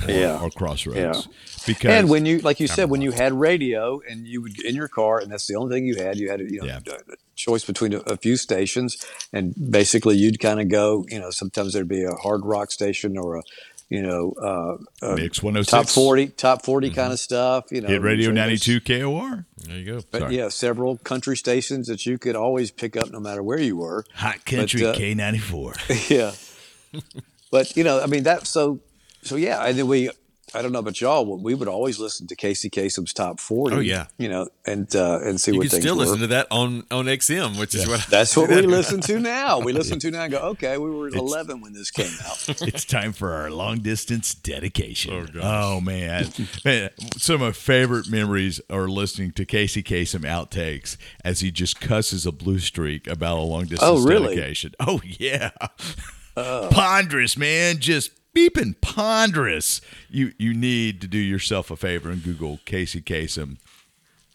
Or, 0.05 0.11
Yeah. 0.11 0.41
or 0.41 0.49
Crossroads. 0.49 0.97
Yeah. 1.27 1.33
Because 1.67 1.91
And 1.91 2.09
when 2.09 2.25
you, 2.25 2.39
like 2.39 2.59
you 2.59 2.67
said, 2.67 2.89
when 2.89 3.01
you 3.01 3.11
had 3.11 3.33
radio 3.33 4.01
and 4.09 4.25
you 4.25 4.41
would 4.41 4.59
in 4.63 4.75
your 4.75 4.87
car, 4.87 5.19
and 5.19 5.31
that's 5.31 5.47
the 5.47 5.55
only 5.55 5.75
thing 5.75 5.85
you 5.85 5.95
had, 5.95 6.17
you 6.17 6.29
had 6.29 6.39
you 6.39 6.59
know 6.61 6.65
Yeah. 6.65 6.79
a 6.87 7.15
choice 7.35 7.63
between 7.65 7.93
a, 7.93 7.99
a 7.99 8.17
few 8.17 8.37
stations, 8.37 8.97
and 9.33 9.53
basically 9.71 10.15
you'd 10.17 10.39
kind 10.39 10.59
of 10.59 10.67
go, 10.69 11.05
you 11.09 11.19
know, 11.19 11.29
sometimes 11.31 11.73
there'd 11.73 11.87
be 11.87 12.03
a 12.03 12.13
hard 12.15 12.45
rock 12.45 12.71
station 12.71 13.17
or 13.17 13.37
a, 13.37 13.43
you 13.89 14.01
know, 14.03 14.33
uh, 14.41 15.07
a 15.11 15.15
Mix 15.15 15.41
106 15.41 15.69
top 15.71 15.87
forty, 15.89 16.27
top 16.27 16.63
40 16.63 16.91
kind 16.91 17.11
of 17.11 17.19
stuff, 17.19 17.65
you 17.71 17.81
know, 17.81 17.87
Hit 17.87 18.01
Radio 18.01 18.29
92 18.31 18.81
KOR. 18.81 19.45
There 19.65 19.77
you 19.77 19.85
go. 19.85 20.01
But 20.11 20.19
Sorry. 20.21 20.37
yeah, 20.37 20.49
several 20.49 20.97
country 20.97 21.35
stations 21.35 21.87
that 21.87 22.05
you 22.05 22.17
could 22.19 22.35
always 22.35 22.69
pick 22.71 22.95
up 22.95 23.09
no 23.11 23.19
matter 23.19 23.41
where 23.41 23.59
you 23.59 23.77
were. 23.77 24.05
Hot 24.13 24.45
Country 24.45 24.85
uh, 24.85 24.93
K94. 24.93 26.09
yeah. 26.09 27.01
but 27.51 27.75
you 27.75 27.83
know, 27.83 27.99
I 28.01 28.05
mean 28.05 28.23
that 28.23 28.45
so 28.47 28.79
so 29.23 29.35
yeah, 29.35 29.65
and 29.65 29.77
then 29.77 29.87
we 29.87 30.09
I 30.51 30.63
don't 30.63 30.71
know 30.71 30.79
about 30.79 30.99
y'all, 30.99 31.37
we 31.37 31.53
would 31.53 31.67
always 31.67 31.99
listen 31.99 32.25
to 32.25 32.35
Casey 32.35 32.71
Kasem's 32.71 33.13
top 33.13 33.39
forty. 33.39 33.75
Oh, 33.75 33.79
yeah. 33.79 34.07
You 34.17 34.29
know, 34.29 34.47
and 34.65 34.93
uh 34.95 35.19
and 35.21 35.39
see 35.39 35.51
You 35.51 35.59
what 35.59 35.65
can 35.65 35.69
things 35.69 35.83
still 35.83 35.95
were. 35.95 36.01
listen 36.01 36.19
to 36.21 36.27
that 36.27 36.47
on 36.49 36.85
on 36.89 37.05
XM, 37.05 37.59
which 37.59 37.75
is 37.75 37.87
what 37.87 38.03
That's 38.09 38.35
what 38.35 38.49
we 38.49 38.61
listen 38.63 38.99
to 39.01 39.19
now. 39.19 39.59
We 39.59 39.73
listen 39.79 39.99
to 39.99 40.09
now 40.09 40.23
and 40.23 40.31
go, 40.31 40.39
okay, 40.39 40.79
we 40.79 40.89
were 40.89 41.09
eleven 41.09 41.61
when 41.61 41.73
this 41.73 41.91
came 41.91 42.11
out. 42.25 42.49
it's 42.63 42.83
time 42.83 43.13
for 43.13 43.31
our 43.33 43.51
long 43.51 43.81
distance 43.81 44.33
dedication. 44.33 45.13
Oh, 45.13 45.25
gosh. 45.27 45.43
Oh, 45.43 45.81
man. 45.81 46.29
man. 46.65 46.89
Some 47.17 47.35
of 47.35 47.41
my 47.41 47.51
favorite 47.51 48.09
memories 48.09 48.59
are 48.71 48.87
listening 48.87 49.33
to 49.33 49.45
Casey 49.45 49.83
Kasem 49.83 50.21
outtakes 50.21 50.97
as 51.23 51.41
he 51.41 51.51
just 51.51 51.79
cusses 51.79 52.25
a 52.25 52.31
blue 52.31 52.57
streak 52.57 53.05
about 53.05 53.37
a 53.37 53.41
long 53.41 53.65
distance 53.65 53.81
Oh, 53.83 54.03
really? 54.03 54.33
dedication. 54.35 54.71
Oh, 54.79 54.99
yeah. 55.03 55.51
ponderous, 56.35 57.37
man. 57.37 57.79
Just 57.79 58.11
beeping 58.35 58.79
ponderous. 58.81 59.81
You 60.09 60.33
you 60.37 60.53
need 60.53 61.01
to 61.01 61.07
do 61.07 61.17
yourself 61.17 61.71
a 61.71 61.75
favor 61.75 62.09
and 62.09 62.23
Google 62.23 62.59
Casey 62.65 63.01
Kasem 63.01 63.57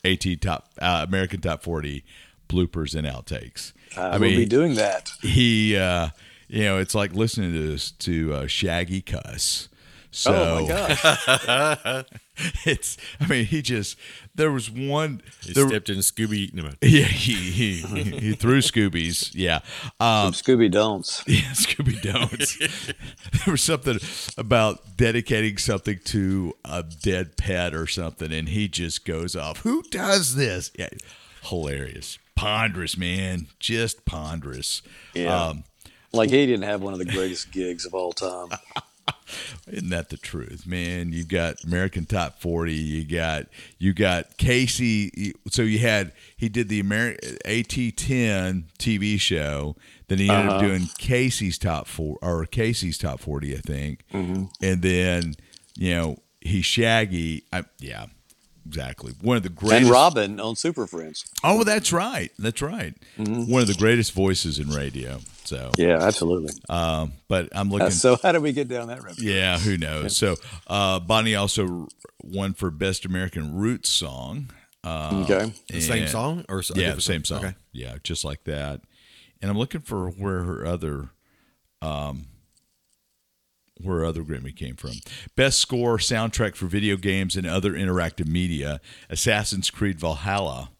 AT 0.04 0.40
top 0.40 0.70
uh, 0.80 1.04
American 1.06 1.40
top 1.40 1.62
40 1.62 2.04
bloopers 2.48 2.94
and 2.94 3.06
outtakes. 3.06 3.72
I, 3.96 4.18
will 4.18 4.28
be 4.28 4.46
doing 4.46 4.74
that. 4.74 5.10
he 5.22 5.76
uh 5.76 6.08
you 6.48 6.64
know 6.64 6.78
it's 6.78 6.94
like 6.94 7.14
listening 7.14 7.52
to 7.52 7.70
this 7.70 7.90
to 7.92 8.34
uh, 8.34 8.46
shaggy 8.46 9.00
cuss 9.00 9.68
so 10.14 10.32
oh 10.32 10.62
my 10.62 10.68
gosh. 10.68 12.04
it's 12.64 12.96
i 13.20 13.26
mean 13.26 13.44
he 13.44 13.62
just 13.62 13.96
there 14.34 14.50
was 14.50 14.70
one 14.70 15.22
he 15.40 15.52
there, 15.52 15.68
stepped 15.68 15.88
in 15.88 15.98
Scooby. 15.98 16.52
No, 16.52 16.70
yeah 16.82 17.04
he, 17.04 17.34
he 17.34 17.80
he 17.80 18.32
threw 18.34 18.58
scoobies 18.58 19.30
yeah 19.34 19.60
um 20.00 20.32
Scooby 20.32 20.70
Don'ts. 20.70 21.22
yeah, 21.28 21.40
Scooby 21.52 22.00
Don'ts. 22.00 22.56
there 22.58 23.52
was 23.52 23.62
something 23.62 23.98
about 24.36 24.96
dedicating 24.96 25.58
something 25.58 25.98
to 26.06 26.54
a 26.64 26.82
dead 26.82 27.36
pet 27.36 27.74
or 27.74 27.86
something, 27.86 28.32
and 28.32 28.48
he 28.48 28.66
just 28.68 29.04
goes 29.04 29.36
off. 29.36 29.58
Who 29.60 29.82
does 29.90 30.34
this? 30.34 30.70
Yeah, 30.78 30.88
hilarious, 31.42 32.18
ponderous, 32.34 32.96
man, 32.96 33.46
just 33.60 34.04
ponderous. 34.04 34.82
Yeah. 35.14 35.46
Um, 35.48 35.64
Like 36.12 36.30
he 36.30 36.46
didn't 36.46 36.64
have 36.64 36.82
one 36.82 36.92
of 36.92 36.98
the 36.98 37.04
greatest 37.04 37.52
gigs 37.52 37.84
of 37.84 37.94
all 37.94 38.12
time. 38.12 38.48
Isn't 39.68 39.90
that 39.90 40.10
the 40.10 40.16
truth, 40.16 40.66
man? 40.66 41.12
You 41.12 41.24
got 41.24 41.62
American 41.64 42.04
Top 42.04 42.40
Forty. 42.40 42.74
You 42.74 43.04
got 43.04 43.46
you 43.78 43.92
got 43.94 44.36
Casey. 44.36 45.32
So 45.50 45.62
you 45.62 45.78
had 45.78 46.12
he 46.36 46.48
did 46.48 46.68
the 46.68 46.82
Ameri- 46.82 47.38
AT10 47.44 48.64
TV 48.78 49.18
show. 49.18 49.76
Then 50.08 50.18
he 50.18 50.28
ended 50.28 50.46
up 50.48 50.56
Uh-huh. 50.58 50.66
doing 50.68 50.88
Casey's 50.98 51.58
Top 51.58 51.86
Four 51.86 52.18
or 52.22 52.44
Casey's 52.46 52.98
Top 52.98 53.20
Forty, 53.20 53.54
I 53.54 53.58
think. 53.60 54.04
Mm-hmm. 54.12 54.44
And 54.62 54.82
then 54.82 55.34
you 55.76 55.94
know 55.94 56.18
he 56.40 56.60
Shaggy. 56.60 57.44
I, 57.52 57.64
yeah, 57.78 58.06
exactly. 58.66 59.12
One 59.22 59.36
of 59.38 59.42
the 59.42 59.48
greatest. 59.48 59.82
And 59.82 59.90
Robin 59.90 60.40
on 60.40 60.56
Super 60.56 60.86
Friends. 60.86 61.24
Oh, 61.42 61.64
that's 61.64 61.92
right. 61.92 62.30
That's 62.38 62.60
right. 62.60 62.94
Mm-hmm. 63.18 63.50
One 63.50 63.62
of 63.62 63.68
the 63.68 63.74
greatest 63.74 64.12
voices 64.12 64.58
in 64.58 64.68
radio. 64.68 65.20
So, 65.44 65.70
Yeah, 65.76 65.98
absolutely. 66.02 66.52
um, 66.68 67.12
but 67.28 67.48
I'm 67.52 67.70
looking. 67.70 67.86
Uh, 67.88 67.90
so 67.90 68.16
how 68.22 68.32
did 68.32 68.42
we 68.42 68.52
get 68.52 68.68
down 68.68 68.88
that 68.88 69.02
road? 69.02 69.18
Yeah, 69.18 69.58
who 69.58 69.76
knows? 69.76 70.16
So 70.16 70.36
uh, 70.66 71.00
Bonnie 71.00 71.34
also 71.34 71.88
won 72.22 72.54
for 72.54 72.70
Best 72.70 73.04
American 73.04 73.54
Roots 73.54 73.88
Song. 73.90 74.50
Uh, 74.82 75.24
Okay. 75.24 75.52
the 75.68 75.80
same 75.80 76.08
song 76.08 76.44
or 76.48 76.58
a 76.60 76.62
Yeah, 76.74 76.94
the 76.94 77.00
same 77.00 77.24
song. 77.24 77.38
Okay. 77.44 77.54
Yeah, 77.72 77.96
just 78.02 78.24
like 78.24 78.44
that. 78.44 78.80
And 79.40 79.50
I'm 79.50 79.58
looking 79.58 79.80
for 79.82 80.08
where 80.10 80.42
her 80.44 80.64
other, 80.66 81.10
um, 81.82 82.26
where 83.80 84.04
other 84.04 84.22
Grammy 84.22 84.54
came 84.54 84.76
from. 84.76 84.92
Best 85.36 85.58
score 85.58 85.98
soundtrack 85.98 86.54
for 86.54 86.66
video 86.66 86.96
games 86.96 87.36
and 87.36 87.46
other 87.46 87.72
interactive 87.72 88.26
media. 88.28 88.80
Assassin's 89.10 89.70
Creed 89.70 89.98
Valhalla. 89.98 90.70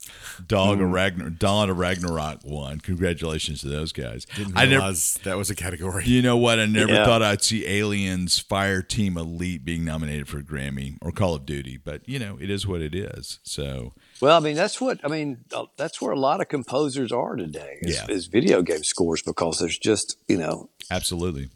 Dog 0.47 0.79
Hmm. 0.79 0.85
of 0.85 0.91
Ragnar, 0.91 1.31
Dawn 1.31 1.71
of 1.71 1.79
Ragnarok 1.79 2.41
won. 2.45 2.79
Congratulations 2.81 3.63
to 3.63 3.69
those 3.69 3.91
guys. 3.91 4.27
Didn't 4.37 4.57
I 4.57 4.67
never, 4.67 4.93
that 5.23 5.37
was 5.39 5.49
a 5.49 5.55
category. 5.55 6.05
you 6.07 6.21
know 6.21 6.37
what? 6.37 6.59
I 6.59 6.67
never 6.67 6.93
Yeah. 6.93 7.07
thought 7.07 7.23
I'd 7.23 7.43
see 7.43 7.67
Aliens 7.67 8.43
Fireteam 8.43 9.17
Elite 9.17 9.65
being 9.65 9.83
nominated 9.85 10.29
for 10.29 10.39
a 10.39 10.43
Grammy 10.43 10.99
or 11.01 11.11
Call 11.11 11.35
of 11.35 11.47
Duty, 11.47 11.79
but 11.83 12.07
you 12.07 12.19
know, 12.19 12.37
it 12.41 12.51
is 12.51 12.67
what 12.67 12.83
it 12.83 12.95
is. 12.95 13.39
So, 13.45 13.95
Well, 14.21 14.37
I 14.37 14.41
mean, 14.41 14.57
that's 14.57 14.79
what 14.81 15.01
I 15.03 15.09
mean. 15.09 15.39
uh, 15.55 15.65
That's 15.79 16.01
where 16.03 16.13
a 16.13 16.19
lot 16.19 16.41
of 16.43 16.49
composers 16.49 17.11
are 17.11 17.35
today. 17.37 17.79
Is, 17.81 17.95
Yeah. 17.97 18.07
is 18.11 18.27
video 18.27 18.61
game 18.63 18.85
scores 18.85 19.23
because 19.23 19.59
there's 19.59 19.79
just 19.79 20.19
you 20.29 20.37
know, 20.37 20.69
absolutely. 20.91 21.49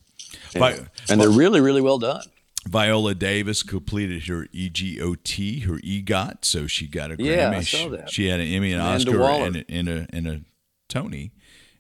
You 0.55 0.61
Vi- 0.61 0.87
and 1.09 1.21
they're 1.21 1.31
really 1.31 1.61
really 1.61 1.81
well 1.81 1.99
done. 1.99 2.23
Viola 2.67 3.15
Davis 3.15 3.63
completed 3.63 4.27
her 4.27 4.47
EGOT, 4.53 5.63
her 5.65 5.79
EGOT, 5.79 6.45
so 6.45 6.67
she 6.67 6.87
got 6.87 7.11
a 7.11 7.17
Grammy. 7.17 7.25
Yeah, 7.37 7.51
I 7.51 7.61
She- 7.63 7.77
saw 7.79 7.89
that. 7.91 8.11
She 8.11 8.27
had 8.27 8.41
an 8.41 8.47
Emmy, 8.49 8.73
an 8.73 8.81
Amanda 8.81 9.11
Oscar, 9.11 9.19
Waller. 9.21 9.47
and 9.47 9.57
a, 9.57 9.65
and 9.71 9.89
a 9.89 10.07
and 10.11 10.27
a 10.29 10.41
Tony, 10.89 11.33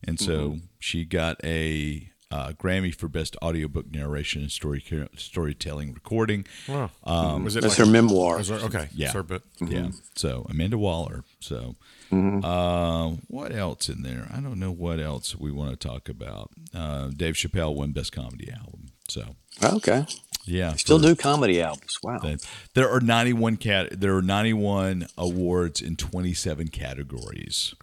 and 0.04 0.18
so 0.18 0.50
Mm-hmm. 0.50 0.58
she 0.78 1.04
got 1.04 1.36
a 1.44 2.08
uh, 2.30 2.52
Grammy 2.52 2.94
for 2.94 3.08
Best 3.08 3.36
Audiobook 3.42 3.90
Narration 3.90 4.42
and 4.42 4.50
Story 4.50 4.84
Storytelling 5.16 5.94
Recording. 5.94 6.46
Wow. 6.68 6.90
Um, 7.04 7.44
was 7.44 7.56
it 7.56 7.62
That's 7.62 7.78
like- 7.78 7.86
her 7.86 7.92
memoir. 7.92 8.36
was 8.38 8.48
there- 8.48 8.58
okay. 8.60 8.88
Yeah. 8.94 9.12
Sorry, 9.12 9.24
but 9.24 9.42
Yeah. 9.60 9.90
So 10.14 10.46
Amanda 10.50 10.76
Waller. 10.78 11.24
So 11.40 11.76
uh, 12.12 13.10
what 13.28 13.52
else 13.54 13.88
in 13.88 14.02
there? 14.02 14.28
I 14.32 14.40
don't 14.40 14.58
know 14.58 14.72
what 14.72 15.00
else 15.00 15.36
we 15.36 15.50
want 15.50 15.70
to 15.78 15.88
talk 15.88 16.08
about. 16.08 16.50
Uh, 16.74 17.08
Dave 17.16 17.34
Chappelle 17.34 17.74
won 17.74 17.92
Best 17.92 18.12
Comedy 18.12 18.50
Album. 18.52 18.88
So 19.08 19.36
Okay, 19.62 20.04
yeah, 20.44 20.74
still 20.74 20.98
for 21.00 21.06
do 21.08 21.16
comedy 21.16 21.60
albums. 21.62 21.96
Wow. 22.02 22.18
that. 22.18 22.46
There 22.74 22.88
are 22.90 23.00
ninety 23.00 23.32
one 23.32 23.56
cat. 23.56 24.00
There 24.00 24.14
are 24.16 24.22
ninety 24.22 24.52
one 24.52 25.06
awards 25.16 25.80
in 25.80 25.96
twenty 25.96 26.34
seven 26.34 26.68
categories. 26.68 27.74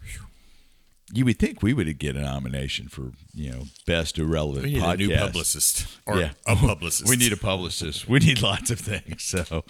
You 1.12 1.24
would 1.24 1.38
think 1.38 1.62
we 1.62 1.72
would 1.72 1.98
get 1.98 2.16
a 2.16 2.20
nomination 2.22 2.88
for 2.88 3.12
you 3.32 3.50
know 3.52 3.62
best 3.86 4.18
irrelevant 4.18 4.64
we 4.64 4.72
need 4.74 4.82
podcast. 4.82 4.94
a 4.94 4.96
new 4.96 5.16
publicist 5.16 5.86
or 6.06 6.18
Yeah. 6.18 6.30
a 6.46 6.56
publicist. 6.56 7.08
We 7.08 7.16
need 7.16 7.32
a 7.32 7.36
publicist. 7.36 8.08
We 8.08 8.18
need 8.18 8.42
lots 8.42 8.70
of 8.70 8.80
things. 8.80 9.22
So, 9.22 9.64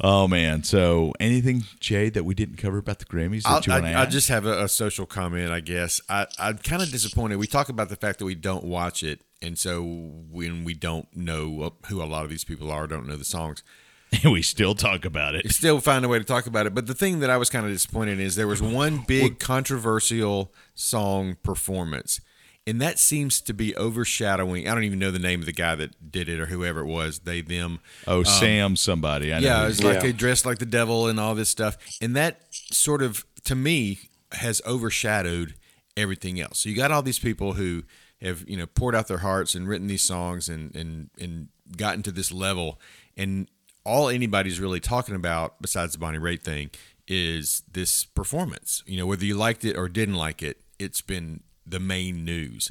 oh 0.00 0.28
man. 0.28 0.64
So, 0.64 1.14
anything, 1.18 1.64
Jay, 1.80 2.10
that 2.10 2.24
we 2.24 2.34
didn't 2.34 2.56
cover 2.56 2.78
about 2.78 2.98
the 2.98 3.06
Grammys 3.06 3.44
that 3.44 3.48
I'll, 3.50 3.60
you 3.62 3.72
want 3.82 3.94
to 3.94 3.98
I, 3.98 4.06
just 4.06 4.28
have 4.28 4.44
a, 4.44 4.64
a 4.64 4.68
social 4.68 5.06
comment, 5.06 5.50
I 5.50 5.60
guess. 5.60 6.00
I, 6.08 6.26
I'm 6.38 6.58
kind 6.58 6.82
of 6.82 6.90
disappointed. 6.90 7.36
We 7.36 7.46
talk 7.46 7.68
about 7.70 7.88
the 7.88 7.96
fact 7.96 8.18
that 8.18 8.24
we 8.26 8.34
don't 8.34 8.64
watch 8.64 9.02
it, 9.02 9.22
and 9.40 9.58
so 9.58 9.82
when 9.82 10.64
we 10.64 10.74
don't 10.74 11.08
know 11.16 11.72
who 11.88 12.02
a 12.02 12.04
lot 12.04 12.24
of 12.24 12.30
these 12.30 12.44
people 12.44 12.70
are, 12.70 12.86
don't 12.86 13.06
know 13.06 13.16
the 13.16 13.24
songs, 13.24 13.62
we 14.24 14.42
still 14.42 14.74
talk 14.74 15.04
about 15.04 15.34
it. 15.34 15.50
still 15.52 15.80
find 15.80 16.04
a 16.04 16.08
way 16.08 16.18
to 16.18 16.24
talk 16.24 16.46
about 16.46 16.66
it. 16.66 16.74
But 16.74 16.86
the 16.86 16.94
thing 16.94 17.20
that 17.20 17.30
I 17.30 17.36
was 17.36 17.50
kind 17.50 17.66
of 17.66 17.72
disappointed 17.72 18.12
in 18.18 18.20
is 18.26 18.36
there 18.36 18.46
was 18.46 18.62
one 18.62 19.04
big 19.06 19.38
controversial 19.38 20.52
song 20.74 21.36
performance, 21.42 22.20
and 22.66 22.80
that 22.80 22.98
seems 22.98 23.40
to 23.42 23.52
be 23.52 23.74
overshadowing. 23.76 24.68
I 24.68 24.74
don't 24.74 24.84
even 24.84 24.98
know 24.98 25.10
the 25.10 25.18
name 25.18 25.40
of 25.40 25.46
the 25.46 25.52
guy 25.52 25.74
that 25.74 26.10
did 26.10 26.28
it 26.28 26.40
or 26.40 26.46
whoever 26.46 26.80
it 26.80 26.86
was. 26.86 27.20
They 27.20 27.40
them. 27.40 27.80
Oh, 28.06 28.18
um, 28.18 28.24
Sam, 28.24 28.76
somebody. 28.76 29.32
I 29.32 29.40
know. 29.40 29.46
Yeah, 29.46 29.66
it's 29.68 29.82
like 29.82 29.94
Yeah. 29.96 30.00
they 30.02 30.12
dressed 30.12 30.46
like 30.46 30.58
the 30.58 30.66
devil 30.66 31.06
and 31.08 31.18
all 31.20 31.34
this 31.34 31.48
stuff. 31.48 31.76
And 32.00 32.14
that 32.16 32.40
sort 32.50 33.02
of, 33.02 33.24
to 33.44 33.54
me, 33.54 33.98
has 34.32 34.60
overshadowed 34.66 35.54
everything 35.96 36.40
else. 36.40 36.60
So 36.60 36.68
you 36.68 36.76
got 36.76 36.90
all 36.92 37.02
these 37.02 37.18
people 37.18 37.54
who 37.54 37.84
have, 38.20 38.44
you 38.48 38.56
know, 38.56 38.66
poured 38.66 38.94
out 38.94 39.08
their 39.08 39.18
hearts 39.18 39.54
and 39.54 39.68
written 39.68 39.86
these 39.86 40.02
songs 40.02 40.48
and 40.48 40.74
and 40.74 41.10
and 41.20 41.48
gotten 41.76 42.02
to 42.04 42.10
this 42.12 42.30
level. 42.32 42.78
And 43.16 43.48
all 43.88 44.08
anybody's 44.08 44.60
really 44.60 44.80
talking 44.80 45.14
about, 45.14 45.60
besides 45.60 45.94
the 45.94 45.98
Bonnie 45.98 46.18
Raitt 46.18 46.42
thing, 46.42 46.70
is 47.08 47.62
this 47.72 48.04
performance. 48.04 48.84
You 48.86 48.98
know, 48.98 49.06
whether 49.06 49.24
you 49.24 49.34
liked 49.34 49.64
it 49.64 49.76
or 49.76 49.88
didn't 49.88 50.14
like 50.16 50.42
it, 50.42 50.58
it's 50.78 51.00
been 51.00 51.40
the 51.66 51.80
main 51.80 52.24
news. 52.24 52.70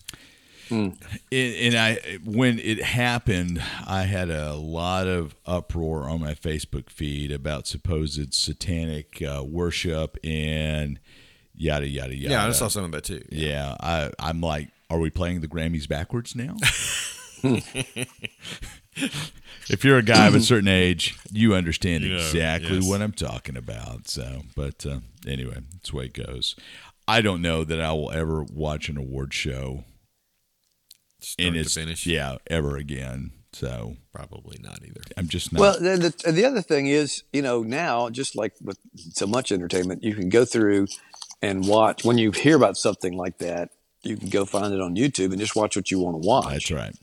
and, 0.69 0.97
and 1.31 1.75
I 1.75 2.19
when 2.25 2.59
it 2.59 2.83
happened, 2.83 3.61
I 3.87 4.03
had 4.03 4.29
a 4.29 4.53
lot 4.53 5.07
of 5.07 5.33
uproar 5.45 6.09
on 6.09 6.19
my 6.19 6.33
Facebook 6.33 6.89
feed 6.89 7.31
about 7.31 7.67
supposed 7.67 8.33
satanic 8.33 9.21
uh, 9.21 9.43
worship 9.43 10.17
and 10.23 10.99
yada 11.55 11.87
yada 11.87 12.15
yada. 12.15 12.33
Yeah, 12.33 12.45
I 12.45 12.51
saw 12.51 12.67
some 12.67 12.83
of 12.83 12.91
that 12.91 13.05
too. 13.05 13.23
Yeah, 13.31 13.75
I 13.79 14.11
I'm 14.19 14.41
like, 14.41 14.69
are 14.89 14.99
we 14.99 15.09
playing 15.09 15.39
the 15.39 15.47
Grammys 15.47 15.87
backwards 15.87 16.35
now? 16.35 16.57
if 19.69 19.83
you're 19.83 19.97
a 19.97 20.03
guy 20.03 20.27
of 20.27 20.35
a 20.35 20.41
certain 20.41 20.67
age, 20.67 21.17
you 21.31 21.53
understand 21.53 22.03
You 22.03 22.11
know, 22.11 22.17
exactly 22.17 22.77
yes. 22.77 22.87
what 22.89 23.01
I'm 23.01 23.11
talking 23.11 23.57
about. 23.57 24.07
So, 24.07 24.43
but 24.55 24.85
uh, 24.85 24.99
anyway, 25.27 25.57
that's 25.73 25.91
the 25.91 25.95
way 25.95 26.05
it 26.05 26.13
goes. 26.13 26.55
I 27.07 27.21
don't 27.21 27.41
know 27.41 27.63
that 27.63 27.79
I 27.79 27.91
will 27.93 28.11
ever 28.11 28.43
watch 28.43 28.89
an 28.89 28.97
award 28.97 29.33
show 29.33 29.85
Start 31.19 31.47
in 31.47 31.53
to 31.53 31.59
its 31.61 31.73
finish. 31.73 32.05
yeah 32.05 32.37
ever 32.47 32.77
again. 32.77 33.31
So 33.53 33.95
Probably 34.13 34.57
not 34.61 34.79
either. 34.83 35.01
I'm 35.15 35.27
just 35.27 35.53
not. 35.53 35.59
Well, 35.59 35.79
the, 35.79 36.13
the, 36.23 36.31
the 36.31 36.45
other 36.45 36.61
thing 36.61 36.87
is, 36.87 37.23
you 37.31 37.41
know, 37.41 37.63
now 37.63 38.09
just 38.09 38.35
like 38.35 38.53
with 38.61 38.77
so 39.13 39.25
much 39.25 39.51
entertainment, 39.51 40.03
you 40.03 40.15
can 40.15 40.29
go 40.29 40.43
through 40.45 40.87
and 41.41 41.67
watch. 41.67 42.03
When 42.03 42.17
you 42.17 42.31
hear 42.31 42.55
about 42.55 42.77
something 42.77 43.13
like 43.13 43.37
that, 43.39 43.69
you 44.03 44.17
can 44.17 44.29
go 44.29 44.45
find 44.45 44.73
it 44.73 44.81
on 44.81 44.95
YouTube 44.95 45.31
and 45.31 45.39
just 45.39 45.55
watch 45.55 45.75
what 45.75 45.89
you 45.91 45.99
want 45.99 46.21
to 46.21 46.27
watch. 46.27 46.51
that's 46.51 46.71
right. 46.71 46.95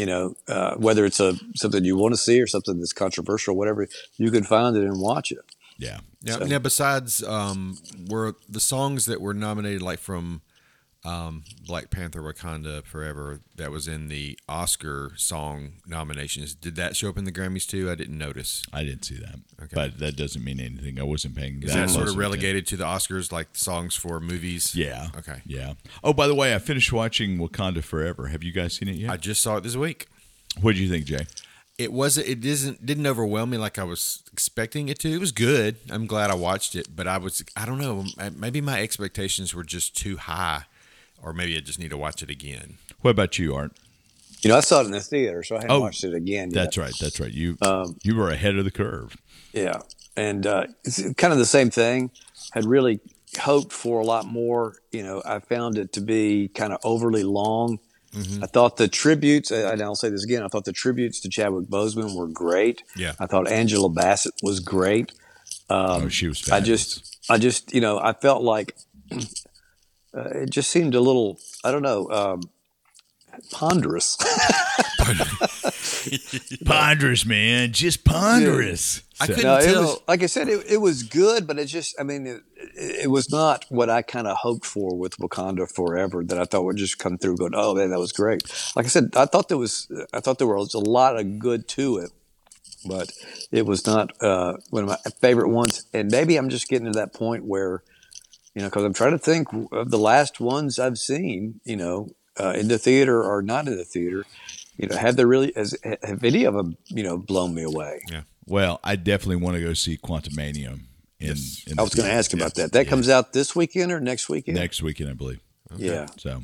You 0.00 0.06
know, 0.06 0.34
uh, 0.48 0.74
whether 0.76 1.04
it's 1.04 1.20
a 1.20 1.30
something 1.54 1.84
you 1.84 1.94
want 1.96 2.14
to 2.14 2.20
see 2.26 2.40
or 2.40 2.46
something 2.46 2.78
that's 2.78 2.94
controversial, 2.94 3.54
whatever, 3.54 3.86
you 4.16 4.30
can 4.30 4.44
find 4.44 4.74
it 4.76 4.84
and 4.84 4.98
watch 4.98 5.30
it. 5.30 5.44
Yeah. 5.76 5.98
Now, 6.22 6.38
So- 6.38 6.46
now 6.46 6.58
besides, 6.58 7.22
um, 7.22 7.76
were 8.08 8.34
the 8.48 8.60
songs 8.60 9.04
that 9.06 9.20
were 9.20 9.34
nominated 9.34 9.82
like 9.82 9.98
from 9.98 10.40
um, 11.04 11.44
Black 11.66 11.90
Panther 11.90 12.20
Wakanda 12.20 12.84
Forever 12.84 13.40
that 13.56 13.70
was 13.70 13.88
in 13.88 14.08
the 14.08 14.38
Oscar 14.48 15.12
song 15.16 15.72
nominations? 15.86 16.54
Did 16.54 16.76
that 16.76 16.94
show 16.96 17.08
up 17.08 17.16
in 17.16 17.24
the 17.24 17.32
Grammys 17.32 17.66
too? 17.66 17.90
I 17.90 17.94
didn't 17.94 18.18
notice. 18.18 18.62
I 18.72 18.84
didn't 18.84 19.04
see 19.04 19.16
that, 19.16 19.36
Okay. 19.62 19.74
but 19.74 19.98
that 19.98 20.16
doesn't 20.16 20.44
mean 20.44 20.60
anything. 20.60 21.00
I 21.00 21.04
wasn't 21.04 21.36
paying. 21.36 21.62
Is 21.62 21.72
that 21.72 21.86
that 21.86 21.90
sort 21.90 22.08
of 22.08 22.16
relegated 22.16 22.66
to 22.68 22.76
the 22.76 22.84
Oscars, 22.84 23.32
like 23.32 23.48
songs 23.54 23.94
for 23.96 24.20
movies? 24.20 24.74
Yeah. 24.76 25.08
Okay. 25.16 25.40
Yeah. 25.46 25.74
Oh, 26.04 26.12
by 26.12 26.26
the 26.26 26.34
way, 26.34 26.54
I 26.54 26.58
finished 26.58 26.92
watching 26.92 27.38
Wakanda 27.38 27.82
Forever. 27.82 28.26
Have 28.28 28.42
you 28.42 28.52
guys 28.52 28.74
seen 28.74 28.88
it 28.88 28.96
yet? 28.96 29.10
I 29.10 29.16
just 29.16 29.40
saw 29.42 29.56
it 29.56 29.62
this 29.62 29.76
week. 29.76 30.06
what 30.60 30.74
do 30.74 30.82
you 30.82 30.90
think, 30.90 31.06
Jay? 31.06 31.26
It 31.78 31.94
was 31.94 32.18
it 32.18 32.44
isn't 32.44 32.84
didn't 32.84 33.06
overwhelm 33.06 33.48
me 33.48 33.56
like 33.56 33.78
I 33.78 33.84
was 33.84 34.22
expecting 34.34 34.90
it 34.90 34.98
to. 34.98 35.08
It 35.10 35.18
was 35.18 35.32
good. 35.32 35.76
I'm 35.88 36.06
glad 36.06 36.30
I 36.30 36.34
watched 36.34 36.74
it, 36.76 36.94
but 36.94 37.06
I 37.08 37.16
was 37.16 37.42
I 37.56 37.64
don't 37.64 37.78
know 37.78 38.04
maybe 38.36 38.60
my 38.60 38.82
expectations 38.82 39.54
were 39.54 39.64
just 39.64 39.96
too 39.96 40.18
high, 40.18 40.64
or 41.22 41.32
maybe 41.32 41.56
I 41.56 41.60
just 41.60 41.78
need 41.78 41.90
to 41.90 41.96
watch 41.98 42.22
it 42.22 42.30
again. 42.30 42.78
What 43.00 43.12
about 43.12 43.38
you, 43.38 43.54
Art? 43.54 43.72
You 44.42 44.48
know, 44.50 44.56
I 44.56 44.60
saw 44.60 44.80
it 44.80 44.86
in 44.86 44.92
the 44.92 45.00
theater, 45.00 45.42
so 45.42 45.56
I 45.56 45.60
haven't 45.60 45.76
Oh, 45.76 45.80
watched 45.80 46.02
it 46.04 46.14
again. 46.14 46.50
Yet. 46.50 46.54
That's 46.54 46.78
right. 46.78 46.94
That's 46.98 47.20
right. 47.20 47.32
You 47.32 47.58
Um, 47.62 47.96
you 48.02 48.16
were 48.16 48.30
ahead 48.30 48.56
of 48.56 48.64
the 48.64 48.70
curve. 48.70 49.16
Yeah, 49.52 49.80
and 50.16 50.46
uh, 50.46 50.66
it's 50.84 51.02
kind 51.14 51.32
of 51.32 51.38
the 51.38 51.44
same 51.46 51.70
thing. 51.70 52.10
Had 52.52 52.64
really 52.64 53.00
hoped 53.38 53.72
for 53.72 54.00
a 54.00 54.04
lot 54.04 54.26
more. 54.26 54.76
You 54.92 55.02
know, 55.02 55.22
I 55.26 55.40
found 55.40 55.76
it 55.78 55.92
to 55.94 56.00
be 56.00 56.48
kind 56.48 56.72
of 56.72 56.80
overly 56.84 57.22
long. 57.24 57.78
I 58.42 58.46
thought 58.46 58.76
the 58.76 58.88
tributes, 58.88 59.52
and 59.52 59.80
I'll 59.80 59.94
say 59.94 60.08
this 60.08 60.24
again, 60.24 60.42
I 60.42 60.48
thought 60.48 60.64
the 60.64 60.72
tributes 60.72 61.20
to 61.20 61.28
Chadwick 61.28 61.66
Boseman 61.68 62.16
were 62.16 62.26
great. 62.26 62.82
Yeah. 62.96 63.12
I 63.20 63.26
thought 63.26 63.46
Angela 63.46 63.88
Bassett 63.88 64.34
was 64.42 64.58
great. 64.58 65.12
oh, 65.68 66.08
she 66.08 66.26
was. 66.26 66.50
I 66.50 66.58
just, 66.60 67.18
I 67.30 67.38
just, 67.38 67.72
you 67.72 67.80
know, 67.80 68.00
I 68.00 68.14
felt 68.14 68.42
like 68.42 68.74
uh, 70.16 70.28
it 70.30 70.50
just 70.50 70.70
seemed 70.70 70.94
a 70.94 71.00
little, 71.00 71.38
I 71.64 71.70
don't 71.70 71.82
know, 71.82 72.10
um, 72.10 72.40
ponderous. 73.52 74.16
ponderous, 76.64 77.24
man. 77.24 77.72
Just 77.72 78.04
ponderous. 78.04 79.02
I 79.20 79.26
couldn't 79.26 79.42
No, 79.44 79.60
tell. 79.60 79.82
was 79.82 80.00
like 80.08 80.22
I 80.22 80.26
said, 80.26 80.48
it, 80.48 80.64
it 80.68 80.78
was 80.78 81.02
good, 81.02 81.46
but 81.46 81.58
it 81.58 81.66
just, 81.66 81.94
I 82.00 82.02
mean, 82.02 82.26
it, 82.26 82.42
it 82.74 83.10
was 83.10 83.30
not 83.30 83.64
what 83.68 83.90
I 83.90 84.02
kind 84.02 84.26
of 84.26 84.36
hoped 84.38 84.64
for 84.64 84.96
with 84.96 85.16
Wakanda 85.18 85.70
Forever. 85.70 86.24
That 86.24 86.38
I 86.38 86.44
thought 86.44 86.64
would 86.64 86.76
just 86.76 86.98
come 86.98 87.18
through, 87.18 87.36
going, 87.36 87.52
oh 87.54 87.74
man, 87.74 87.90
that 87.90 87.98
was 87.98 88.12
great. 88.12 88.42
Like 88.76 88.86
I 88.86 88.88
said, 88.88 89.10
I 89.16 89.26
thought 89.26 89.48
there 89.48 89.58
was, 89.58 89.90
I 90.12 90.20
thought 90.20 90.38
there 90.38 90.46
was 90.46 90.74
a 90.74 90.78
lot 90.78 91.18
of 91.18 91.38
good 91.38 91.68
to 91.68 91.98
it, 91.98 92.10
but 92.88 93.12
it 93.52 93.66
was 93.66 93.86
not 93.86 94.12
uh, 94.22 94.54
one 94.70 94.84
of 94.84 94.88
my 94.88 94.96
favorite 95.20 95.48
ones. 95.48 95.86
And 95.92 96.10
maybe 96.10 96.36
I'm 96.36 96.48
just 96.48 96.68
getting 96.68 96.86
to 96.86 96.98
that 96.98 97.12
point 97.12 97.44
where, 97.44 97.82
you 98.54 98.62
know, 98.62 98.68
because 98.68 98.84
I'm 98.84 98.92
trying 98.92 99.12
to 99.12 99.18
think 99.18 99.48
of 99.72 99.90
the 99.90 99.98
last 99.98 100.40
ones 100.40 100.78
I've 100.78 100.98
seen, 100.98 101.60
you 101.64 101.76
know, 101.76 102.10
uh, 102.38 102.54
in 102.56 102.68
the 102.68 102.78
theater 102.78 103.22
or 103.22 103.42
not 103.42 103.68
in 103.68 103.76
the 103.76 103.84
theater. 103.84 104.24
You 104.76 104.88
know, 104.88 104.96
have 104.96 105.16
they 105.16 105.24
really, 105.24 105.52
has, 105.56 105.76
have 106.02 106.24
any 106.24 106.44
of 106.44 106.54
them, 106.54 106.76
you 106.86 107.02
know, 107.02 107.18
blown 107.18 107.54
me 107.54 107.62
away? 107.62 108.00
yeah. 108.10 108.22
Well, 108.46 108.80
I 108.82 108.96
definitely 108.96 109.36
want 109.36 109.56
to 109.56 109.62
go 109.62 109.74
see 109.74 109.96
Quantumania. 109.96 110.72
In, 110.72 110.86
Yes. 111.18 111.64
in 111.66 111.78
I 111.78 111.82
was 111.82 111.94
going 111.94 112.08
to 112.08 112.14
ask 112.14 112.32
about 112.32 112.54
that. 112.54 112.72
That 112.72 112.88
comes 112.88 113.10
out 113.10 113.34
this 113.34 113.54
weekend 113.54 113.92
or 113.92 114.00
next 114.00 114.30
weekend? 114.30 114.56
next 114.56 114.82
weekend, 114.82 115.10
I 115.10 115.12
believe. 115.12 115.40
Yeah. 115.76 116.06
So, 116.16 116.40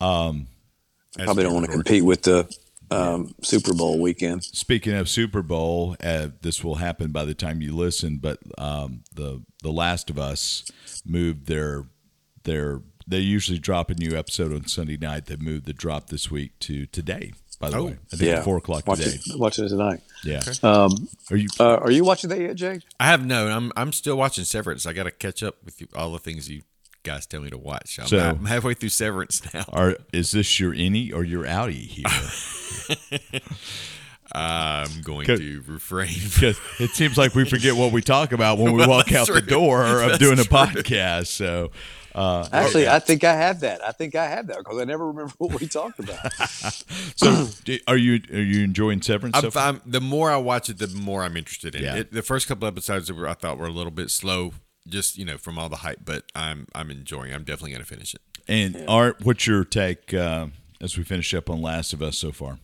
As 0.00 1.24
Probably 1.24 1.42
don't 1.42 1.54
want 1.54 1.66
to 1.66 1.72
compete 1.72 2.04
with 2.04 2.22
the 2.22 2.48
um, 2.94 3.34
Super 3.42 3.74
Bowl 3.74 4.00
weekend. 4.00 4.44
speaking 4.44 4.94
of 4.94 5.08
Super 5.08 5.42
Bowl, 5.42 5.96
uh, 6.02 6.28
this 6.42 6.62
will 6.64 6.76
happen 6.76 7.10
by 7.12 7.24
the 7.24 7.34
time 7.34 7.60
you 7.60 7.74
listen. 7.74 8.18
But 8.18 8.38
um, 8.58 9.02
the 9.14 9.42
The 9.62 9.70
Last 9.72 10.10
of 10.10 10.18
Us 10.18 10.64
moved 11.04 11.46
their 11.46 11.84
their. 12.44 12.80
They 13.06 13.18
usually 13.18 13.58
drop 13.58 13.90
a 13.90 13.94
new 13.94 14.16
episode 14.16 14.52
on 14.52 14.66
Sunday 14.66 14.96
night. 14.96 15.26
They 15.26 15.36
moved 15.36 15.66
the 15.66 15.74
drop 15.74 16.08
this 16.08 16.30
week 16.30 16.58
to 16.60 16.86
today. 16.86 17.32
By 17.60 17.70
the 17.70 17.76
Oh. 17.76 17.84
way, 17.84 17.98
I 18.12 18.16
think 18.16 18.44
four 18.44 18.56
o'clock 18.56 18.86
Watch 18.86 18.98
today. 19.00 19.18
it, 19.26 19.38
watching 19.38 19.64
it 19.66 19.68
tonight. 19.68 20.00
Yeah. 20.24 20.42
Um, 20.62 21.08
Are 21.30 21.36
you? 21.36 21.48
uh, 21.60 21.76
are 21.76 21.90
you 21.90 22.02
watching 22.04 22.30
that 22.30 22.40
yet, 22.40 22.56
Jay? 22.56 22.80
I 22.98 23.06
have 23.06 23.24
no. 23.24 23.46
I'm 23.48 23.72
I'm 23.76 23.92
still 23.92 24.16
watching 24.16 24.44
Severance. 24.44 24.86
I 24.86 24.92
got 24.92 25.04
to 25.04 25.10
catch 25.10 25.42
up 25.42 25.56
with 25.64 25.80
you, 25.80 25.86
all 25.94 26.10
the 26.12 26.18
things 26.18 26.48
you 26.50 26.62
guys 27.04 27.26
tell 27.26 27.42
me 27.42 27.50
to 27.50 27.58
watch. 27.58 27.98
I'm, 28.00 28.06
So- 28.08 28.18
I'm 28.18 28.46
halfway 28.46 28.72
through 28.74 28.88
Severance 28.88 29.40
now. 29.54 29.64
Are 29.68 29.96
is 30.12 30.32
this 30.32 30.58
your 30.58 30.72
innie 30.72 31.14
or 31.14 31.22
your 31.24 31.44
outie 31.44 31.86
here? 31.86 32.04
I'm 34.32 35.02
going 35.02 35.26
to 35.26 35.62
refrain. 35.66 36.08
Because 36.34 36.58
it 36.80 36.90
seems 36.90 37.16
like 37.18 37.34
we 37.34 37.44
forget 37.44 37.74
what 37.76 37.92
we 37.92 38.00
talk 38.02 38.32
about 38.32 38.58
when 38.58 38.72
we 38.72 38.78
Well, 38.80 38.88
walk 38.96 39.08
out 39.12 39.26
that's 39.26 39.32
the 39.32 39.40
true. 39.40 39.48
door 39.50 39.84
of 40.02 40.08
That's 40.10 40.18
doing 40.18 40.38
a 40.38 40.44
true. 40.44 40.56
podcast. 40.56 41.26
So, 41.26 41.70
uh, 42.14 42.48
Actually, 42.52 42.88
I 42.88 42.98
think 43.00 43.22
I 43.24 43.34
have 43.34 43.60
that. 43.60 43.84
I 43.84 43.92
think 43.92 44.14
I 44.14 44.26
have 44.26 44.46
that 44.48 44.58
because 44.58 44.78
I 44.80 44.84
never 44.84 45.06
remember 45.08 45.32
what 45.38 45.60
we 45.60 45.66
talked 45.68 45.98
about. 45.98 46.32
so 47.16 47.48
are 47.86 47.96
you 47.96 48.20
are 48.32 48.40
you 48.40 48.64
enjoying 48.64 49.02
Severance? 49.02 49.36
I'm, 49.36 49.50
far? 49.50 49.68
I'm, 49.68 49.82
the 49.84 50.00
more 50.00 50.30
I 50.30 50.36
watch 50.36 50.68
it, 50.70 50.78
the 50.78 50.88
more 50.88 51.22
I'm 51.22 51.36
interested 51.36 51.74
in 51.74 51.82
Yeah. 51.82 51.96
it. 51.96 52.12
The 52.12 52.22
first 52.22 52.48
couple 52.48 52.66
episodes 52.66 53.12
were, 53.12 53.28
I 53.28 53.34
thought 53.34 53.58
were 53.58 53.66
a 53.66 53.70
little 53.72 53.90
bit 53.92 54.10
slow, 54.10 54.52
just 54.88 55.18
you 55.18 55.24
know 55.24 55.38
from 55.38 55.58
all 55.58 55.68
the 55.68 55.76
hype. 55.76 56.00
But 56.04 56.24
I'm 56.34 56.66
I'm 56.74 56.90
enjoying. 56.90 57.30
it. 57.32 57.34
I'm 57.34 57.44
definitely 57.44 57.72
going 57.72 57.82
to 57.82 57.88
finish 57.88 58.14
it. 58.14 58.20
And 58.48 58.84
Art, 58.88 59.18
what's 59.22 59.46
your 59.46 59.64
take 59.64 60.14
uh, 60.14 60.46
as 60.80 60.96
we 60.96 61.02
finish 61.04 61.34
up 61.34 61.50
on 61.50 61.60
Last 61.62 61.92
of 61.92 62.00
Us 62.02 62.16
so 62.18 62.30
far? 62.32 62.58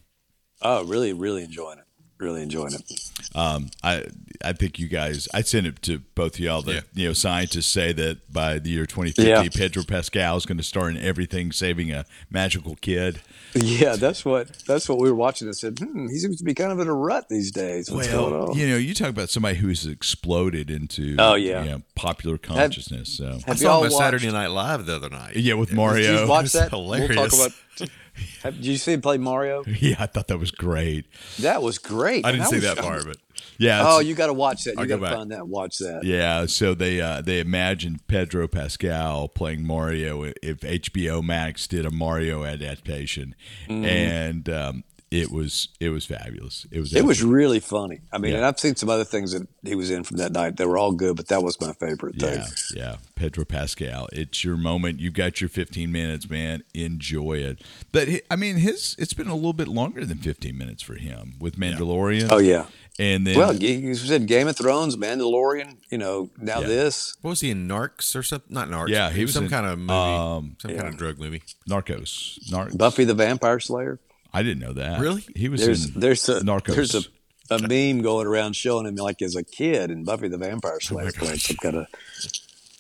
Oh, 0.63 0.85
really, 0.85 1.13
really 1.13 1.45
enjoying 1.45 1.79
it. 1.79 1.85
Really 2.19 2.43
enjoying 2.43 2.75
it. 2.75 3.11
Um, 3.35 3.71
I 3.83 4.05
I 4.45 4.53
think 4.53 4.79
you 4.79 4.89
guys. 4.89 5.27
I 5.33 5.41
sent 5.41 5.67
it 5.67 5.81
to 5.83 6.01
both 6.15 6.35
of 6.35 6.41
y'all. 6.41 6.61
That 6.61 6.75
Yeah. 6.75 6.81
you 6.93 7.07
know, 7.09 7.13
scientists 7.15 7.69
say 7.69 7.95
that 7.95 8.31
by 8.31 8.59
the 8.59 8.69
year 8.69 8.85
2050, 8.85 9.23
Yeah. 9.31 9.49
Pedro 9.55 9.85
Pascal 9.85 10.37
is 10.37 10.45
going 10.45 10.59
to 10.59 10.63
star 10.63 10.91
in 10.91 10.99
everything, 10.99 11.51
saving 11.51 11.91
a 11.91 12.05
magical 12.31 12.77
kid. 12.77 13.21
Yeah, 13.55 13.97
that's 13.97 14.23
what 14.23 14.49
that's 14.67 14.87
what 14.87 14.99
we 14.99 15.09
were 15.09 15.15
watching 15.17 15.49
and 15.49 15.57
said, 15.57 15.79
hmm, 15.79 16.09
he 16.09 16.19
seems 16.19 16.37
to 16.37 16.45
be 16.45 16.53
kind 16.53 16.71
of 16.73 16.79
in 16.81 16.89
a 16.89 16.95
rut 16.95 17.31
these 17.31 17.51
days. 17.51 17.91
What's 17.91 18.09
going 18.09 18.33
Well, 18.35 18.51
on? 18.51 18.59
you 18.59 18.69
know, 18.69 18.77
you 18.77 18.93
talk 18.93 19.09
about 19.09 19.31
somebody 19.31 19.57
who's 19.57 19.87
exploded 19.87 20.71
into 20.71 21.17
Oh, 21.19 21.37
yeah. 21.37 21.65
you 21.65 21.71
know, 21.71 21.83
popular 21.95 22.37
consciousness. 22.37 23.09
so 23.09 23.39
I 23.47 23.51
Have 23.51 23.59
saw 23.59 23.65
y'all 23.65 23.79
him 23.79 23.87
on 23.87 23.93
watched- 23.93 23.97
Saturday 23.97 24.31
Night 24.31 24.49
Live 24.49 24.85
the 24.85 24.95
other 24.97 25.09
night. 25.09 25.37
yeah, 25.37 25.55
with 25.55 25.73
Mario. 25.73 26.27
Watch 26.27 26.53
that? 26.53 26.69
hilarious. 26.69 27.17
We'll 27.17 27.29
talk 27.31 27.33
about. 27.79 27.89
Have, 28.43 28.57
did 28.57 28.67
you 28.67 28.77
see 28.77 28.93
him 28.93 29.01
play 29.03 29.19
Mario? 29.19 29.65
Yeah, 29.81 29.97
I 29.99 30.07
thought 30.07 30.29
that 30.29 30.39
was 30.39 30.51
great. 30.51 31.07
That 31.41 31.63
was 31.63 31.79
great. 31.79 32.25
I 32.25 32.33
didn't 32.33 32.43
And 32.43 32.51
see 32.51 32.57
was- 32.57 32.65
that 32.65 32.79
part, 32.79 33.05
but 33.05 33.17
Yeah. 33.59 33.83
Oh, 33.87 33.99
you 34.01 34.15
got 34.15 34.27
to 34.29 34.33
watch 34.33 34.65
that. 34.65 34.79
You 34.79 34.87
got 34.87 35.01
to 35.01 35.09
find 35.09 35.31
that 35.33 35.47
watch 35.49 35.79
that. 35.79 36.03
yeah. 36.05 36.47
So 36.47 36.75
they 36.75 37.01
uh, 37.01 37.21
they 37.23 37.41
imagined 37.41 38.07
Pedro 38.07 38.49
Pascal 38.49 39.29
playing 39.29 39.67
Mario 39.67 40.25
if 40.43 40.61
HBO 40.61 41.23
Max 41.23 41.67
did 41.67 41.85
a 41.87 41.91
Mario 41.91 42.45
adaptation, 42.45 43.35
Mm-hmm. 43.69 43.85
and 43.85 44.49
um, 44.49 44.85
it 45.11 45.31
was 45.33 45.69
it 45.81 45.89
was 45.89 46.05
fabulous. 46.07 46.67
It 46.71 46.79
was 46.79 46.95
It 46.95 47.05
was 47.05 47.23
really 47.23 47.59
funny. 47.61 48.01
I 48.13 48.19
mean, 48.19 48.31
Yeah. 48.33 48.39
and 48.39 48.47
I've 48.47 48.61
seen 48.61 48.77
some 48.77 48.89
other 48.89 49.05
things 49.05 49.33
that 49.33 49.49
he 49.65 49.75
was 49.75 49.91
in 49.91 50.05
from 50.05 50.19
that 50.19 50.31
night. 50.33 50.57
They 50.57 50.67
were 50.67 50.79
all 50.79 50.93
good, 50.93 51.17
but 51.17 51.29
that 51.29 51.43
was 51.43 51.61
my 51.61 51.73
favorite 51.73 52.17
thing. 52.17 52.39
Yeah, 52.41 52.47
yeah. 52.77 52.97
Pedro 53.17 53.45
Pascal. 53.45 54.09
It's 54.13 54.45
your 54.45 54.57
moment. 54.57 55.01
You've 55.01 55.15
got 55.15 55.41
your 55.41 55.49
15 55.51 55.91
minutes, 55.91 56.31
man. 56.31 56.63
Enjoy 56.75 57.35
it. 57.39 57.63
But 57.91 58.09
I 58.31 58.37
mean, 58.37 58.57
his 58.57 58.95
it's 58.99 59.13
been 59.15 59.27
a 59.29 59.35
little 59.35 59.53
bit 59.53 59.69
longer 59.69 60.05
than 60.07 60.19
15 60.19 60.57
minutes 60.57 60.83
for 60.83 60.95
him 60.95 61.35
with 61.41 61.57
Mandalorian. 61.57 62.29
Oh 62.31 62.39
yeah. 62.39 62.67
and 62.99 63.27
then 63.27 63.37
Well, 63.37 63.55
you 63.57 63.69
you 63.71 63.95
said 63.97 64.27
Game 64.29 64.47
of 64.47 64.57
Thrones, 64.57 64.97
Mandalorian. 64.97 65.79
You 65.91 65.99
know, 65.99 66.31
now 66.41 66.61
Yeah. 66.61 66.69
this. 66.69 67.17
what 67.21 67.31
was 67.31 67.41
he 67.41 67.51
in 67.51 67.67
Narcs 67.67 68.15
or 68.15 68.23
something? 68.23 68.53
Not 68.55 68.69
Narcs. 68.69 68.91
Yeah, 68.91 69.11
he 69.11 69.23
was 69.23 69.35
some 69.35 69.45
in, 69.45 69.51
kind 69.51 69.67
of 69.67 69.77
movie, 69.79 69.93
um, 69.93 70.57
some 70.61 70.77
kind 70.77 70.87
of 70.89 70.97
drug 70.97 71.19
movie. 71.19 71.43
Narcos. 71.69 72.39
Nar- 72.51 72.71
Buffy 72.77 73.03
the 73.05 73.15
Vampire 73.15 73.59
Slayer. 73.59 73.99
I 74.33 74.43
didn't 74.43 74.61
know 74.61 74.73
that. 74.75 75.01
Really? 75.01 75.25
He 75.35 75.49
was 75.49 75.65
There's 75.65 75.95
in 75.95 76.01
there's 76.01 76.29
a 76.29 76.41
Narcos. 76.41 76.75
there's 76.75 76.95
a, 76.95 77.03
a 77.51 77.59
meme 77.59 78.03
going 78.03 78.27
around 78.27 78.55
showing 78.55 78.87
him 78.87 78.95
like 78.97 79.23
as 79.23 79.37
a 79.37 79.43
kid 79.43 79.91
and 79.91 80.07
Buffy 80.07 80.29
the 80.29 80.39
Vampire 80.39 80.75
oh 80.75 80.79
Slayer 80.79 81.13
playing 81.13 81.39
some 81.39 81.57
kind 81.57 81.77
of 81.77 81.87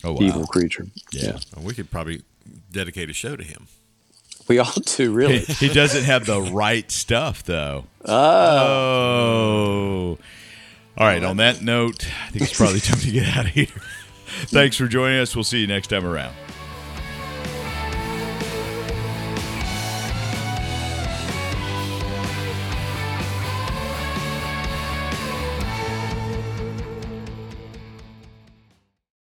oh 0.04 0.12
wow. 0.12 0.18
evil 0.20 0.46
creature. 0.46 0.86
Yeah. 1.12 1.38
Well, 1.56 1.64
we 1.64 1.74
could 1.74 1.90
probably 1.90 2.22
dedicate 2.70 3.10
a 3.10 3.12
show 3.12 3.36
to 3.36 3.44
him. 3.44 3.66
We 4.48 4.58
all 4.58 4.72
do, 4.84 5.12
really. 5.12 5.38
he 5.38 5.68
doesn't 5.68 6.02
have 6.04 6.26
the 6.26 6.40
right 6.40 6.90
stuff, 6.90 7.44
though. 7.44 7.84
Oh. 8.04 8.16
Oh. 10.16 10.18
All 10.98 11.06
right. 11.06 11.22
On 11.22 11.36
that 11.36 11.62
note, 11.62 12.04
I 12.26 12.30
think 12.30 12.46
it's 12.46 12.56
probably 12.56 12.80
time 12.80 12.98
to 12.98 13.10
get 13.12 13.28
out 13.36 13.44
of 13.44 13.52
here. 13.52 13.66
Thanks 14.46 14.76
for 14.76 14.88
joining 14.88 15.20
us. 15.20 15.36
We'll 15.36 15.44
see 15.44 15.60
you 15.60 15.68
next 15.68 15.86
time 15.88 16.04
around. 16.04 16.34